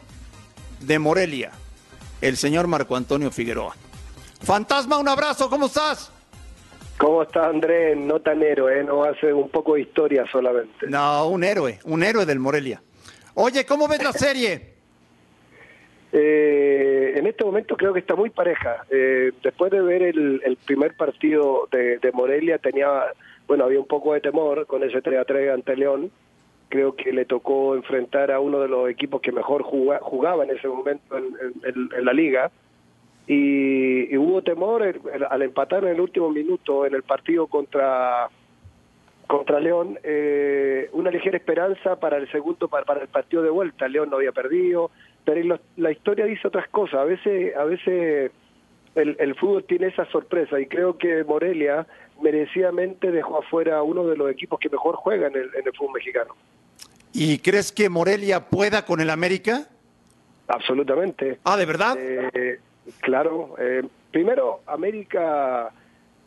de 0.82 1.00
Morelia, 1.00 1.52
el 2.22 2.38
señor 2.38 2.68
Marco 2.68 2.96
Antonio 2.96 3.32
Figueroa. 3.32 3.76
Fantasma, 4.44 4.98
un 4.98 5.08
abrazo, 5.08 5.50
¿cómo 5.50 5.66
estás? 5.68 6.12
¿Cómo 6.98 7.22
está 7.24 7.48
Andrés? 7.48 7.96
No 7.98 8.20
tan 8.22 8.42
héroe, 8.42 8.80
¿eh? 8.80 8.84
no 8.84 9.04
hace 9.04 9.32
un 9.34 9.50
poco 9.50 9.76
de 9.76 9.82
historia 9.82 10.26
solamente. 10.32 10.88
No, 10.88 11.28
un 11.30 11.44
héroe, 11.44 11.80
un 11.86 12.02
héroe 12.04 12.26
del 12.26 12.40
Morelia. 12.40 12.82
Oye, 13.36 13.66
¿cómo 13.66 13.88
ves 13.88 14.04
la 14.04 14.12
serie? 14.14 14.74
Eh, 16.14 17.14
en 17.18 17.28
este 17.28 17.44
momento 17.44 17.76
creo 17.76 17.92
que 17.94 18.00
está 18.00 18.16
muy 18.16 18.30
pareja. 18.30 18.86
Eh, 18.90 19.34
después 19.44 19.70
de 19.72 19.82
ver 19.82 20.02
el, 20.02 20.42
el 20.46 20.56
primer 20.56 20.96
partido 20.96 21.68
de, 21.70 21.98
de 22.00 22.12
Morelia, 22.14 22.58
tenía, 22.60 22.88
bueno, 23.46 23.66
había 23.66 23.80
un 23.82 23.88
poco 23.88 24.14
de 24.14 24.22
temor 24.22 24.66
con 24.68 24.84
ese 24.84 25.02
3 25.02 25.20
a 25.20 25.26
3 25.26 25.52
ante 25.52 25.76
León. 25.76 26.10
Creo 26.70 26.96
que 26.96 27.12
le 27.12 27.26
tocó 27.26 27.76
enfrentar 27.76 28.32
a 28.32 28.40
uno 28.40 28.62
de 28.62 28.70
los 28.70 28.90
equipos 28.90 29.20
que 29.22 29.34
mejor 29.34 29.64
juga- 29.64 30.00
jugaba 30.02 30.46
en 30.46 30.52
ese 30.52 30.70
momento 30.70 31.18
en, 31.18 31.26
en- 31.66 31.90
en 31.98 32.06
la 32.06 32.14
liga. 32.14 32.52
Y, 33.28 34.14
y 34.14 34.18
hubo 34.18 34.42
temor 34.42 34.84
el- 34.84 35.02
el- 35.14 35.26
al 35.26 35.42
empatar 35.42 35.84
en 35.84 35.92
el 35.92 36.00
último 36.02 36.30
minuto 36.30 36.86
en 36.86 36.96
el 36.96 37.04
partido 37.04 37.48
contra 37.48 38.30
contra 39.28 39.60
León, 39.60 40.00
eh, 40.04 40.90
una 40.94 41.12
ligera 41.12 41.36
esperanza 41.36 41.98
para 42.00 42.16
el 42.16 42.32
segundo, 42.32 42.70
para, 42.70 42.86
para 42.86 43.02
el 43.02 43.10
partido 43.10 43.44
de 43.44 43.50
vuelta. 43.50 43.86
León 43.90 44.10
no 44.10 44.16
había 44.16 44.32
perdido, 44.32 44.90
pero 45.26 45.44
lo- 45.44 45.60
la 45.76 45.92
historia 45.92 46.24
dice 46.26 46.48
otras 46.48 46.70
cosas. 46.70 47.02
A 47.02 47.04
veces, 47.04 47.54
a 47.58 47.66
veces 47.66 48.32
el, 48.96 49.18
el 49.20 49.36
fútbol 49.36 49.66
tiene 49.66 49.88
esa 49.88 50.06
sorpresa 50.12 50.58
y 50.62 50.66
creo 50.68 50.98
que 50.98 51.26
Morelia 51.26 51.86
merecidamente 52.22 53.12
dejó 53.12 53.40
afuera 53.40 53.80
a 53.80 53.84
uno 53.84 54.06
de 54.08 54.16
los 54.16 54.32
equipos 54.32 54.62
que 54.62 54.70
mejor 54.70 54.96
juegan 54.96 55.36
en 55.36 55.42
el, 55.42 55.50
en 55.56 55.68
el 55.68 55.74
fútbol 55.76 55.96
mexicano. 55.96 56.34
¿Y 57.12 57.40
crees 57.40 57.74
que 57.74 57.90
Morelia 57.90 58.46
pueda 58.48 58.86
con 58.86 59.02
el 59.02 59.10
América? 59.10 59.68
Absolutamente. 60.48 61.38
Ah, 61.44 61.58
¿de 61.58 61.66
verdad? 61.66 61.98
Eh, 62.00 62.60
claro. 63.02 63.56
eh, 63.60 63.84
primero, 64.12 64.62
América. 64.66 65.72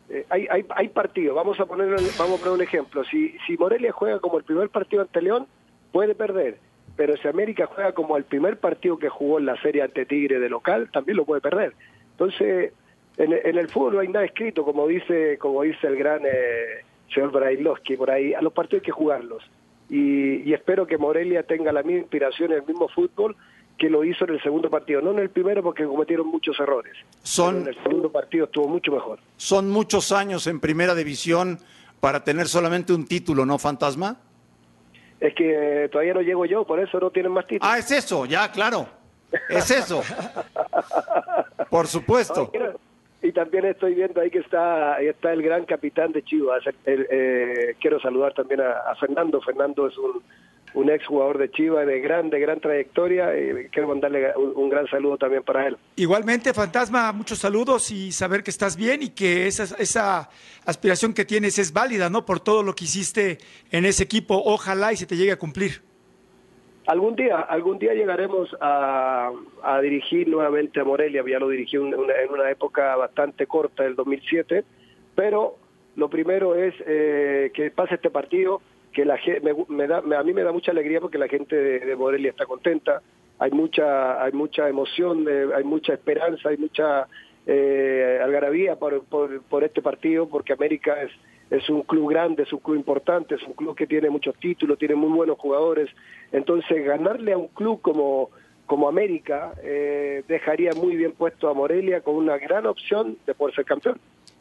eh, 0.09 0.25
hay, 0.29 0.47
hay, 0.49 0.65
hay 0.69 0.89
partidos. 0.89 1.35
Vamos 1.35 1.59
a 1.59 1.65
poner 1.65 1.89
vamos 2.17 2.39
a 2.39 2.43
poner 2.43 2.53
un 2.53 2.61
ejemplo. 2.61 3.03
Si, 3.05 3.35
si 3.45 3.57
Morelia 3.57 3.91
juega 3.91 4.19
como 4.19 4.37
el 4.37 4.43
primer 4.43 4.69
partido 4.69 5.01
ante 5.01 5.21
León, 5.21 5.47
puede 5.91 6.15
perder. 6.15 6.57
Pero 6.95 7.15
si 7.17 7.27
América 7.27 7.67
juega 7.67 7.93
como 7.93 8.17
el 8.17 8.25
primer 8.25 8.57
partido 8.57 8.97
que 8.97 9.09
jugó 9.09 9.39
en 9.39 9.45
la 9.45 9.59
serie 9.61 9.81
ante 9.81 10.05
Tigre 10.05 10.39
de 10.39 10.49
local, 10.49 10.89
también 10.91 11.17
lo 11.17 11.25
puede 11.25 11.41
perder. 11.41 11.73
Entonces, 12.11 12.73
en, 13.17 13.33
en 13.33 13.57
el 13.57 13.69
fútbol 13.69 13.93
no 13.93 13.99
hay 14.01 14.07
nada 14.09 14.25
escrito, 14.25 14.63
como 14.63 14.87
dice 14.87 15.37
como 15.37 15.63
dice 15.63 15.87
el 15.87 15.95
gran 15.95 16.21
eh, 16.25 16.83
señor 17.13 17.31
Brailovsky 17.31 17.95
por 17.95 18.11
ahí. 18.11 18.33
A 18.33 18.41
los 18.41 18.53
partidos 18.53 18.81
hay 18.81 18.85
que 18.85 18.91
jugarlos. 18.91 19.43
Y, 19.89 20.43
y 20.49 20.53
espero 20.53 20.85
que 20.85 20.97
Morelia 20.97 21.43
tenga 21.43 21.71
la 21.71 21.83
misma 21.83 22.01
inspiración 22.01 22.51
en 22.51 22.59
el 22.59 22.65
mismo 22.65 22.87
fútbol 22.89 23.35
que 23.81 23.89
lo 23.89 24.03
hizo 24.03 24.25
en 24.25 24.35
el 24.35 24.43
segundo 24.43 24.69
partido, 24.69 25.01
no 25.01 25.09
en 25.09 25.17
el 25.17 25.31
primero 25.31 25.63
porque 25.63 25.85
cometieron 25.85 26.27
muchos 26.27 26.59
errores. 26.59 26.93
Son- 27.23 27.55
Pero 27.63 27.71
en 27.71 27.75
el 27.75 27.83
segundo 27.83 28.11
partido 28.11 28.45
estuvo 28.45 28.67
mucho 28.67 28.91
mejor. 28.91 29.17
Son 29.37 29.71
muchos 29.71 30.11
años 30.11 30.45
en 30.45 30.59
primera 30.59 30.93
división 30.93 31.57
para 31.99 32.23
tener 32.23 32.47
solamente 32.47 32.93
un 32.93 33.07
título, 33.07 33.43
¿no, 33.43 33.57
Fantasma? 33.57 34.17
Es 35.19 35.33
que 35.33 35.89
todavía 35.91 36.13
no 36.13 36.21
llego 36.21 36.45
yo, 36.45 36.63
por 36.63 36.79
eso 36.79 36.99
no 36.99 37.09
tienen 37.09 37.31
más 37.31 37.47
títulos. 37.47 37.73
Ah, 37.73 37.79
es 37.79 37.89
eso, 37.89 38.27
ya, 38.27 38.51
claro. 38.51 38.87
Es 39.49 39.71
eso. 39.71 40.03
Por 41.71 41.87
supuesto. 41.87 42.51
Y 43.23 43.31
también 43.31 43.65
estoy 43.65 43.95
viendo 43.95 44.21
ahí 44.21 44.29
que 44.29 44.39
está 44.39 44.95
ahí 44.95 45.07
está 45.07 45.31
el 45.33 45.41
gran 45.41 45.65
capitán 45.65 46.11
de 46.11 46.23
Chivas. 46.23 46.63
El- 46.85 47.07
eh, 47.09 47.75
quiero 47.79 47.99
saludar 47.99 48.33
también 48.33 48.61
a, 48.61 48.71
a 48.91 48.95
Fernando. 48.95 49.41
Fernando 49.41 49.87
es 49.87 49.97
un, 49.97 50.21
un 50.73 50.89
ex 50.89 51.05
jugador 51.05 51.37
de 51.37 51.51
Chivas 51.51 51.85
de 51.85 51.99
gran, 51.99 52.29
de 52.29 52.39
gran 52.39 52.59
trayectoria. 52.59 53.37
y 53.37 53.67
quiero 53.69 53.89
mandarle 53.89 54.31
un, 54.37 54.53
un 54.55 54.69
gran 54.69 54.87
saludo 54.87 55.17
también 55.17 55.43
para 55.43 55.67
él. 55.67 55.77
Igualmente, 55.97 56.53
Fantasma, 56.53 57.11
muchos 57.11 57.39
saludos 57.39 57.91
y 57.91 58.11
saber 58.11 58.41
que 58.43 58.51
estás 58.51 58.77
bien 58.77 59.03
y 59.03 59.09
que 59.09 59.47
esa, 59.47 59.63
esa 59.77 60.29
aspiración 60.65 61.13
que 61.13 61.25
tienes 61.25 61.59
es 61.59 61.73
válida, 61.73 62.09
¿no? 62.09 62.25
Por 62.25 62.39
todo 62.39 62.63
lo 62.63 62.73
que 62.73 62.85
hiciste 62.85 63.37
en 63.71 63.85
ese 63.85 64.03
equipo. 64.03 64.41
Ojalá 64.45 64.93
y 64.93 64.97
se 64.97 65.05
te 65.05 65.15
llegue 65.17 65.31
a 65.33 65.37
cumplir. 65.37 65.81
Algún 66.87 67.15
día, 67.15 67.37
algún 67.39 67.77
día 67.77 67.93
llegaremos 67.93 68.49
a, 68.59 69.31
a 69.63 69.81
dirigir 69.81 70.27
nuevamente 70.27 70.79
a 70.79 70.83
Morelia, 70.83 71.23
ya 71.29 71.37
lo 71.39 71.47
dirigí 71.47 71.77
un- 71.77 71.93
una- 71.93 72.15
en 72.21 72.31
una 72.31 72.49
época 72.49 72.95
bastante 72.95 73.45
corta, 73.45 73.83
del 73.83 73.95
2007, 73.95 74.63
pero 75.15 75.57
lo 75.95 76.09
primero 76.09 76.55
es 76.55 76.73
eh, 76.87 77.51
que 77.53 77.69
pase 77.69 77.95
este 77.95 78.09
partido, 78.09 78.61
que 78.93 79.05
la 79.05 79.17
me, 79.41 79.53
me 79.69 79.87
da, 79.87 80.01
me- 80.01 80.15
a 80.15 80.23
mí 80.23 80.33
me 80.33 80.43
da 80.43 80.51
mucha 80.51 80.71
alegría 80.71 80.99
porque 80.99 81.17
la 81.17 81.27
gente 81.27 81.55
de, 81.55 81.95
Morelia 81.95 82.31
está 82.31 82.45
contenta, 82.45 83.01
hay 83.39 83.51
mucha, 83.51 84.21
hay 84.23 84.31
mucha 84.33 84.67
emoción, 84.69 85.25
eh, 85.29 85.47
hay 85.55 85.63
mucha 85.63 85.93
esperanza, 85.93 86.49
hay 86.49 86.57
mucha 86.57 87.07
eh, 87.47 88.19
algarabía 88.23 88.75
por, 88.75 89.03
por, 89.03 89.41
por 89.43 89.63
este 89.63 89.81
partido, 89.81 90.27
porque 90.29 90.53
América 90.53 91.01
es, 91.01 91.11
es 91.49 91.69
un 91.69 91.81
club 91.83 92.09
grande, 92.11 92.43
es 92.43 92.53
un 92.53 92.59
club 92.59 92.75
importante, 92.75 93.35
es 93.35 93.43
un 93.43 93.53
club 93.53 93.75
que 93.75 93.87
tiene 93.87 94.09
muchos 94.09 94.35
títulos, 94.39 94.77
tiene 94.77 94.95
muy 94.95 95.09
buenos 95.09 95.37
jugadores. 95.39 95.89
Entonces, 96.31 96.85
ganarle 96.85 97.33
a 97.33 97.37
un 97.37 97.47
club 97.47 97.81
como, 97.81 98.29
como 98.65 98.87
América 98.87 99.53
eh, 99.63 100.23
dejaría 100.27 100.71
muy 100.73 100.95
bien 100.95 101.13
puesto 101.13 101.49
a 101.49 101.53
Morelia 101.53 102.01
con 102.01 102.15
una 102.15 102.37
gran 102.37 102.65
opción 102.67 103.17
de 103.25 103.33
poder 103.33 103.55
ser 103.55 103.65
campeón. 103.65 103.97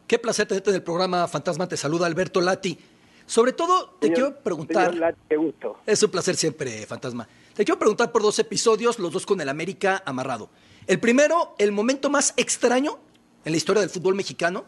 Qué 0.06 0.18
placer 0.18 0.46
tenerte 0.46 0.70
en 0.70 0.76
el 0.76 0.82
programa 0.82 1.26
Fantasma. 1.26 1.66
Te 1.68 1.76
saluda 1.76 2.06
Alberto 2.06 2.40
Lati. 2.40 2.76
Sobre 3.30 3.52
todo, 3.52 3.90
te 4.00 4.08
Señor- 4.08 4.14
quiero 4.16 4.42
preguntar. 4.42 4.86
señor 4.86 4.94
Lati, 4.96 5.20
qué 5.28 5.36
gusto. 5.36 5.76
Es 5.86 6.02
un 6.02 6.10
placer 6.10 6.34
siempre, 6.34 6.84
Fantasma. 6.84 7.28
Te 7.54 7.64
quiero 7.64 7.78
preguntar 7.78 8.10
por 8.10 8.22
dos 8.22 8.36
episodios, 8.40 8.98
los 8.98 9.12
dos 9.12 9.24
con 9.24 9.40
el 9.40 9.48
América 9.48 10.02
amarrado. 10.04 10.50
El 10.88 10.98
primero, 10.98 11.54
el 11.58 11.70
momento 11.70 12.10
más 12.10 12.34
extraño 12.36 12.98
en 13.44 13.52
la 13.52 13.56
historia 13.56 13.82
del 13.82 13.90
fútbol 13.90 14.16
mexicano, 14.16 14.64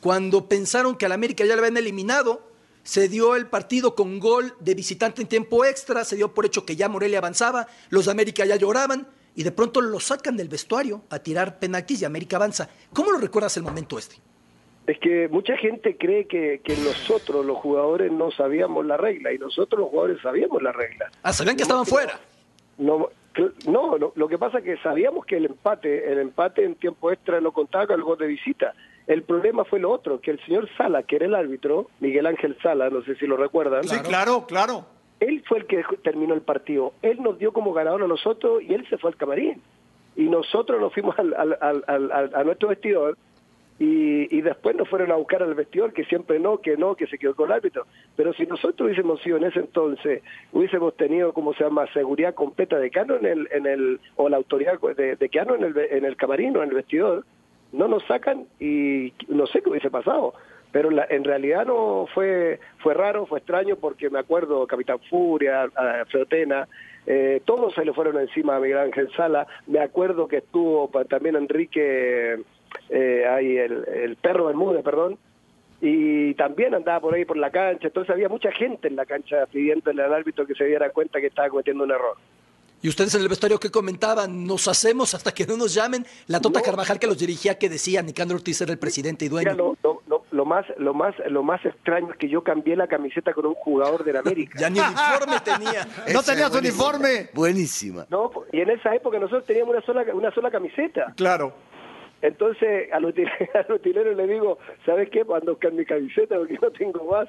cuando 0.00 0.48
pensaron 0.48 0.94
que 0.96 1.06
al 1.06 1.10
América 1.12 1.44
ya 1.44 1.54
le 1.56 1.58
habían 1.60 1.76
eliminado 1.76 2.52
se 2.84 3.08
dio 3.08 3.34
el 3.34 3.46
partido 3.48 3.96
con 3.96 4.20
gol 4.20 4.54
de 4.60 4.74
visitante 4.76 5.20
en 5.22 5.26
tiempo 5.26 5.64
extra, 5.64 6.04
se 6.04 6.14
dio 6.14 6.34
por 6.34 6.46
hecho 6.46 6.64
que 6.64 6.76
ya 6.76 6.88
Morelia 6.88 7.18
avanzaba, 7.18 7.66
los 7.88 8.04
de 8.04 8.10
América 8.12 8.44
ya 8.44 8.54
lloraban 8.56 9.08
y 9.34 9.42
de 9.42 9.50
pronto 9.50 9.80
lo 9.80 9.98
sacan 9.98 10.36
del 10.36 10.48
vestuario 10.50 11.02
a 11.10 11.18
tirar 11.18 11.58
penaltis 11.58 12.02
y 12.02 12.04
América 12.04 12.36
avanza. 12.36 12.68
¿Cómo 12.92 13.10
lo 13.10 13.18
recuerdas 13.18 13.56
el 13.56 13.64
momento 13.64 13.98
este? 13.98 14.16
Es 14.86 14.98
que 14.98 15.28
mucha 15.28 15.56
gente 15.56 15.96
cree 15.96 16.26
que, 16.26 16.60
que 16.62 16.76
nosotros 16.76 17.44
los 17.44 17.56
jugadores 17.58 18.12
no 18.12 18.30
sabíamos 18.30 18.84
la 18.84 18.96
regla 18.98 19.32
y 19.32 19.38
nosotros 19.38 19.80
los 19.80 19.88
jugadores 19.88 20.20
sabíamos 20.22 20.62
la 20.62 20.72
regla. 20.72 21.10
Ah, 21.22 21.32
sabían 21.32 21.56
que 21.56 21.62
estaban 21.62 21.86
fuera. 21.86 22.18
No, 22.76 23.08
no, 23.66 23.98
no, 23.98 24.12
lo 24.14 24.28
que 24.28 24.38
pasa 24.38 24.58
es 24.58 24.64
que 24.64 24.76
sabíamos 24.78 25.24
que 25.24 25.36
el 25.36 25.46
empate, 25.46 26.12
el 26.12 26.18
empate 26.18 26.64
en 26.64 26.74
tiempo 26.74 27.10
extra 27.10 27.40
lo 27.40 27.52
contaba 27.52 27.86
con 27.86 27.96
el 27.96 28.02
gol 28.02 28.18
de 28.18 28.26
visita. 28.26 28.74
El 29.06 29.22
problema 29.22 29.64
fue 29.64 29.80
lo 29.80 29.90
otro, 29.90 30.20
que 30.20 30.30
el 30.30 30.44
señor 30.44 30.68
Sala, 30.76 31.02
que 31.02 31.16
era 31.16 31.26
el 31.26 31.34
árbitro, 31.34 31.88
Miguel 32.00 32.26
Ángel 32.26 32.56
Sala, 32.62 32.90
no 32.90 33.02
sé 33.02 33.16
si 33.16 33.26
lo 33.26 33.36
recuerdan. 33.36 33.84
Sí, 33.84 33.98
claro, 34.00 34.46
claro. 34.46 34.86
Él 35.20 35.42
fue 35.46 35.58
el 35.58 35.66
que 35.66 35.82
terminó 36.02 36.34
el 36.34 36.42
partido. 36.42 36.94
Él 37.02 37.22
nos 37.22 37.38
dio 37.38 37.52
como 37.52 37.72
ganador 37.72 38.02
a 38.02 38.06
nosotros 38.08 38.62
y 38.62 38.72
él 38.74 38.86
se 38.88 38.98
fue 38.98 39.10
al 39.10 39.16
camarín. 39.16 39.62
Y 40.16 40.24
nosotros 40.24 40.80
nos 40.80 40.92
fuimos 40.92 41.18
al, 41.18 41.34
al, 41.34 41.84
al, 41.86 42.30
a 42.34 42.44
nuestro 42.44 42.68
vestidor 42.68 43.16
y, 43.78 44.36
y, 44.36 44.40
después 44.40 44.76
nos 44.76 44.88
fueron 44.88 45.10
a 45.10 45.16
buscar 45.16 45.42
al 45.42 45.54
vestidor, 45.54 45.92
que 45.92 46.04
siempre 46.04 46.38
no, 46.38 46.58
que 46.58 46.76
no, 46.76 46.94
que 46.94 47.08
se 47.08 47.18
quedó 47.18 47.34
con 47.34 47.46
el 47.46 47.56
árbitro. 47.56 47.86
Pero 48.14 48.32
si 48.32 48.46
nosotros 48.46 48.86
hubiésemos 48.86 49.20
sido 49.22 49.36
en 49.36 49.44
ese 49.44 49.60
entonces, 49.60 50.22
hubiésemos 50.52 50.96
tenido, 50.96 51.32
como 51.32 51.54
se 51.54 51.64
llama?, 51.64 51.92
seguridad 51.92 52.34
completa 52.34 52.78
de 52.78 52.90
Cano 52.90 53.16
en 53.16 53.26
el, 53.26 53.48
en 53.50 53.66
el 53.66 54.00
o 54.14 54.28
la 54.28 54.36
autoridad 54.36 54.78
de, 54.80 55.16
de 55.16 55.28
Cano 55.28 55.56
en 55.56 55.64
el, 55.64 55.76
en 55.76 56.04
el 56.04 56.16
camarín 56.16 56.56
o 56.56 56.62
en 56.62 56.68
el 56.68 56.76
vestidor, 56.76 57.24
no 57.72 57.88
nos 57.88 58.04
sacan 58.04 58.46
y 58.60 59.12
no 59.28 59.46
sé 59.48 59.60
qué 59.60 59.70
hubiese 59.70 59.90
pasado. 59.90 60.34
Pero 60.70 60.90
la, 60.90 61.06
en 61.08 61.24
realidad 61.24 61.66
no 61.66 62.06
fue 62.14 62.60
fue 62.78 62.94
raro, 62.94 63.26
fue 63.26 63.38
extraño, 63.38 63.76
porque 63.76 64.10
me 64.10 64.18
acuerdo 64.18 64.66
Capitán 64.66 64.98
Furia, 65.10 65.68
Frotena, 66.08 66.68
eh, 67.06 67.42
todos 67.44 67.74
se 67.74 67.84
le 67.84 67.92
fueron 67.92 68.18
encima 68.18 68.56
a 68.56 68.60
Miguel 68.60 68.78
Ángel 68.78 69.10
Sala. 69.16 69.46
Me 69.66 69.80
acuerdo 69.80 70.26
que 70.26 70.38
estuvo 70.38 70.88
también 71.08 71.36
Enrique 71.36 72.40
eh, 72.88 73.26
ahí 73.26 73.56
el, 73.56 73.86
el 73.88 74.16
perro 74.16 74.46
Bermúdez, 74.46 74.82
perdón, 74.82 75.18
y 75.80 76.34
también 76.34 76.74
andaba 76.74 77.00
por 77.00 77.14
ahí 77.14 77.24
por 77.24 77.36
la 77.36 77.50
cancha, 77.50 77.88
entonces 77.88 78.10
había 78.10 78.28
mucha 78.28 78.50
gente 78.52 78.88
en 78.88 78.96
la 78.96 79.04
cancha 79.04 79.46
pidiéndole 79.46 80.02
al 80.02 80.14
árbitro 80.14 80.46
que 80.46 80.54
se 80.54 80.64
diera 80.64 80.90
cuenta 80.90 81.20
que 81.20 81.26
estaba 81.26 81.48
cometiendo 81.48 81.84
un 81.84 81.90
error. 81.90 82.16
Y 82.84 82.88
ustedes 82.88 83.14
en 83.14 83.22
el 83.22 83.28
vestuario 83.28 83.58
que 83.58 83.70
comentaban, 83.70 84.46
nos 84.46 84.68
hacemos 84.68 85.14
hasta 85.14 85.32
que 85.32 85.46
no 85.46 85.56
nos 85.56 85.72
llamen. 85.72 86.04
La 86.26 86.38
Tota 86.40 86.60
Carvajal 86.60 86.98
que 86.98 87.06
los 87.06 87.18
dirigía, 87.18 87.58
que 87.58 87.70
decía, 87.70 88.02
Nicandro 88.02 88.36
Ortiz 88.36 88.60
era 88.60 88.72
el 88.72 88.78
presidente 88.78 89.24
y 89.24 89.28
dueño. 89.28 89.54
lo, 89.54 89.74
lo, 89.82 90.24
lo, 90.30 90.44
más, 90.44 90.66
lo, 90.76 90.92
más, 90.92 91.14
lo 91.30 91.42
más 91.42 91.64
extraño 91.64 92.10
es 92.10 92.18
que 92.18 92.28
yo 92.28 92.44
cambié 92.44 92.76
la 92.76 92.86
camiseta 92.86 93.32
con 93.32 93.46
un 93.46 93.54
jugador 93.54 94.04
de 94.04 94.12
la 94.12 94.20
América. 94.20 94.58
ya 94.60 94.68
ni 94.68 94.80
uniforme 94.80 95.40
tenía. 95.42 95.88
no 96.12 96.22
tenías 96.22 96.54
uniforme. 96.54 97.30
Buenísima. 97.32 98.06
No, 98.10 98.30
y 98.52 98.60
en 98.60 98.68
esa 98.68 98.94
época 98.94 99.18
nosotros 99.18 99.46
teníamos 99.46 99.76
una 99.76 99.86
sola, 99.86 100.04
una 100.12 100.30
sola 100.34 100.50
camiseta. 100.50 101.14
Claro. 101.16 101.54
Entonces 102.24 102.90
a 102.90 103.00
los, 103.00 103.12
utileros 103.68 104.16
le 104.16 104.26
digo, 104.26 104.56
¿sabes 104.86 105.10
qué? 105.10 105.26
Cuando 105.26 105.52
buscar 105.52 105.72
mi 105.72 105.84
camiseta 105.84 106.38
porque 106.38 106.58
no 106.60 106.70
tengo 106.70 107.04
más. 107.04 107.28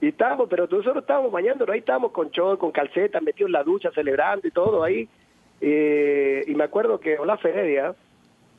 Y 0.00 0.08
estábamos, 0.08 0.48
pero 0.50 0.66
nosotros 0.66 0.96
estábamos 0.96 1.30
bañándonos, 1.30 1.72
ahí 1.72 1.78
estábamos 1.78 2.10
con 2.10 2.32
chor, 2.32 2.58
con 2.58 2.72
calcetas, 2.72 3.22
metidos 3.22 3.48
en 3.48 3.52
la 3.52 3.62
ducha, 3.62 3.92
celebrando 3.94 4.48
y 4.48 4.50
todo 4.50 4.82
ahí. 4.82 5.08
Eh, 5.60 6.42
y 6.48 6.54
me 6.56 6.64
acuerdo 6.64 6.98
que 6.98 7.16
Olaf 7.16 7.44
Heredia, 7.44 7.94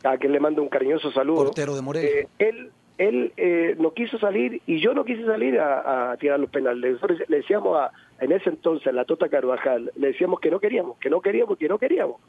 a 0.06 0.18
quien 0.18 0.32
le 0.32 0.40
mando 0.40 0.64
un 0.64 0.70
cariñoso 0.70 1.12
saludo. 1.12 1.44
Portero 1.44 1.76
de 1.76 1.82
Morelia. 1.82 2.10
Eh, 2.10 2.28
él 2.40 2.72
él 2.98 3.34
eh, 3.36 3.76
no 3.78 3.92
quiso 3.92 4.18
salir 4.18 4.62
y 4.66 4.80
yo 4.80 4.94
no 4.94 5.04
quise 5.04 5.26
salir 5.26 5.60
a, 5.60 6.14
a 6.14 6.16
tirar 6.16 6.40
los 6.40 6.50
penales. 6.50 6.94
Nosotros 6.94 7.20
le 7.28 7.38
decíamos 7.38 7.78
a, 7.78 7.92
en 8.22 8.32
ese 8.32 8.50
entonces, 8.50 8.88
a 8.88 8.94
la 8.94 9.04
Tota 9.04 9.28
Carvajal, 9.28 9.92
le 9.98 10.08
decíamos 10.08 10.40
que 10.40 10.50
no 10.50 10.62
queríamos, 10.62 10.98
que 11.00 11.10
no 11.10 11.20
queríamos, 11.20 11.58
que 11.58 11.68
no 11.68 11.78
queríamos 11.78 12.22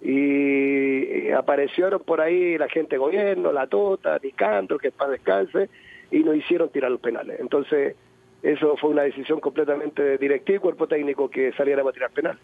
y 0.00 1.30
aparecieron 1.30 2.00
por 2.00 2.20
ahí 2.20 2.56
la 2.56 2.68
gente 2.68 2.96
de 2.96 2.98
gobierno, 2.98 3.52
la 3.52 3.66
Tota, 3.66 4.18
Nicandro, 4.22 4.78
que 4.78 4.90
para 4.92 5.12
descanse, 5.12 5.68
y 6.10 6.20
nos 6.20 6.36
hicieron 6.36 6.70
tirar 6.70 6.90
los 6.90 7.00
penales. 7.00 7.40
Entonces, 7.40 7.96
eso 8.42 8.76
fue 8.76 8.90
una 8.90 9.02
decisión 9.02 9.40
completamente 9.40 10.16
directiva 10.18 10.56
y 10.56 10.60
cuerpo 10.60 10.86
técnico 10.86 11.28
que 11.28 11.52
saliera 11.52 11.82
a 11.82 11.92
tirar 11.92 12.10
penal. 12.10 12.38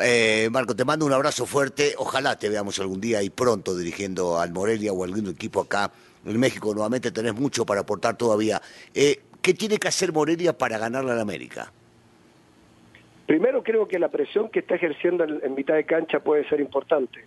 Eh, 0.00 0.48
Marco, 0.50 0.74
te 0.74 0.84
mando 0.84 1.04
un 1.04 1.12
abrazo 1.12 1.46
fuerte. 1.46 1.94
Ojalá 1.98 2.38
te 2.38 2.48
veamos 2.48 2.78
algún 2.80 3.00
día 3.00 3.22
y 3.22 3.30
pronto 3.30 3.76
dirigiendo 3.76 4.38
al 4.38 4.52
Morelia 4.52 4.92
o 4.92 5.04
algún 5.04 5.28
equipo 5.28 5.60
acá 5.60 5.92
en 6.24 6.40
México. 6.40 6.72
Nuevamente 6.74 7.12
tenés 7.12 7.34
mucho 7.34 7.66
para 7.66 7.82
aportar 7.82 8.16
todavía. 8.16 8.60
Eh, 8.94 9.20
¿Qué 9.42 9.54
tiene 9.54 9.78
que 9.78 9.88
hacer 9.88 10.12
Morelia 10.12 10.56
para 10.56 10.78
ganarle 10.78 11.12
al 11.12 11.20
América? 11.20 11.72
Primero 13.32 13.62
creo 13.62 13.88
que 13.88 13.98
la 13.98 14.10
presión 14.10 14.50
que 14.50 14.58
está 14.58 14.74
ejerciendo 14.74 15.24
en, 15.24 15.54
mitad 15.54 15.72
de 15.72 15.86
cancha 15.86 16.20
puede 16.20 16.46
ser 16.50 16.60
importante. 16.60 17.24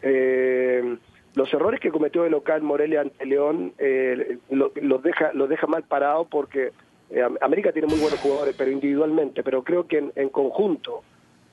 Eh, 0.00 0.96
los 1.34 1.52
errores 1.52 1.80
que 1.80 1.90
cometió 1.90 2.24
el 2.24 2.32
local 2.32 2.62
Morelia 2.62 3.02
ante 3.02 3.26
León 3.26 3.74
eh, 3.76 4.38
los 4.48 5.02
deja 5.02 5.34
los 5.34 5.46
deja 5.50 5.66
mal 5.66 5.82
parado 5.82 6.24
porque 6.24 6.72
eh, 7.10 7.22
América 7.42 7.72
tiene 7.72 7.88
muy 7.88 8.00
buenos 8.00 8.20
jugadores, 8.20 8.54
pero 8.56 8.70
individualmente, 8.70 9.42
pero 9.42 9.62
creo 9.62 9.86
que 9.86 10.10
en, 10.16 10.28
conjunto, 10.30 11.02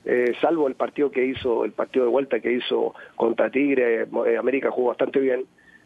eh, 0.06 0.32
salvo 0.40 0.68
el 0.68 0.74
partido 0.74 1.10
que 1.10 1.26
hizo, 1.26 1.66
el 1.66 1.72
partido 1.72 2.06
de 2.06 2.12
vuelta 2.12 2.40
que 2.40 2.50
hizo 2.50 2.94
contra 3.14 3.50
Tigre, 3.50 4.08
América 4.38 4.70
jugó 4.70 4.88
bastante 4.88 5.20
bien, 5.20 5.44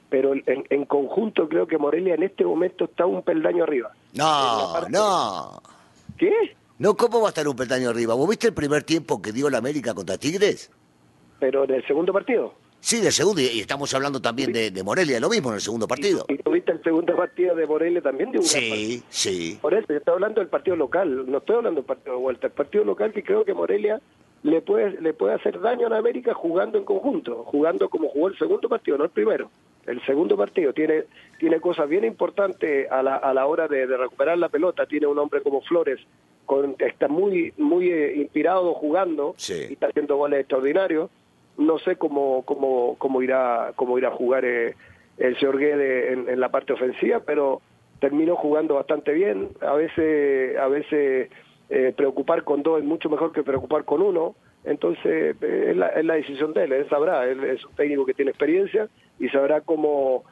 pero 0.09 0.32
en, 0.32 0.44
en, 0.46 0.84
conjunto 0.84 1.48
creo 1.48 1.66
que 1.66 1.76
Morelia 1.76 2.14
en 2.14 2.22
este 2.22 2.44
momento 2.44 2.84
está 2.84 3.04
un 3.04 3.22
peldaño 3.22 3.64
arriba. 3.64 3.90
No, 4.14 4.88
no. 4.90 5.61
¿Qué? 6.16 6.54
No, 6.79 6.95
¿cómo 6.95 7.22
va 7.22 7.29
a 7.29 7.31
estar 7.31 7.49
un 7.49 7.57
peldaño 7.57 7.89
arriba? 7.89 8.12
¿Vos 8.14 8.29
viste 8.29 8.49
el 8.49 8.53
primer 8.53 8.83
tiempo 8.83 9.22
que 9.22 9.33
dio 9.33 9.49
la 9.49 9.59
América 9.59 9.95
contra 9.95 10.18
Tigres? 10.18 10.70
Pero 11.41 11.64
en 11.64 11.70
el 11.70 11.87
segundo 11.87 12.12
partido. 12.12 12.53
Sí, 12.81 13.01
del 13.01 13.12
segundo, 13.12 13.41
y 13.41 13.61
estamos 13.61 13.93
hablando 13.95 14.20
también 14.20 14.53
de, 14.53 14.70
de, 14.70 14.83
Morelia, 14.83 15.18
lo 15.18 15.31
mismo 15.31 15.49
en 15.49 15.55
el 15.55 15.61
segundo 15.62 15.89
partido. 15.89 16.27
¿Y, 16.29 16.37
tuviste 16.37 16.72
el 16.72 16.83
segundo 16.83 17.16
partido 17.16 17.57
de 17.57 17.66
Morelia 17.66 18.03
también 18.03 18.31
de 18.31 18.39
un 18.39 18.45
Sí, 18.45 19.03
sí. 19.09 19.59
Por 19.62 19.72
eso, 19.72 19.87
yo 19.89 19.97
estoy 19.97 20.12
hablando 20.12 20.41
del 20.41 20.49
partido 20.49 20.77
local, 20.77 21.31
no 21.31 21.39
estoy 21.39 21.57
hablando 21.57 21.81
del 21.81 21.87
partido 21.87 22.16
de 22.16 22.20
vuelta. 22.20 22.47
El 22.47 22.53
partido 22.53 22.85
local 22.85 23.12
que 23.14 23.24
creo 23.24 23.45
que 23.47 23.55
Morelia 23.55 24.01
le 24.43 24.61
puede, 24.61 25.01
le 25.01 25.14
puede 25.14 25.35
hacer 25.35 25.59
daño 25.61 25.87
a 25.87 25.91
la 25.91 25.97
América 25.97 26.35
jugando 26.35 26.77
en 26.77 26.85
conjunto, 26.85 27.43
jugando 27.45 27.89
como 27.89 28.11
jugó 28.11 28.29
el 28.29 28.39
segundo 28.39 28.68
partido, 28.68 28.99
no 28.99 29.05
el 29.05 29.11
primero. 29.11 29.51
El 29.87 30.05
segundo 30.05 30.37
partido 30.37 30.72
tiene, 30.72 31.05
tiene 31.39 31.61
cosas 31.61 31.89
bien 31.89 32.05
importantes 32.05 32.91
a 32.91 33.03
la, 33.03 33.16
a 33.16 33.32
la 33.32 33.47
hora 33.47 33.68
de, 33.68 33.87
de 33.87 33.97
recuperar 33.97 34.37
la 34.39 34.49
pelota. 34.49 34.87
Tiene 34.87 35.07
un 35.07 35.18
hombre 35.18 35.43
como 35.43 35.61
Flores, 35.62 36.01
con, 36.45 36.76
está 36.78 37.09
muy, 37.09 37.53
muy 37.57 37.91
eh, 37.91 38.16
inspirado 38.16 38.74
jugando 38.74 39.34
sí. 39.37 39.66
y 39.68 39.72
está 39.74 39.89
haciendo 39.89 40.16
goles 40.16 40.41
extraordinarios. 40.41 41.11
No 41.59 41.78
sé 41.78 41.97
cómo, 41.97 42.43
cómo, 42.45 42.97
cómo, 42.99 43.22
irá, 43.22 43.72
cómo 43.76 43.99
irá 43.99 44.09
a 44.09 44.12
jugar 44.12 44.45
eh, 44.45 44.74
el 45.18 45.39
señor 45.39 45.59
Guede 45.59 46.12
en, 46.12 46.28
en, 46.28 46.41
la 46.41 46.51
parte 46.51 46.72
ofensiva, 46.72 47.20
pero 47.20 47.61
terminó 48.01 48.37
jugando 48.37 48.74
bastante 48.74 49.12
bien. 49.12 49.49
A 49.61 49.74
veces, 49.74 50.57
a 50.59 50.68
veces 50.68 51.30
eh, 51.68 51.93
preocupar 51.97 52.45
con 52.45 52.62
dos 52.62 52.78
es 52.78 52.84
mucho 52.84 53.09
mejor 53.09 53.32
que 53.32 53.43
preocupar 53.43 53.84
con 53.84 54.03
uno. 54.03 54.34
Entonces, 54.66 55.36
eh, 55.40 55.66
es, 55.70 55.76
la, 55.76 55.86
es 55.88 56.04
la 56.04 56.14
decisión 56.14 56.52
de 56.52 56.64
él, 56.64 56.72
él 56.72 56.88
sabrá, 56.90 57.24
él 57.24 57.42
es 57.44 57.64
un 57.64 57.74
técnico 57.74 58.04
que 58.04 58.14
tiene 58.14 58.32
experiencia 58.32 58.88
y 59.18 59.28
sabrá 59.28 59.60
cómo, 59.60 60.24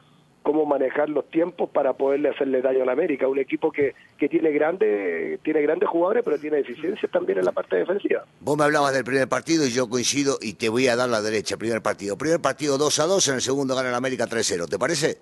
cómo 0.43 0.65
manejar 0.65 1.09
los 1.09 1.29
tiempos 1.29 1.69
para 1.69 1.93
poderle 1.93 2.29
hacerle 2.29 2.61
daño 2.61 2.83
a 2.83 2.85
la 2.85 2.91
América, 2.91 3.29
un 3.29 3.39
equipo 3.39 3.71
que, 3.71 3.95
que 4.17 4.27
tiene 4.27 4.51
grandes 4.51 5.39
tiene 5.41 5.61
grandes 5.61 5.87
jugadores, 5.87 6.23
pero 6.23 6.37
tiene 6.37 6.57
deficiencias 6.57 7.09
también 7.11 7.39
en 7.39 7.45
la 7.45 7.53
parte 7.53 7.77
defensiva. 7.77 8.25
Vos 8.41 8.57
me 8.57 8.65
hablabas 8.65 8.93
del 8.93 9.05
primer 9.05 9.29
partido 9.29 9.65
y 9.65 9.69
yo 9.69 9.89
coincido 9.89 10.37
y 10.41 10.53
te 10.53 10.67
voy 10.67 10.89
a 10.89 10.97
dar 10.97 11.07
la 11.07 11.21
derecha, 11.21 11.55
primer 11.55 11.81
partido. 11.81 12.17
Primer 12.17 12.41
partido 12.41 12.77
2 12.77 12.99
a 12.99 13.05
2, 13.05 13.27
en 13.29 13.35
el 13.35 13.41
segundo 13.41 13.73
gana 13.73 13.89
la 13.89 13.97
América 13.97 14.27
3-0, 14.27 14.67
¿te 14.69 14.77
parece? 14.77 15.17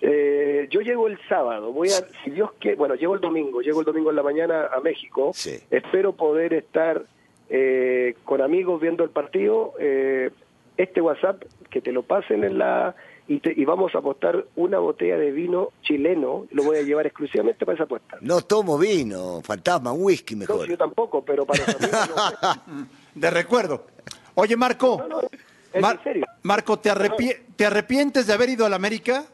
Eh, 0.00 0.66
yo 0.70 0.80
llego 0.80 1.06
el 1.06 1.18
sábado, 1.28 1.72
voy 1.72 1.88
a, 1.90 2.04
si 2.24 2.30
Dios 2.32 2.50
quiere, 2.58 2.76
bueno, 2.76 2.96
llego 2.96 3.14
el 3.14 3.20
domingo, 3.20 3.62
llego 3.62 3.80
el 3.80 3.86
domingo 3.86 4.10
en 4.10 4.16
la 4.16 4.24
mañana 4.24 4.66
a 4.76 4.80
México, 4.80 5.30
sí. 5.32 5.56
espero 5.70 6.12
poder 6.12 6.52
estar 6.52 7.06
eh, 7.50 8.16
con 8.24 8.40
amigos 8.40 8.80
viendo 8.80 9.04
el 9.04 9.10
partido, 9.10 9.74
eh, 9.78 10.30
este 10.76 11.00
WhatsApp, 11.00 11.42
que 11.70 11.80
te 11.80 11.92
lo 11.92 12.02
pasen 12.02 12.44
en 12.44 12.58
la 12.58 12.94
y, 13.26 13.40
te, 13.40 13.54
y, 13.56 13.64
vamos 13.64 13.94
a 13.94 13.98
apostar 13.98 14.44
una 14.54 14.78
botella 14.78 15.16
de 15.16 15.30
vino 15.30 15.70
chileno, 15.82 16.46
lo 16.50 16.62
voy 16.62 16.76
a 16.76 16.82
llevar 16.82 17.06
exclusivamente 17.06 17.64
para 17.64 17.76
esa 17.76 17.84
apuesta. 17.84 18.18
No 18.20 18.42
tomo 18.42 18.76
vino, 18.76 19.40
fantasma, 19.42 19.92
un 19.92 20.04
whisky 20.04 20.36
mejor. 20.36 20.58
No, 20.58 20.64
yo 20.66 20.76
tampoco, 20.76 21.24
pero 21.24 21.46
para 21.46 21.64
no 21.64 22.66
De 23.14 23.30
recuerdo. 23.30 23.86
Oye, 24.34 24.56
Marco, 24.56 25.06
no, 25.08 25.22
no, 25.22 25.80
Mar 25.80 26.00
serio? 26.04 26.26
Marco, 26.42 26.78
¿te, 26.78 26.90
arrepi 26.90 27.30
¿te 27.56 27.64
arrepientes 27.64 28.26
de 28.26 28.32
haber 28.32 28.50
ido 28.50 28.66
a 28.66 28.68
la 28.68 28.76
América? 28.76 29.24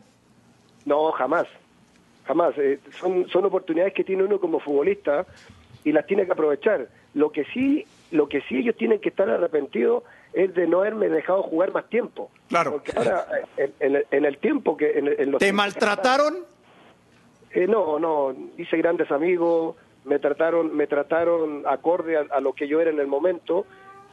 No, 0.84 1.10
jamás, 1.12 1.46
jamás. 2.26 2.54
Eh, 2.58 2.78
son, 2.98 3.28
son 3.28 3.44
oportunidades 3.44 3.92
que 3.92 4.04
tiene 4.04 4.22
uno 4.22 4.38
como 4.38 4.60
futbolista 4.60 5.26
y 5.84 5.92
las 5.92 6.06
tiene 6.06 6.26
que 6.26 6.32
aprovechar. 6.32 6.88
Lo 7.14 7.32
que 7.32 7.44
sí, 7.46 7.84
lo 8.10 8.28
que 8.28 8.40
sí 8.42 8.58
ellos 8.58 8.76
tienen 8.76 9.00
que 9.00 9.08
estar 9.08 9.28
arrepentidos 9.28 10.04
es 10.32 10.54
de 10.54 10.66
no 10.66 10.80
haberme 10.80 11.08
dejado 11.08 11.42
jugar 11.42 11.72
más 11.72 11.88
tiempo. 11.88 12.30
Claro. 12.48 12.72
Porque 12.72 12.92
ahora, 12.96 13.26
en, 13.56 13.72
en, 13.80 14.04
en 14.10 14.24
el 14.24 14.38
tiempo 14.38 14.76
que... 14.76 14.98
En, 14.98 15.08
en 15.08 15.30
los 15.30 15.38
¿Te 15.40 15.52
maltrataron? 15.52 16.38
Eh, 17.52 17.66
no, 17.66 17.98
no, 17.98 18.34
hice 18.58 18.76
grandes 18.76 19.10
amigos, 19.10 19.76
me 20.04 20.18
trataron, 20.18 20.76
me 20.76 20.86
trataron 20.86 21.64
acorde 21.66 22.16
a, 22.16 22.26
a 22.30 22.40
lo 22.40 22.52
que 22.52 22.68
yo 22.68 22.80
era 22.80 22.90
en 22.90 23.00
el 23.00 23.08
momento. 23.08 23.66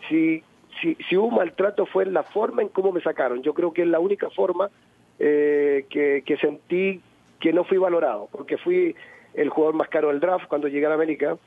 Si, 0.10 0.44
si, 0.82 0.96
si 1.08 1.18
hubo 1.18 1.30
maltrato 1.30 1.86
fue 1.86 2.04
en 2.04 2.14
la 2.14 2.24
forma 2.24 2.62
en 2.64 2.70
cómo 2.70 2.92
me 2.92 3.02
sacaron. 3.02 3.44
Yo 3.44 3.54
creo 3.54 3.74
que 3.74 3.84
es 3.84 3.88
la 3.88 4.00
única 4.00 4.30
forma 4.32 4.70
eh, 5.20 5.86
que, 5.90 6.24
que 6.26 6.38
sentí 6.38 7.02
que 7.40 7.54
no 7.54 7.64
fui 7.64 7.78
valorado, 7.78 8.28
porque 8.32 8.58
fui 8.58 8.96
el 9.36 9.50
jugador 9.50 9.76
más 9.76 9.90
caro 9.90 10.08
del 10.08 10.20
draft 10.20 10.48
cuando 10.48 10.68
llegué 10.68 10.88
a 10.88 10.94
América, 10.94 11.38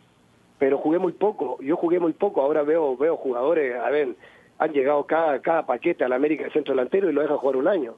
pero 0.60 0.78
jugué 0.78 1.00
muy 1.00 1.12
poco. 1.12 1.58
Yo 1.60 1.74
jugué 1.76 1.98
muy 1.98 2.12
poco. 2.12 2.40
Ahora 2.42 2.62
veo 2.62 2.96
veo 2.96 3.16
jugadores, 3.16 3.74
a 3.74 3.90
ver, 3.90 4.10
han 4.58 4.72
llegado 4.72 5.04
cada, 5.06 5.40
cada 5.40 5.66
paquete 5.66 6.04
a 6.04 6.08
la 6.08 6.14
América 6.16 6.44
de 6.44 6.50
centro 6.52 6.72
delantero 6.74 7.10
y 7.10 7.12
lo 7.12 7.22
dejan 7.22 7.38
jugar 7.38 7.56
un 7.56 7.66
año. 7.66 7.94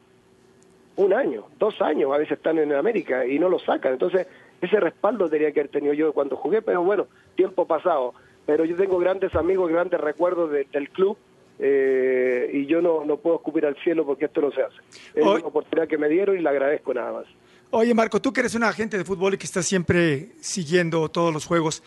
Un 0.96 1.12
año, 1.12 1.44
dos 1.58 1.80
años 1.82 2.10
a 2.12 2.18
veces 2.18 2.38
están 2.38 2.58
en 2.58 2.72
América 2.72 3.26
y 3.26 3.38
no 3.38 3.48
lo 3.50 3.58
sacan. 3.58 3.92
Entonces, 3.94 4.26
ese 4.60 4.78
respaldo 4.80 5.28
tenía 5.28 5.50
que 5.52 5.60
haber 5.60 5.70
tenido 5.72 5.92
yo 5.92 6.12
cuando 6.14 6.36
jugué, 6.36 6.62
pero 6.62 6.82
bueno, 6.82 7.06
tiempo 7.34 7.66
pasado. 7.66 8.14
Pero 8.46 8.64
yo 8.64 8.76
tengo 8.76 8.98
grandes 8.98 9.34
amigos, 9.34 9.70
grandes 9.70 10.00
recuerdos 10.00 10.50
de- 10.50 10.64
del 10.72 10.88
club 10.90 11.16
eh, 11.58 12.50
y 12.52 12.66
yo 12.66 12.82
no, 12.82 13.04
no 13.04 13.16
puedo 13.16 13.36
escupir 13.36 13.64
al 13.66 13.76
cielo 13.76 14.04
porque 14.04 14.26
esto 14.26 14.40
no 14.40 14.50
se 14.52 14.62
hace. 14.62 14.76
Es 15.14 15.24
Hoy- 15.24 15.38
una 15.40 15.46
oportunidad 15.48 15.88
que 15.88 15.96
me 15.98 16.08
dieron 16.08 16.36
y 16.36 16.40
la 16.42 16.50
agradezco 16.50 16.92
nada 16.92 17.12
más. 17.12 17.24
Oye, 17.70 17.94
Marco, 17.94 18.20
tú 18.20 18.32
que 18.32 18.40
eres 18.40 18.54
un 18.54 18.64
agente 18.64 18.98
de 18.98 19.04
fútbol 19.04 19.34
y 19.34 19.38
que 19.38 19.46
estás 19.46 19.64
siempre 19.64 20.28
siguiendo 20.40 21.08
todos 21.08 21.32
los 21.32 21.46
juegos, 21.46 21.82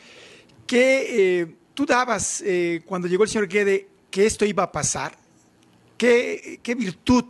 ¿qué 0.68 1.42
eh, 1.42 1.56
tú 1.74 1.86
dabas 1.86 2.42
eh, 2.42 2.82
cuando 2.86 3.08
llegó 3.08 3.24
el 3.24 3.30
señor 3.30 3.48
Guede 3.48 3.88
que 4.12 4.26
esto 4.26 4.46
iba 4.46 4.64
a 4.64 4.72
pasar? 4.72 5.14
¿Qué, 5.98 6.60
qué 6.62 6.76
virtud 6.76 7.26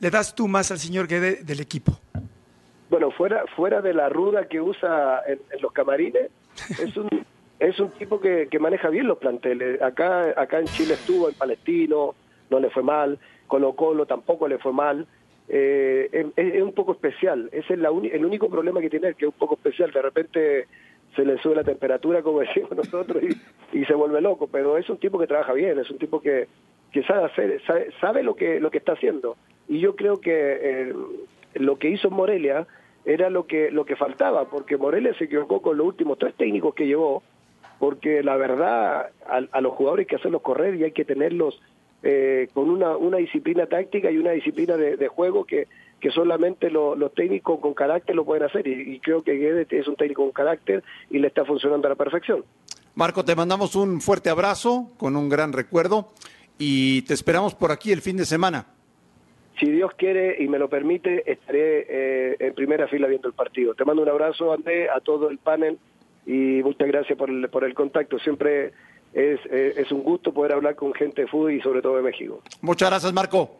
le 0.00 0.10
das 0.10 0.34
tú 0.34 0.48
más 0.48 0.70
al 0.70 0.78
señor 0.78 1.06
Guede 1.06 1.42
del 1.42 1.60
equipo? 1.60 1.98
Bueno, 2.90 3.10
fuera 3.10 3.44
fuera 3.54 3.82
de 3.82 3.92
la 3.92 4.08
ruda 4.08 4.48
que 4.48 4.60
usa 4.60 5.22
en, 5.26 5.38
en 5.52 5.62
los 5.62 5.72
camarines, 5.72 6.30
es 6.82 6.96
un 6.96 7.08
es 7.58 7.78
un 7.80 7.90
tipo 7.90 8.20
que, 8.20 8.48
que 8.48 8.58
maneja 8.58 8.88
bien 8.88 9.06
los 9.06 9.18
planteles. 9.18 9.82
Acá 9.82 10.32
acá 10.40 10.60
en 10.60 10.66
Chile 10.66 10.94
estuvo 10.94 11.28
en 11.28 11.34
Palestino, 11.34 12.14
no 12.50 12.60
le 12.60 12.70
fue 12.70 12.82
mal. 12.82 13.18
Colo 13.46 13.74
Colo 13.74 14.06
tampoco 14.06 14.46
le 14.46 14.58
fue 14.58 14.72
mal. 14.72 15.06
Eh, 15.48 16.08
es, 16.12 16.26
es 16.36 16.62
un 16.62 16.72
poco 16.72 16.92
especial. 16.92 17.48
Ese 17.52 17.74
es 17.74 17.78
la 17.78 17.88
el 17.88 18.24
único 18.24 18.48
problema 18.48 18.80
que 18.80 18.90
tiene, 18.90 19.14
que 19.14 19.26
es 19.26 19.32
un 19.32 19.38
poco 19.38 19.54
especial. 19.54 19.90
De 19.90 20.02
repente 20.02 20.68
se 21.14 21.24
le 21.24 21.38
sube 21.38 21.56
la 21.56 21.64
temperatura, 21.64 22.22
como 22.22 22.40
decimos 22.40 22.72
nosotros, 22.76 23.22
y, 23.72 23.84
se 23.84 23.94
vuelve 23.94 24.20
loco. 24.20 24.48
Pero 24.50 24.76
es 24.78 24.88
un 24.88 24.98
tipo 24.98 25.18
que 25.18 25.26
trabaja 25.26 25.52
bien, 25.52 25.78
es 25.78 25.90
un 25.90 25.98
tipo 25.98 26.20
que, 26.20 26.48
que 26.92 27.02
sabe 27.02 27.24
hacer, 27.24 27.62
sabe, 27.66 27.88
sabe 28.00 28.22
lo 28.22 28.34
que 28.34 28.60
lo 28.60 28.70
que 28.70 28.78
está 28.78 28.92
haciendo. 28.92 29.36
Y 29.68 29.80
yo 29.80 29.96
creo 29.96 30.20
que 30.20 30.30
eh, 30.32 30.94
lo 31.54 31.78
que 31.78 31.90
hizo 31.90 32.10
Morelia 32.10 32.66
era 33.04 33.30
lo 33.30 33.46
que 33.46 33.70
lo 33.70 33.84
que 33.84 33.96
faltaba, 33.96 34.48
porque 34.48 34.76
Morelia 34.76 35.14
se 35.14 35.24
equivocó 35.24 35.62
con 35.62 35.76
los 35.76 35.86
últimos 35.86 36.18
tres 36.18 36.34
técnicos 36.34 36.74
que 36.74 36.86
llevó, 36.86 37.22
porque 37.78 38.22
la 38.22 38.36
verdad 38.36 39.10
a, 39.26 39.36
a 39.50 39.60
los 39.60 39.72
jugadores 39.74 40.04
hay 40.04 40.08
que 40.08 40.16
hacerlos 40.16 40.42
correr 40.42 40.76
y 40.76 40.84
hay 40.84 40.92
que 40.92 41.04
tenerlos 41.04 41.60
eh, 42.02 42.48
con 42.54 42.70
una, 42.70 42.96
una 42.96 43.16
disciplina 43.16 43.66
táctica 43.66 44.10
y 44.10 44.18
una 44.18 44.30
disciplina 44.30 44.76
de 44.76 45.08
juego 45.08 45.44
que, 45.44 45.66
que 46.00 46.10
solamente 46.10 46.70
lo- 46.70 46.94
los 46.94 47.12
técnicos 47.14 47.58
con 47.60 47.74
carácter 47.74 48.14
lo 48.14 48.24
pueden 48.24 48.44
hacer 48.44 48.66
y, 48.66 48.94
y 48.94 49.00
creo 49.00 49.22
que 49.22 49.32
Guedes 49.34 49.66
es 49.70 49.88
un 49.88 49.96
técnico 49.96 50.22
con 50.22 50.32
carácter 50.32 50.82
y 51.10 51.18
le 51.18 51.28
está 51.28 51.44
funcionando 51.44 51.86
a 51.86 51.90
la 51.90 51.96
perfección. 51.96 52.44
Marco, 52.94 53.24
te 53.24 53.34
mandamos 53.36 53.76
un 53.76 54.00
fuerte 54.00 54.30
abrazo 54.30 54.90
con 54.96 55.16
un 55.16 55.28
gran 55.28 55.52
recuerdo 55.52 56.10
y 56.58 57.02
te 57.02 57.14
esperamos 57.14 57.54
por 57.54 57.70
aquí 57.72 57.92
el 57.92 58.00
fin 58.00 58.16
de 58.16 58.24
semana. 58.24 58.66
Si 59.60 59.66
Dios 59.70 59.90
quiere 59.96 60.36
y 60.42 60.46
me 60.48 60.58
lo 60.58 60.68
permite, 60.68 61.28
estaré 61.30 61.86
eh, 61.88 62.36
en 62.38 62.54
primera 62.54 62.86
fila 62.86 63.08
viendo 63.08 63.26
el 63.28 63.34
partido. 63.34 63.74
Te 63.74 63.84
mando 63.84 64.02
un 64.02 64.08
abrazo, 64.08 64.52
André, 64.52 64.88
a 64.88 65.00
todo 65.00 65.28
el 65.30 65.38
panel 65.38 65.78
y 66.26 66.60
muchas 66.62 66.86
gracias 66.86 67.18
por 67.18 67.28
el, 67.28 67.48
por 67.48 67.64
el 67.64 67.74
contacto. 67.74 68.18
Siempre 68.20 68.72
es, 69.12 69.40
eh, 69.50 69.74
es 69.76 69.90
un 69.90 70.02
gusto 70.04 70.32
poder 70.32 70.52
hablar 70.52 70.76
con 70.76 70.92
gente 70.94 71.22
de 71.22 71.28
fútbol 71.28 71.52
y 71.54 71.60
sobre 71.60 71.82
todo 71.82 71.96
de 71.96 72.02
México. 72.02 72.40
Muchas 72.62 72.88
gracias, 72.90 73.12
Marco. 73.12 73.50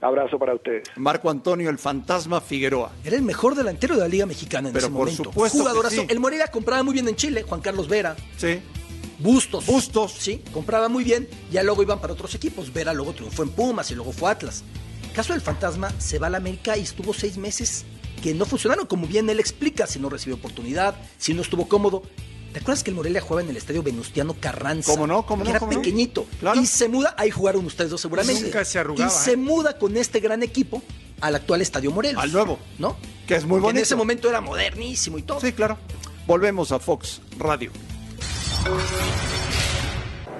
Abrazo 0.00 0.38
para 0.38 0.54
ustedes. 0.54 0.84
Marco 0.96 1.28
Antonio, 1.28 1.70
el 1.70 1.78
fantasma 1.78 2.40
Figueroa. 2.40 2.92
Era 3.04 3.16
el 3.16 3.22
mejor 3.22 3.54
delantero 3.56 3.94
de 3.96 4.00
la 4.02 4.08
Liga 4.08 4.26
Mexicana 4.26 4.68
en 4.68 4.72
Pero 4.74 4.86
ese 4.86 4.92
por 4.92 5.00
momento. 5.06 5.24
supuesto 5.24 5.58
que 5.58 5.62
Jugadorazo. 5.62 5.96
sí. 6.02 6.06
El 6.08 6.20
Morelia 6.20 6.46
compraba 6.48 6.82
muy 6.84 6.94
bien 6.94 7.08
en 7.08 7.16
Chile, 7.16 7.42
Juan 7.42 7.60
Carlos 7.60 7.88
Vera. 7.88 8.16
Sí. 8.36 8.60
Bustos. 9.18 9.66
Bustos. 9.66 10.12
Sí, 10.12 10.42
compraba 10.52 10.88
muy 10.88 11.02
bien. 11.02 11.28
Ya 11.50 11.64
luego 11.64 11.82
iban 11.82 12.00
para 12.00 12.12
otros 12.12 12.34
equipos. 12.36 12.72
Vera 12.72 12.92
luego 12.94 13.12
triunfó 13.12 13.42
en 13.42 13.48
Pumas 13.50 13.90
y 13.90 13.96
luego 13.96 14.12
fue 14.12 14.30
Atlas. 14.30 14.62
Caso 15.14 15.32
del 15.32 15.42
Fantasma, 15.42 15.90
se 15.98 16.20
va 16.20 16.28
a 16.28 16.30
la 16.30 16.36
América 16.36 16.76
y 16.76 16.82
estuvo 16.82 17.12
seis 17.12 17.36
meses 17.36 17.84
que 18.22 18.34
no 18.34 18.44
funcionaron 18.44 18.86
como 18.86 19.08
bien 19.08 19.28
él 19.30 19.40
explica. 19.40 19.88
Si 19.88 19.98
no 19.98 20.08
recibió 20.08 20.36
oportunidad, 20.36 20.94
si 21.18 21.34
no 21.34 21.42
estuvo 21.42 21.68
cómodo. 21.68 22.02
¿Te 22.52 22.60
acuerdas 22.60 22.82
que 22.82 22.90
el 22.90 22.96
Morelia 22.96 23.20
jugaba 23.20 23.42
en 23.42 23.50
el 23.50 23.56
estadio 23.56 23.82
Venustiano 23.82 24.34
Carranza? 24.40 24.90
¿Cómo 24.92 25.06
no? 25.06 25.24
¿Cómo 25.26 25.44
no? 25.44 25.50
Era 25.50 25.58
¿Cómo 25.60 25.72
no? 25.72 25.78
pequeñito. 25.78 26.26
Claro. 26.40 26.60
Y 26.60 26.66
se 26.66 26.88
muda, 26.88 27.14
ahí 27.18 27.30
jugaron 27.30 27.64
ustedes 27.66 27.90
dos 27.90 28.00
seguramente. 28.00 28.42
Nunca 28.42 28.64
se 28.64 28.78
arrugaba, 28.78 29.10
Y 29.10 29.14
se 29.14 29.32
¿eh? 29.32 29.36
muda 29.36 29.78
con 29.78 29.96
este 29.96 30.20
gran 30.20 30.42
equipo 30.42 30.82
al 31.20 31.34
actual 31.36 31.60
estadio 31.60 31.90
Morelos. 31.90 32.22
Al 32.22 32.32
nuevo. 32.32 32.58
¿No? 32.78 32.96
Que 33.26 33.36
es 33.36 33.44
muy 33.44 33.60
bonito. 33.60 33.78
en 33.78 33.82
ese 33.82 33.96
momento 33.96 34.28
era 34.28 34.40
modernísimo 34.40 35.18
y 35.18 35.22
todo. 35.22 35.40
Sí, 35.40 35.52
claro. 35.52 35.76
Volvemos 36.26 36.72
a 36.72 36.78
Fox 36.78 37.20
Radio. 37.38 37.70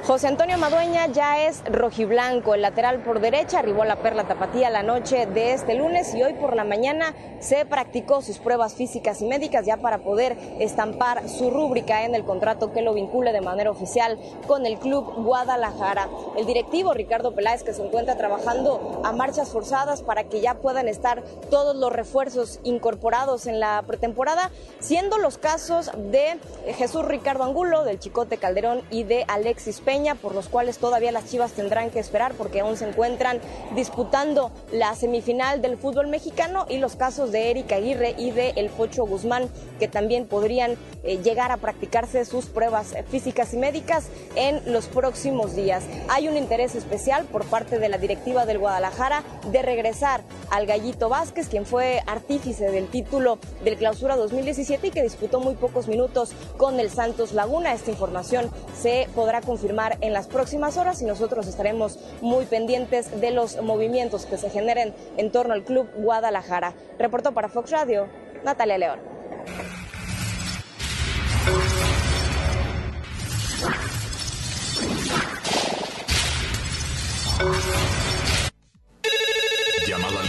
José 0.08 0.26
Antonio 0.26 0.56
Madueña 0.56 1.08
ya 1.08 1.46
es 1.46 1.62
rojiblanco, 1.66 2.54
el 2.54 2.62
lateral 2.62 3.02
por 3.02 3.20
derecha, 3.20 3.58
arribó 3.58 3.82
a 3.82 3.84
la 3.84 3.96
Perla 3.96 4.24
Tapatía 4.24 4.70
la 4.70 4.82
noche 4.82 5.26
de 5.26 5.52
este 5.52 5.74
lunes 5.74 6.14
y 6.14 6.22
hoy 6.22 6.32
por 6.32 6.56
la 6.56 6.64
mañana 6.64 7.14
se 7.40 7.66
practicó 7.66 8.22
sus 8.22 8.38
pruebas 8.38 8.72
físicas 8.72 9.20
y 9.20 9.26
médicas 9.26 9.66
ya 9.66 9.76
para 9.76 9.98
poder 9.98 10.38
estampar 10.60 11.28
su 11.28 11.50
rúbrica 11.50 12.06
en 12.06 12.14
el 12.14 12.24
contrato 12.24 12.72
que 12.72 12.80
lo 12.80 12.94
vincule 12.94 13.34
de 13.34 13.42
manera 13.42 13.70
oficial 13.70 14.18
con 14.46 14.64
el 14.64 14.78
club 14.78 15.12
Guadalajara. 15.24 16.08
El 16.38 16.46
directivo 16.46 16.94
Ricardo 16.94 17.34
Peláez 17.34 17.62
que 17.62 17.74
se 17.74 17.84
encuentra 17.84 18.16
trabajando 18.16 19.02
a 19.04 19.12
marchas 19.12 19.50
forzadas 19.50 20.00
para 20.00 20.24
que 20.24 20.40
ya 20.40 20.54
puedan 20.54 20.88
estar 20.88 21.22
todos 21.50 21.76
los 21.76 21.92
refuerzos 21.92 22.60
incorporados 22.64 23.46
en 23.46 23.60
la 23.60 23.84
pretemporada, 23.86 24.50
siendo 24.80 25.18
los 25.18 25.36
casos 25.36 25.90
de 25.94 26.38
Jesús 26.78 27.04
Ricardo 27.04 27.44
Angulo, 27.44 27.84
del 27.84 27.98
Chicote 27.98 28.38
Calderón 28.38 28.80
y 28.88 29.02
de 29.02 29.26
Alexis 29.28 29.82
Peña, 29.82 29.97
por 30.20 30.34
los 30.34 30.48
cuales 30.48 30.78
todavía 30.78 31.10
las 31.10 31.26
Chivas 31.26 31.52
tendrán 31.52 31.90
que 31.90 31.98
esperar 31.98 32.34
porque 32.34 32.60
aún 32.60 32.76
se 32.76 32.88
encuentran 32.88 33.40
disputando 33.74 34.52
la 34.70 34.94
semifinal 34.94 35.60
del 35.60 35.76
fútbol 35.76 36.06
mexicano 36.06 36.66
y 36.68 36.78
los 36.78 36.94
casos 36.94 37.32
de 37.32 37.50
Erika 37.50 37.76
Aguirre 37.76 38.14
y 38.16 38.30
de 38.30 38.50
El 38.50 38.70
Pocho 38.70 39.04
Guzmán, 39.04 39.48
que 39.80 39.88
también 39.88 40.26
podrían 40.26 40.76
eh, 41.02 41.18
llegar 41.18 41.50
a 41.50 41.56
practicarse 41.56 42.24
sus 42.24 42.46
pruebas 42.46 42.94
físicas 43.08 43.52
y 43.54 43.56
médicas 43.56 44.06
en 44.36 44.72
los 44.72 44.86
próximos 44.86 45.56
días. 45.56 45.82
Hay 46.08 46.28
un 46.28 46.36
interés 46.36 46.76
especial 46.76 47.24
por 47.24 47.44
parte 47.46 47.80
de 47.80 47.88
la 47.88 47.98
directiva 47.98 48.46
del 48.46 48.58
Guadalajara 48.58 49.24
de 49.50 49.62
regresar 49.62 50.22
al 50.50 50.66
Gallito 50.66 51.08
Vázquez, 51.08 51.48
quien 51.48 51.66
fue 51.66 52.02
artífice 52.06 52.70
del 52.70 52.86
título 52.86 53.38
del 53.64 53.76
Clausura 53.76 54.16
2017 54.16 54.86
y 54.86 54.90
que 54.90 55.02
disputó 55.02 55.40
muy 55.40 55.54
pocos 55.54 55.88
minutos 55.88 56.32
con 56.56 56.78
el 56.78 56.90
Santos 56.90 57.32
Laguna. 57.32 57.72
Esta 57.72 57.90
información 57.90 58.50
se 58.80 59.08
podrá 59.14 59.40
confirmar 59.40 59.87
en 60.00 60.12
las 60.12 60.26
próximas 60.26 60.76
horas 60.76 61.00
y 61.00 61.04
nosotros 61.04 61.46
estaremos 61.46 61.98
muy 62.20 62.44
pendientes 62.44 63.20
de 63.20 63.30
los 63.30 63.62
movimientos 63.62 64.26
que 64.26 64.36
se 64.36 64.50
generen 64.50 64.94
en 65.16 65.30
torno 65.32 65.54
al 65.54 65.64
Club 65.64 65.88
Guadalajara. 65.96 66.74
Reportó 66.98 67.32
para 67.32 67.48
Fox 67.48 67.70
Radio, 67.70 68.08
Natalia 68.44 68.78
León. 68.78 69.00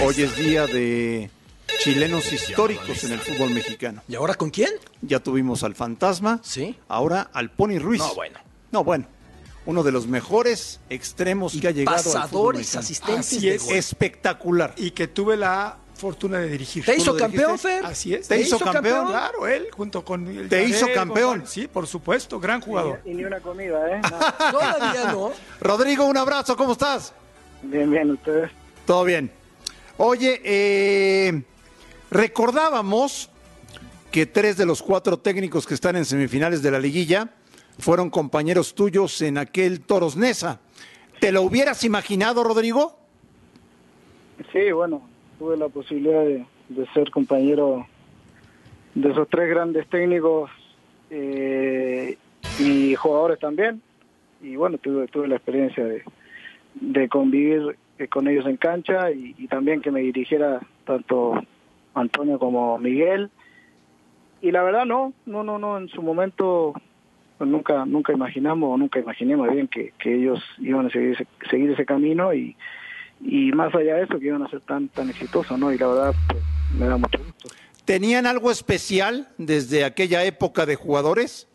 Hoy 0.01 0.15
es 0.23 0.35
día 0.37 0.65
de 0.65 1.29
chilenos 1.79 2.31
históricos 2.31 3.03
en 3.03 3.11
el 3.11 3.19
fútbol 3.19 3.51
mexicano. 3.51 4.01
¿Y 4.07 4.15
ahora 4.15 4.33
con 4.35 4.49
quién? 4.49 4.69
Ya 5.01 5.19
tuvimos 5.19 5.63
al 5.63 5.75
Fantasma. 5.75 6.39
Sí. 6.43 6.77
Ahora 6.87 7.29
al 7.33 7.51
Pony 7.51 7.79
Ruiz. 7.79 7.99
No, 7.99 8.15
bueno. 8.15 8.39
No, 8.71 8.83
bueno. 8.83 9.05
Uno 9.69 9.83
de 9.83 9.91
los 9.91 10.07
mejores 10.07 10.79
extremos 10.89 11.55
que 11.61 11.67
ha 11.67 11.71
llegado 11.71 11.95
al 11.97 12.01
fútbol 12.03 12.21
Pasadores, 12.21 12.59
mexicano. 12.75 12.79
asistentes 12.81 13.37
Así 13.37 13.49
es. 13.49 13.69
Espectacular. 13.69 14.73
Y 14.77 14.89
que 14.91 15.07
tuve 15.07 15.37
la 15.37 15.77
fortuna 15.93 16.39
de 16.39 16.47
dirigir. 16.49 16.83
¿Te 16.85 16.95
¿Tú 16.95 17.01
hizo 17.01 17.15
campeón? 17.15 17.59
Fer? 17.59 17.85
Así 17.85 18.15
es. 18.15 18.27
¿Te 18.27 18.39
hizo 18.41 18.57
campeón? 18.57 19.07
Claro, 19.09 19.45
él 19.47 19.67
junto 19.71 20.03
con 20.03 20.25
el 20.27 20.49
¿Te 20.49 20.63
hizo 20.63 20.87
campeón? 20.95 21.41
con- 21.41 21.47
Sí, 21.47 21.67
por 21.67 21.85
supuesto, 21.85 22.39
gran 22.39 22.61
jugador. 22.61 23.01
Y 23.05 23.13
ni 23.13 23.23
una 23.25 23.39
comida, 23.41 23.95
¿eh? 23.95 24.01
No. 24.01 24.51
Todavía 24.51 25.11
no. 25.11 25.31
Rodrigo, 25.61 26.05
un 26.05 26.17
abrazo, 26.17 26.57
¿cómo 26.57 26.71
estás? 26.71 27.13
Bien, 27.61 27.91
bien, 27.91 28.09
ustedes. 28.09 28.49
Todo 28.87 29.03
bien. 29.03 29.29
Oye, 29.97 30.41
eh, 30.43 31.43
recordábamos 32.09 33.29
que 34.11 34.25
tres 34.25 34.57
de 34.57 34.65
los 34.65 34.81
cuatro 34.81 35.19
técnicos 35.19 35.67
que 35.67 35.75
están 35.75 35.95
en 35.95 36.05
semifinales 36.05 36.63
de 36.63 36.71
la 36.71 36.79
liguilla 36.79 37.29
fueron 37.79 38.09
compañeros 38.09 38.75
tuyos 38.75 39.21
en 39.21 39.37
aquel 39.37 39.81
Toros 39.81 40.15
Nesa. 40.15 40.59
¿Te 41.19 41.31
lo 41.31 41.41
hubieras 41.41 41.83
imaginado, 41.83 42.43
Rodrigo? 42.43 42.97
Sí, 44.51 44.71
bueno, 44.71 45.01
tuve 45.37 45.57
la 45.57 45.69
posibilidad 45.69 46.23
de, 46.23 46.45
ser 46.93 47.09
compañero 47.11 47.87
de 48.95 49.09
esos 49.09 49.27
tres 49.29 49.49
grandes 49.49 49.87
técnicos 49.89 50.49
eh, 51.09 52.17
y 52.59 52.95
jugadores 52.95 53.39
también. 53.39 53.81
Y 54.41 54.55
bueno, 54.55 54.77
tuve, 54.77 55.07
tuve 55.07 55.27
la 55.27 55.35
experiencia 55.35 55.83
de, 55.83 57.09
convivir 57.09 57.77
eh, 57.97 58.07
con 58.07 58.27
ellos 58.27 58.45
en 58.45 58.57
cancha 58.57 59.11
y, 59.11 59.35
y 59.37 59.47
también 59.47 59.81
que 59.81 59.91
me 59.91 60.01
dirigiera 60.01 60.61
tanto 60.85 61.33
Antonio 61.93 62.39
como 62.39 62.77
Miguel. 62.77 63.29
Y 64.41 64.51
la 64.51 64.63
verdad 64.63 64.85
no, 64.85 65.13
no, 65.25 65.43
no, 65.43 65.59
no, 65.59 65.77
en 65.77 65.89
su 65.89 66.01
momento 66.01 66.73
nunca 67.39 67.85
nunca 67.85 68.13
imaginamos, 68.13 68.77
nunca 68.79 68.99
imaginé 68.99 69.37
más 69.37 69.51
bien 69.51 69.67
que, 69.67 69.93
que 69.99 70.15
ellos 70.15 70.43
iban 70.59 70.87
a 70.87 70.89
seguir 70.89 71.13
ese, 71.13 71.27
seguir 71.49 71.71
ese 71.71 71.85
camino 71.85 72.33
y, 72.33 72.55
y 73.21 73.51
más 73.53 73.73
allá 73.75 73.95
de 73.95 74.03
eso 74.03 74.19
que 74.19 74.27
iban 74.27 74.43
a 74.43 74.49
ser 74.49 74.61
tan 74.61 74.87
tan 74.89 75.09
exitosos, 75.09 75.57
¿no? 75.57 75.71
Y 75.71 75.77
la 75.77 75.87
verdad 75.87 76.13
pues, 76.27 76.43
me 76.77 76.87
da 76.87 76.97
mucho 76.97 77.19
gusto. 77.19 77.49
¿Tenían 77.85 78.27
algo 78.27 78.51
especial 78.51 79.27
desde 79.37 79.83
aquella 79.83 80.23
época 80.23 80.65
de 80.65 80.75
jugadores? 80.75 81.47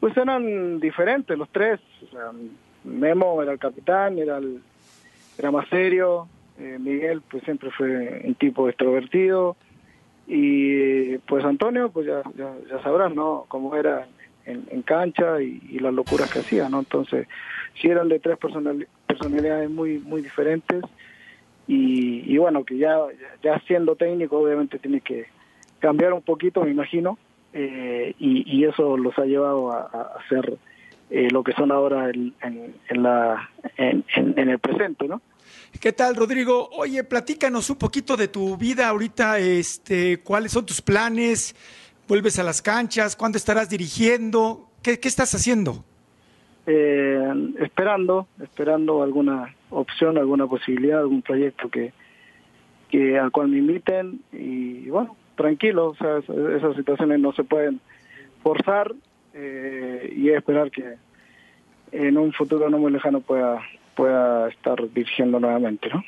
Pues 0.00 0.16
eran 0.16 0.78
diferentes 0.80 1.36
los 1.36 1.48
tres. 1.50 1.80
O 2.06 2.10
sea, 2.10 2.30
Memo 2.84 3.42
era 3.42 3.52
el 3.52 3.58
capitán, 3.58 4.18
era 4.18 4.38
el, 4.38 4.60
era 5.38 5.50
más 5.50 5.68
serio. 5.68 6.28
eh, 6.58 6.78
Miguel 6.78 7.22
pues 7.30 7.42
siempre 7.44 7.70
fue 7.70 8.22
un 8.24 8.34
tipo 8.34 8.68
extrovertido 8.68 9.56
y 10.26 11.16
pues 11.18 11.44
Antonio 11.44 11.90
pues 11.90 12.06
ya 12.06 12.22
ya, 12.36 12.52
ya 12.70 12.82
sabrás 12.82 13.12
no 13.14 13.44
cómo 13.48 13.74
era 13.74 14.06
en, 14.46 14.82
cancha 14.82 15.40
y, 15.40 15.78
las 15.80 15.92
locuras 15.94 16.30
que 16.30 16.40
hacía, 16.40 16.68
¿no? 16.68 16.80
Entonces 16.80 17.26
sí 17.80 17.88
eran 17.88 18.08
de 18.08 18.18
tres 18.20 18.38
personali- 18.38 18.86
personalidades 19.06 19.70
muy 19.70 19.98
muy 19.98 20.22
diferentes 20.22 20.82
y, 21.68 22.22
y 22.32 22.38
bueno 22.38 22.64
que 22.64 22.76
ya 22.78 22.96
ya 23.42 23.58
siendo 23.66 23.94
técnico 23.96 24.38
obviamente 24.38 24.78
tiene 24.78 25.00
que 25.00 25.26
cambiar 25.80 26.12
un 26.12 26.22
poquito 26.22 26.62
me 26.64 26.70
imagino 26.70 27.18
eh, 27.52 28.14
y, 28.18 28.44
y 28.46 28.64
eso 28.64 28.96
los 28.96 29.16
ha 29.18 29.24
llevado 29.24 29.70
a, 29.72 29.80
a 29.92 30.18
hacer 30.20 30.58
eh, 31.10 31.28
lo 31.30 31.44
que 31.44 31.52
son 31.52 31.70
ahora 31.70 32.10
en, 32.10 32.34
en, 32.42 32.74
en 32.88 33.02
la 33.02 33.50
en- 33.76 34.04
en 34.16 34.48
el 34.48 34.58
presente 34.58 35.06
no 35.08 35.20
¿Qué 35.80 35.92
tal, 35.92 36.14
Rodrigo? 36.16 36.68
Oye, 36.72 37.02
platícanos 37.02 37.68
un 37.70 37.76
poquito 37.76 38.16
de 38.16 38.28
tu 38.28 38.56
vida 38.58 38.88
ahorita, 38.88 39.38
este, 39.38 40.18
cuáles 40.20 40.52
son 40.52 40.64
tus 40.66 40.80
planes, 40.82 41.54
vuelves 42.12 42.38
a 42.38 42.42
las 42.42 42.60
canchas, 42.60 43.16
cuándo 43.16 43.38
estarás 43.38 43.70
dirigiendo, 43.70 44.68
qué, 44.82 45.00
estás 45.02 45.34
haciendo. 45.34 45.82
Eh, 46.66 47.32
esperando 47.58 48.26
esperando 48.42 49.02
alguna 49.02 49.54
opción 49.70 50.18
alguna 50.18 50.46
posibilidad 50.46 51.00
algún 51.00 51.22
proyecto 51.22 51.70
que 51.70 51.94
que 52.90 53.18
al 53.18 53.30
cual 53.32 53.48
me 53.48 53.56
inviten. 53.58 54.20
Y 54.30 54.90
bueno 54.90 55.16
tranquilo 55.36 55.86
o 55.88 55.94
sea 55.96 56.18
es- 56.18 56.28
esas 56.58 56.76
situaciones 56.76 57.18
no 57.18 57.32
se 57.32 57.44
pueden 57.44 57.80
forzar 58.42 58.92
eh, 59.32 60.12
y 60.14 60.28
esperar 60.28 60.70
que 60.70 60.96
en 61.92 62.18
un 62.18 62.30
futuro 62.34 62.68
no 62.68 62.76
muy 62.78 62.92
lejano 62.92 63.20
pueda 63.22 63.58
pueda 63.96 64.50
estar 64.50 64.76
dirigiendo 64.92 65.40
nuevamente 65.40 65.88
no 65.88 66.04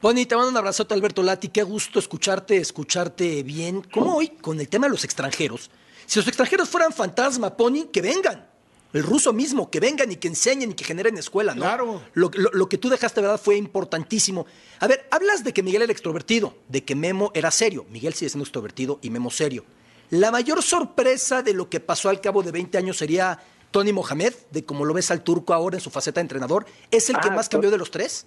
Pony, 0.00 0.26
te 0.26 0.36
mando 0.36 0.50
un 0.50 0.56
abrazote, 0.56 0.94
Alberto 0.94 1.22
Lati. 1.22 1.48
Qué 1.48 1.62
gusto 1.64 1.98
escucharte, 1.98 2.56
escucharte 2.58 3.42
bien. 3.42 3.82
¿Cómo 3.92 4.16
hoy 4.16 4.28
con 4.28 4.60
el 4.60 4.68
tema 4.68 4.86
de 4.86 4.92
los 4.92 5.02
extranjeros? 5.04 5.70
Si 6.06 6.18
los 6.20 6.28
extranjeros 6.28 6.68
fueran 6.68 6.92
fantasma, 6.92 7.56
Pony, 7.56 7.86
que 7.92 8.00
vengan. 8.00 8.48
El 8.92 9.02
ruso 9.02 9.32
mismo, 9.32 9.70
que 9.70 9.80
vengan 9.80 10.10
y 10.12 10.16
que 10.16 10.28
enseñen 10.28 10.70
y 10.70 10.74
que 10.74 10.84
generen 10.84 11.18
escuela, 11.18 11.54
¿no? 11.54 11.60
Claro. 11.62 12.02
Lo, 12.14 12.30
lo- 12.32 12.50
lo 12.52 12.68
que 12.68 12.78
tú 12.78 12.88
dejaste, 12.88 13.20
¿verdad? 13.20 13.40
Fue 13.42 13.56
importantísimo. 13.56 14.46
A 14.80 14.86
ver, 14.86 15.06
hablas 15.10 15.44
de 15.44 15.52
que 15.52 15.62
Miguel 15.62 15.82
era 15.82 15.92
extrovertido, 15.92 16.56
de 16.68 16.84
que 16.84 16.94
Memo 16.94 17.30
era 17.34 17.50
serio. 17.50 17.84
Miguel 17.90 18.14
sigue 18.14 18.30
siendo 18.30 18.44
extrovertido 18.44 18.98
y 19.02 19.10
Memo 19.10 19.30
serio. 19.30 19.64
La 20.10 20.30
mayor 20.30 20.62
sorpresa 20.62 21.42
de 21.42 21.52
lo 21.52 21.68
que 21.68 21.80
pasó 21.80 22.08
al 22.08 22.22
cabo 22.22 22.42
de 22.42 22.50
20 22.52 22.78
años 22.78 22.96
sería 22.96 23.38
Tony 23.72 23.92
Mohamed, 23.92 24.32
de 24.52 24.64
cómo 24.64 24.86
lo 24.86 24.94
ves 24.94 25.10
al 25.10 25.22
turco 25.22 25.52
ahora 25.52 25.76
en 25.76 25.82
su 25.82 25.90
faceta 25.90 26.20
de 26.20 26.22
entrenador. 26.22 26.64
¿Es 26.90 27.10
el 27.10 27.16
que 27.18 27.28
Ah, 27.28 27.32
más 27.32 27.50
cambió 27.50 27.70
de 27.70 27.76
los 27.76 27.90
tres? 27.90 28.24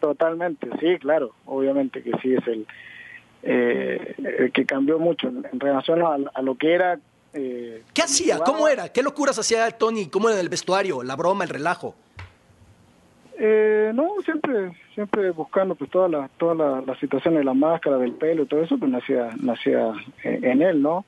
Totalmente, 0.00 0.68
sí, 0.80 0.98
claro, 0.98 1.34
obviamente 1.44 2.02
que 2.02 2.10
sí 2.22 2.34
es 2.34 2.46
el, 2.48 2.66
eh, 3.42 4.14
el 4.38 4.50
que 4.52 4.64
cambió 4.66 4.98
mucho 4.98 5.28
en, 5.28 5.46
en 5.52 5.60
relación 5.60 6.02
a, 6.02 6.16
a 6.34 6.42
lo 6.42 6.54
que 6.56 6.72
era. 6.72 6.98
eh, 7.34 7.82
¿Qué 7.94 8.02
hacía? 8.02 8.36
jugaba. 8.36 8.52
¿Cómo 8.52 8.66
era? 8.68 8.88
¿Qué 8.88 9.02
locuras 9.02 9.38
hacía 9.38 9.70
Tony? 9.70 10.08
¿Cómo 10.08 10.28
era 10.30 10.40
el 10.40 10.48
vestuario? 10.48 11.02
¿La 11.02 11.16
broma, 11.16 11.44
el 11.44 11.50
relajo? 11.50 11.94
Eh, 13.42 13.90
no, 13.94 14.08
siempre 14.24 14.72
siempre 14.94 15.30
buscando 15.30 15.74
pues 15.74 15.90
todas 15.90 16.10
las 16.10 16.30
todas 16.32 16.84
las 16.86 16.98
situaciones 16.98 17.40
de 17.40 17.44
la 17.44 17.54
máscara, 17.54 17.96
del 17.96 18.12
pelo 18.12 18.42
y 18.42 18.46
todo 18.46 18.62
eso, 18.62 18.76
pues 18.78 18.90
nacía 18.90 19.30
nacía 19.40 19.92
eh, 20.24 20.40
en 20.42 20.60
él, 20.62 20.82
¿no? 20.82 21.06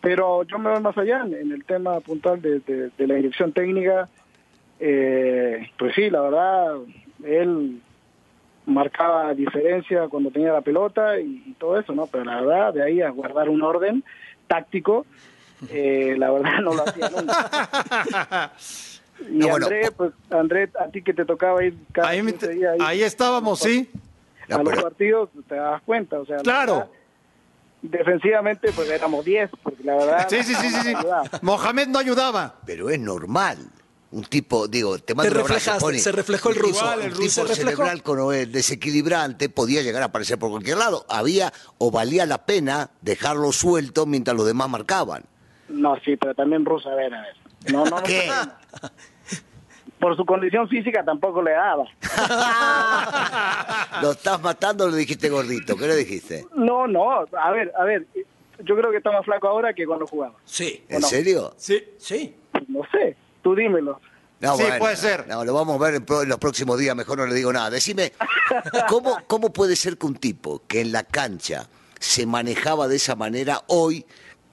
Pero 0.00 0.44
yo 0.44 0.58
me 0.58 0.70
voy 0.70 0.80
más 0.80 0.96
allá 0.98 1.22
en, 1.24 1.50
el 1.50 1.64
tema 1.64 1.98
puntual 2.00 2.40
de, 2.42 2.60
de- 2.60 2.90
de 2.96 3.06
la 3.06 3.14
dirección 3.14 3.52
técnica. 3.52 4.08
eh, 4.78 5.68
pues 5.78 5.94
sí, 5.94 6.10
la 6.10 6.20
verdad, 6.20 6.76
él 7.24 7.80
marcaba 8.66 9.34
diferencia 9.34 10.08
cuando 10.08 10.30
tenía 10.30 10.52
la 10.52 10.60
pelota 10.62 11.18
y, 11.20 11.42
y 11.46 11.52
todo 11.58 11.78
eso, 11.78 11.92
¿no? 11.94 12.06
Pero 12.06 12.24
la 12.24 12.40
verdad, 12.40 12.74
de 12.74 12.82
ahí 12.82 13.00
a 13.02 13.10
guardar 13.10 13.48
un 13.48 13.62
orden 13.62 14.02
táctico, 14.46 15.04
eh, 15.68 16.14
la 16.18 16.30
verdad 16.30 16.60
no 16.62 16.74
lo 16.74 16.82
hacía 16.88 17.08
nunca. 17.10 18.52
Y 19.30 19.38
No, 19.38 19.48
bueno, 19.48 19.66
André, 19.66 19.90
pues 19.92 20.12
André, 20.28 20.70
a 20.78 20.88
ti 20.88 21.00
que 21.00 21.14
te 21.14 21.24
tocaba 21.24 21.62
ir 21.64 21.74
cada 21.92 22.08
Ahí, 22.08 22.20
me 22.20 22.32
15 22.32 22.46
te- 22.48 22.54
días 22.54 22.72
ahí 22.72 22.78
ahí 22.80 23.02
estábamos, 23.04 23.60
sí. 23.60 23.88
a 24.50 24.60
los 24.60 24.82
partidos, 24.82 25.30
pues, 25.32 25.46
te 25.46 25.54
das 25.54 25.80
cuenta, 25.82 26.18
o 26.18 26.26
sea, 26.26 26.38
la 26.38 26.42
Claro. 26.42 26.74
verdad, 26.78 26.88
defensivamente 27.82 28.72
pues 28.72 28.88
éramos 28.90 29.24
10, 29.24 29.50
porque 29.62 29.84
la 29.84 29.94
verdad 29.94 30.26
Sí, 30.28 30.42
sí, 30.42 30.54
sí, 30.54 30.68
sí, 30.68 30.80
sí. 30.82 30.94
Mohamed 31.42 31.88
no 31.88 31.98
ayudaba. 32.00 32.56
Pero 32.66 32.90
es 32.90 32.98
normal. 32.98 33.58
Un 34.14 34.22
tipo, 34.24 34.68
digo, 34.68 34.96
te 35.00 35.12
mando 35.14 35.32
Te 35.32 35.38
un 35.38 35.42
abrazo, 35.42 35.54
reflejaste, 35.54 35.84
Pony. 35.84 35.98
se 35.98 36.12
reflejó 36.12 36.50
el 36.50 36.54
ruso. 36.54 36.84
tipo- 36.84 36.92
el 37.00 37.00
un 37.00 37.10
ruso 37.10 37.20
tipo 37.20 37.32
se 37.32 37.42
reflejó. 37.62 37.82
cerebral 37.82 38.02
con 38.04 38.32
el 38.34 38.52
desequilibrante 38.52 39.48
podía 39.48 39.82
llegar 39.82 40.02
a 40.02 40.06
aparecer 40.06 40.38
por 40.38 40.50
cualquier 40.50 40.76
lado. 40.78 41.04
Había 41.08 41.52
o 41.78 41.90
valía 41.90 42.24
la 42.24 42.46
pena 42.46 42.90
dejarlo 43.00 43.50
suelto 43.50 44.06
mientras 44.06 44.36
los 44.36 44.46
demás 44.46 44.68
marcaban. 44.68 45.24
No, 45.68 45.96
sí, 46.04 46.16
pero 46.16 46.32
también 46.34 46.64
Russo, 46.64 46.90
a 46.90 46.94
ver, 46.94 47.12
a 47.12 47.22
ver. 47.22 47.34
No, 47.72 47.84
no, 47.86 47.96
no. 47.96 48.02
¿Qué? 48.04 48.30
Por 49.98 50.16
su 50.16 50.24
condición 50.26 50.68
física 50.68 51.02
tampoco 51.04 51.42
le 51.42 51.52
daba. 51.52 51.84
Lo 54.02 54.10
estás 54.12 54.40
matando, 54.42 54.88
lo 54.88 54.96
dijiste 54.96 55.28
gordito. 55.30 55.76
¿Qué 55.76 55.86
le 55.86 55.96
dijiste? 55.96 56.46
No, 56.54 56.86
no, 56.86 57.24
a 57.32 57.50
ver, 57.52 57.72
a 57.78 57.84
ver, 57.84 58.06
yo 58.62 58.76
creo 58.76 58.90
que 58.90 58.98
está 58.98 59.10
más 59.12 59.24
flaco 59.24 59.48
ahora 59.48 59.72
que 59.72 59.86
cuando 59.86 60.06
jugaba. 60.06 60.34
Sí. 60.44 60.84
¿En 60.88 61.00
no? 61.00 61.08
serio? 61.08 61.54
Sí. 61.56 61.82
Sí. 61.98 62.34
No 62.68 62.82
sé, 62.92 63.16
tú 63.44 63.54
dímelo. 63.54 64.00
No, 64.40 64.56
Sí, 64.56 64.64
puede 64.80 64.96
ser. 64.96 65.28
No, 65.28 65.44
lo 65.44 65.54
vamos 65.54 65.80
a 65.80 65.84
ver 65.84 65.94
en, 65.94 66.04
pro- 66.04 66.22
en 66.22 66.28
los 66.28 66.38
próximos 66.38 66.76
días, 66.78 66.96
mejor 66.96 67.18
no 67.18 67.26
le 67.26 67.34
digo 67.34 67.52
nada. 67.52 67.70
Decime, 67.70 68.12
¿cómo, 68.88 69.16
¿cómo 69.28 69.52
puede 69.52 69.76
ser 69.76 69.96
que 69.96 70.06
un 70.06 70.16
tipo 70.16 70.62
que 70.66 70.80
en 70.80 70.90
la 70.90 71.04
cancha 71.04 71.68
se 72.00 72.26
manejaba 72.26 72.88
de 72.88 72.96
esa 72.96 73.14
manera 73.14 73.60
hoy, 73.68 74.04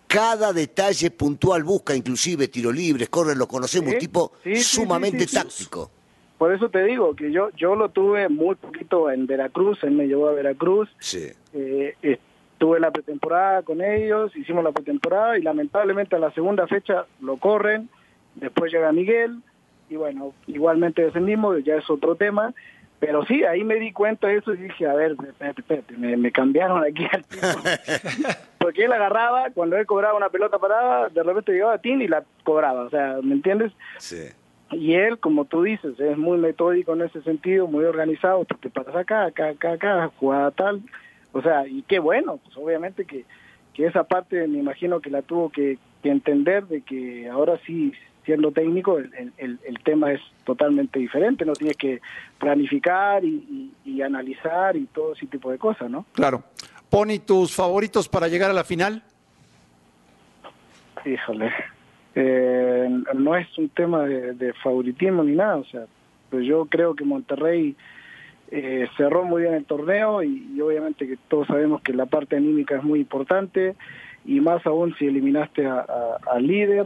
cada 0.07 0.53
detalle 0.53 1.09
puntual 1.11 1.63
busca, 1.63 1.95
inclusive 1.95 2.47
tiro 2.47 2.71
libres, 2.71 3.09
corre, 3.09 3.35
lo 3.35 3.47
conocemos, 3.47 3.89
Sí, 3.89 3.95
un 3.95 3.99
tipo 3.99 4.31
sí, 4.43 4.55
sí, 4.57 4.63
sumamente 4.63 5.21
sí, 5.21 5.27
sí. 5.27 5.35
táctico? 5.35 5.91
Por 6.37 6.53
eso 6.53 6.69
te 6.69 6.83
digo 6.83 7.15
que 7.15 7.31
yo 7.31 7.49
yo 7.57 7.75
lo 7.75 7.89
tuve 7.89 8.27
muy 8.29 8.55
poquito 8.55 9.09
en 9.11 9.25
Veracruz, 9.27 9.79
él 9.83 9.91
me 9.91 10.07
llevó 10.07 10.29
a 10.29 10.33
Veracruz, 10.33 10.89
Sí. 10.99 11.27
eh, 11.53 11.95
estuve 12.01 12.79
la 12.79 12.91
pretemporada 12.91 13.63
con 13.63 13.81
ellos, 13.81 14.31
hicimos 14.35 14.63
la 14.63 14.71
pretemporada 14.71 15.37
y 15.37 15.41
lamentablemente 15.41 16.15
a 16.15 16.19
la 16.19 16.31
segunda 16.33 16.65
fecha 16.67 17.05
lo 17.19 17.37
corren, 17.37 17.89
después 18.35 18.71
llega 18.71 18.91
Miguel 18.91 19.41
y 19.89 19.95
bueno, 19.95 20.33
igualmente 20.47 21.03
descendimos, 21.03 21.63
ya 21.63 21.75
es 21.75 21.89
otro 21.89 22.15
tema, 22.15 22.53
pero 23.01 23.25
sí, 23.25 23.43
ahí 23.43 23.63
me 23.63 23.75
di 23.75 23.91
cuenta 23.91 24.27
de 24.27 24.37
eso 24.37 24.53
y 24.53 24.57
dije, 24.57 24.87
a 24.87 24.93
ver, 24.93 25.15
espérate, 25.27 25.61
espérate, 25.61 25.97
me, 25.97 26.15
me 26.17 26.31
cambiaron 26.31 26.83
aquí 26.83 27.07
al 27.11 27.25
tipo. 27.25 27.47
Porque 28.59 28.85
él 28.85 28.93
agarraba, 28.93 29.49
cuando 29.49 29.75
él 29.75 29.87
cobraba 29.87 30.15
una 30.15 30.29
pelota 30.29 30.59
parada, 30.59 31.09
de 31.09 31.23
repente 31.23 31.51
llegaba 31.51 31.73
a 31.73 31.81
Tin 31.81 31.99
y 32.01 32.07
la 32.07 32.23
cobraba, 32.43 32.83
o 32.83 32.89
sea, 32.91 33.17
¿me 33.23 33.33
entiendes? 33.33 33.71
Sí. 33.97 34.27
Y 34.71 34.93
él, 34.93 35.17
como 35.17 35.45
tú 35.45 35.63
dices, 35.63 35.99
es 35.99 36.17
muy 36.17 36.37
metódico 36.37 36.93
en 36.93 37.01
ese 37.01 37.23
sentido, 37.23 37.67
muy 37.67 37.83
organizado, 37.85 38.45
tú 38.45 38.55
te 38.57 38.69
paras 38.69 38.95
acá, 38.95 39.25
acá, 39.25 39.49
acá, 39.49 39.73
acá, 39.73 40.11
jugada 40.17 40.51
tal. 40.51 40.81
O 41.33 41.41
sea, 41.41 41.67
y 41.67 41.81
qué 41.81 41.97
bueno, 41.97 42.37
pues 42.37 42.55
obviamente 42.55 43.05
que, 43.05 43.25
que 43.73 43.87
esa 43.87 44.03
parte 44.03 44.47
me 44.47 44.59
imagino 44.59 45.01
que 45.01 45.09
la 45.09 45.23
tuvo 45.23 45.49
que, 45.49 45.79
que 46.03 46.09
entender 46.09 46.67
de 46.67 46.81
que 46.81 47.27
ahora 47.29 47.59
sí, 47.65 47.93
siendo 48.25 48.51
técnico, 48.51 48.97
el, 48.99 49.31
el- 49.37 49.59
tema 49.83 50.11
es 50.11 50.21
totalmente 50.45 50.99
diferente, 50.99 51.43
no 51.43 51.53
tienes 51.53 51.75
que 51.77 52.01
planificar 52.37 53.25
y, 53.25 53.71
y- 53.85 53.91
y 53.91 54.01
analizar 54.03 54.75
y 54.77 54.85
todo 54.85 55.13
ese 55.13 55.25
tipo 55.27 55.49
de 55.51 55.57
cosas, 55.57 55.89
¿no? 55.89 56.05
Claro. 56.13 56.43
Pony, 56.89 57.19
tus 57.25 57.55
favoritos 57.55 58.07
para 58.07 58.27
llegar 58.27 58.49
a 58.51 58.53
la 58.53 58.63
final. 58.63 59.01
Híjole, 61.05 61.51
eh, 62.15 62.89
no 63.15 63.35
es 63.35 63.57
un 63.57 63.69
tema 63.69 64.03
de, 64.05 64.33
de 64.33 64.53
favoritismo 64.53 65.23
ni 65.23 65.35
nada, 65.35 65.55
o 65.57 65.65
sea, 65.65 65.85
pues 66.29 66.45
yo 66.45 66.65
creo 66.65 66.93
que 66.95 67.03
Monterrey 67.05 67.75
eh, 68.51 68.87
cerró 68.97 69.23
muy 69.23 69.41
bien 69.43 69.53
el 69.55 69.65
torneo 69.65 70.21
y, 70.21 70.47
y 70.55 70.61
obviamente 70.61 71.07
que 71.07 71.17
todos 71.27 71.47
sabemos 71.47 71.81
que 71.81 71.93
la 71.93 72.05
parte 72.05 72.35
anímica 72.35 72.77
es 72.77 72.83
muy 72.83 72.99
importante 72.99 73.75
y 74.25 74.39
más 74.41 74.63
aún 74.67 74.93
si 74.99 75.07
eliminaste 75.07 75.65
a- 75.65 75.79
a- 75.79 76.17
al 76.31 76.45
líder 76.45 76.85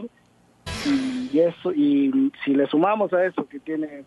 y 0.86 1.40
eso 1.40 1.74
y 1.74 2.32
si 2.44 2.54
le 2.54 2.68
sumamos 2.68 3.12
a 3.14 3.26
eso 3.26 3.48
que 3.48 3.60
tiene 3.60 4.04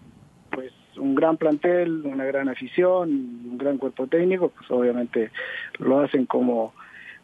pues 0.51 0.72
un 0.97 1.14
gran 1.14 1.37
plantel, 1.37 2.03
una 2.05 2.24
gran 2.24 2.49
afición 2.49 3.11
un 3.51 3.59
gran 3.59 3.79
cuerpo 3.79 4.07
técnico, 4.07 4.51
pues 4.51 4.70
obviamente 4.70 5.31
lo 5.79 6.01
hacen 6.01 6.26
como 6.26 6.72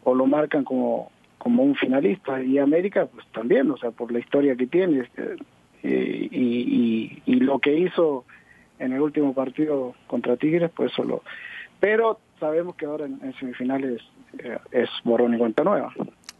o 0.02 0.14
lo 0.14 0.26
marcan 0.26 0.64
como 0.64 1.10
como 1.38 1.62
un 1.62 1.74
finalista 1.74 2.42
y 2.42 2.58
América 2.58 3.06
pues 3.06 3.26
también, 3.32 3.70
o 3.70 3.76
sea, 3.76 3.90
por 3.90 4.10
la 4.10 4.18
historia 4.18 4.56
que 4.56 4.66
tiene 4.66 5.00
este, 5.00 5.36
y, 5.82 6.28
y, 6.30 7.22
y 7.26 7.34
lo 7.40 7.58
que 7.58 7.76
hizo 7.76 8.24
en 8.78 8.92
el 8.92 9.00
último 9.00 9.34
partido 9.34 9.94
contra 10.06 10.36
Tigres, 10.36 10.70
pues 10.74 10.92
solo. 10.92 11.22
Pero 11.80 12.18
sabemos 12.40 12.76
que 12.76 12.86
ahora 12.86 13.06
en, 13.06 13.20
en 13.22 13.34
semifinales 13.34 14.00
eh, 14.38 14.58
es 14.72 14.88
borrón 15.04 15.34
y 15.34 15.38
cuenta 15.38 15.64
nueva. 15.64 15.92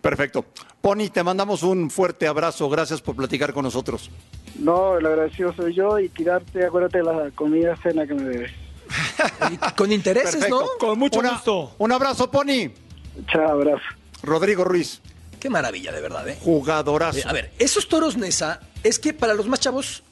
Perfecto. 0.04 0.44
Pony, 0.82 1.08
te 1.10 1.22
mandamos 1.24 1.62
un 1.62 1.88
fuerte 1.90 2.26
abrazo. 2.26 2.68
Gracias 2.68 3.00
por 3.00 3.16
platicar 3.16 3.54
con 3.54 3.64
nosotros. 3.64 4.10
No, 4.58 4.98
el 4.98 5.06
agradecido 5.06 5.54
soy 5.54 5.74
yo 5.74 5.98
y 5.98 6.10
tirarte, 6.10 6.66
acuérdate 6.66 6.98
de 6.98 7.04
la 7.04 7.30
comida 7.34 7.74
cena 7.82 8.06
que 8.06 8.12
me 8.12 8.22
debes. 8.24 8.52
Con 9.78 9.90
intereses, 9.90 10.32
Perfecto. 10.34 10.60
¿no? 10.60 10.66
Con 10.78 10.98
mucho 10.98 11.20
Una- 11.20 11.30
gusto. 11.30 11.74
Un 11.78 11.90
abrazo, 11.90 12.30
Pony. 12.30 12.68
Chao, 13.32 13.48
abrazo. 13.52 13.82
Rodrigo 14.22 14.62
Ruiz, 14.64 15.00
Qué 15.40 15.48
maravilla, 15.48 15.90
de 15.90 16.02
verdad, 16.02 16.28
¿eh? 16.28 16.38
jugadorazo. 16.42 17.18
Eh, 17.20 17.24
A 17.26 17.32
ver, 17.32 17.52
esos 17.58 17.88
toros 17.88 18.18
Nesa, 18.18 18.60
es 18.82 18.98
que 18.98 19.14
para 19.14 19.32
los 19.32 19.46
más 19.48 19.60
chavos, 19.60 20.02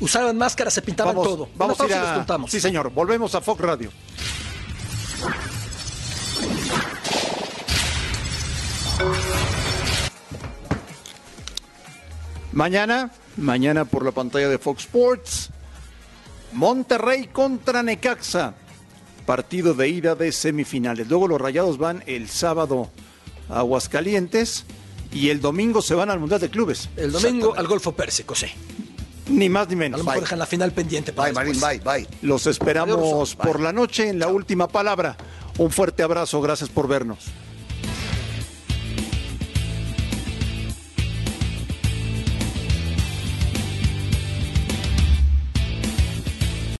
usaban 0.00 0.36
máscaras, 0.36 0.74
se 0.74 0.82
pintaban 0.82 1.16
vamos, 1.16 1.28
todo. 1.28 1.48
Vamos 1.56 1.80
a 1.80 1.86
ir 1.86 1.94
a... 1.94 2.02
les 2.02 2.12
contamos. 2.12 2.50
Sí, 2.50 2.60
señor. 2.60 2.90
Volvemos 2.90 3.34
a 3.34 3.40
Fox 3.40 3.60
Radio. 3.62 3.90
Mañana, 12.52 13.10
mañana 13.36 13.84
por 13.84 14.04
la 14.04 14.10
pantalla 14.12 14.48
de 14.48 14.58
Fox 14.58 14.82
Sports, 14.84 15.50
Monterrey 16.52 17.28
contra 17.28 17.82
Necaxa, 17.82 18.54
partido 19.24 19.74
de 19.74 19.88
ida 19.88 20.14
de 20.16 20.32
semifinales. 20.32 21.08
Luego 21.08 21.28
los 21.28 21.40
Rayados 21.40 21.78
van 21.78 22.02
el 22.06 22.28
sábado 22.28 22.90
a 23.48 23.60
Aguascalientes 23.60 24.64
y 25.12 25.28
el 25.30 25.40
domingo 25.40 25.80
se 25.80 25.94
van 25.94 26.10
al 26.10 26.18
Mundial 26.18 26.40
de 26.40 26.50
Clubes. 26.50 26.88
El 26.96 27.12
domingo 27.12 27.54
al 27.56 27.68
Golfo 27.68 27.92
Pérsico, 27.92 28.34
sí. 28.34 28.46
Ni 29.28 29.48
más 29.48 29.68
ni 29.68 29.74
A 29.74 29.78
menos. 29.78 29.98
lo 30.00 30.04
mejor 30.04 30.22
dejan 30.22 30.38
la 30.40 30.46
final 30.46 30.72
pendiente 30.72 31.12
para 31.12 31.28
Bye, 31.28 31.34
Marín, 31.52 31.60
bye, 31.60 31.78
bye. 31.78 32.08
Los 32.22 32.48
esperamos 32.48 32.96
Adiós. 32.98 33.36
por 33.36 33.60
la 33.60 33.72
noche 33.72 34.08
en 34.08 34.18
la 34.18 34.26
última 34.26 34.66
palabra. 34.66 35.16
Un 35.58 35.70
fuerte 35.70 36.02
abrazo, 36.02 36.40
gracias 36.40 36.68
por 36.68 36.88
vernos. 36.88 37.26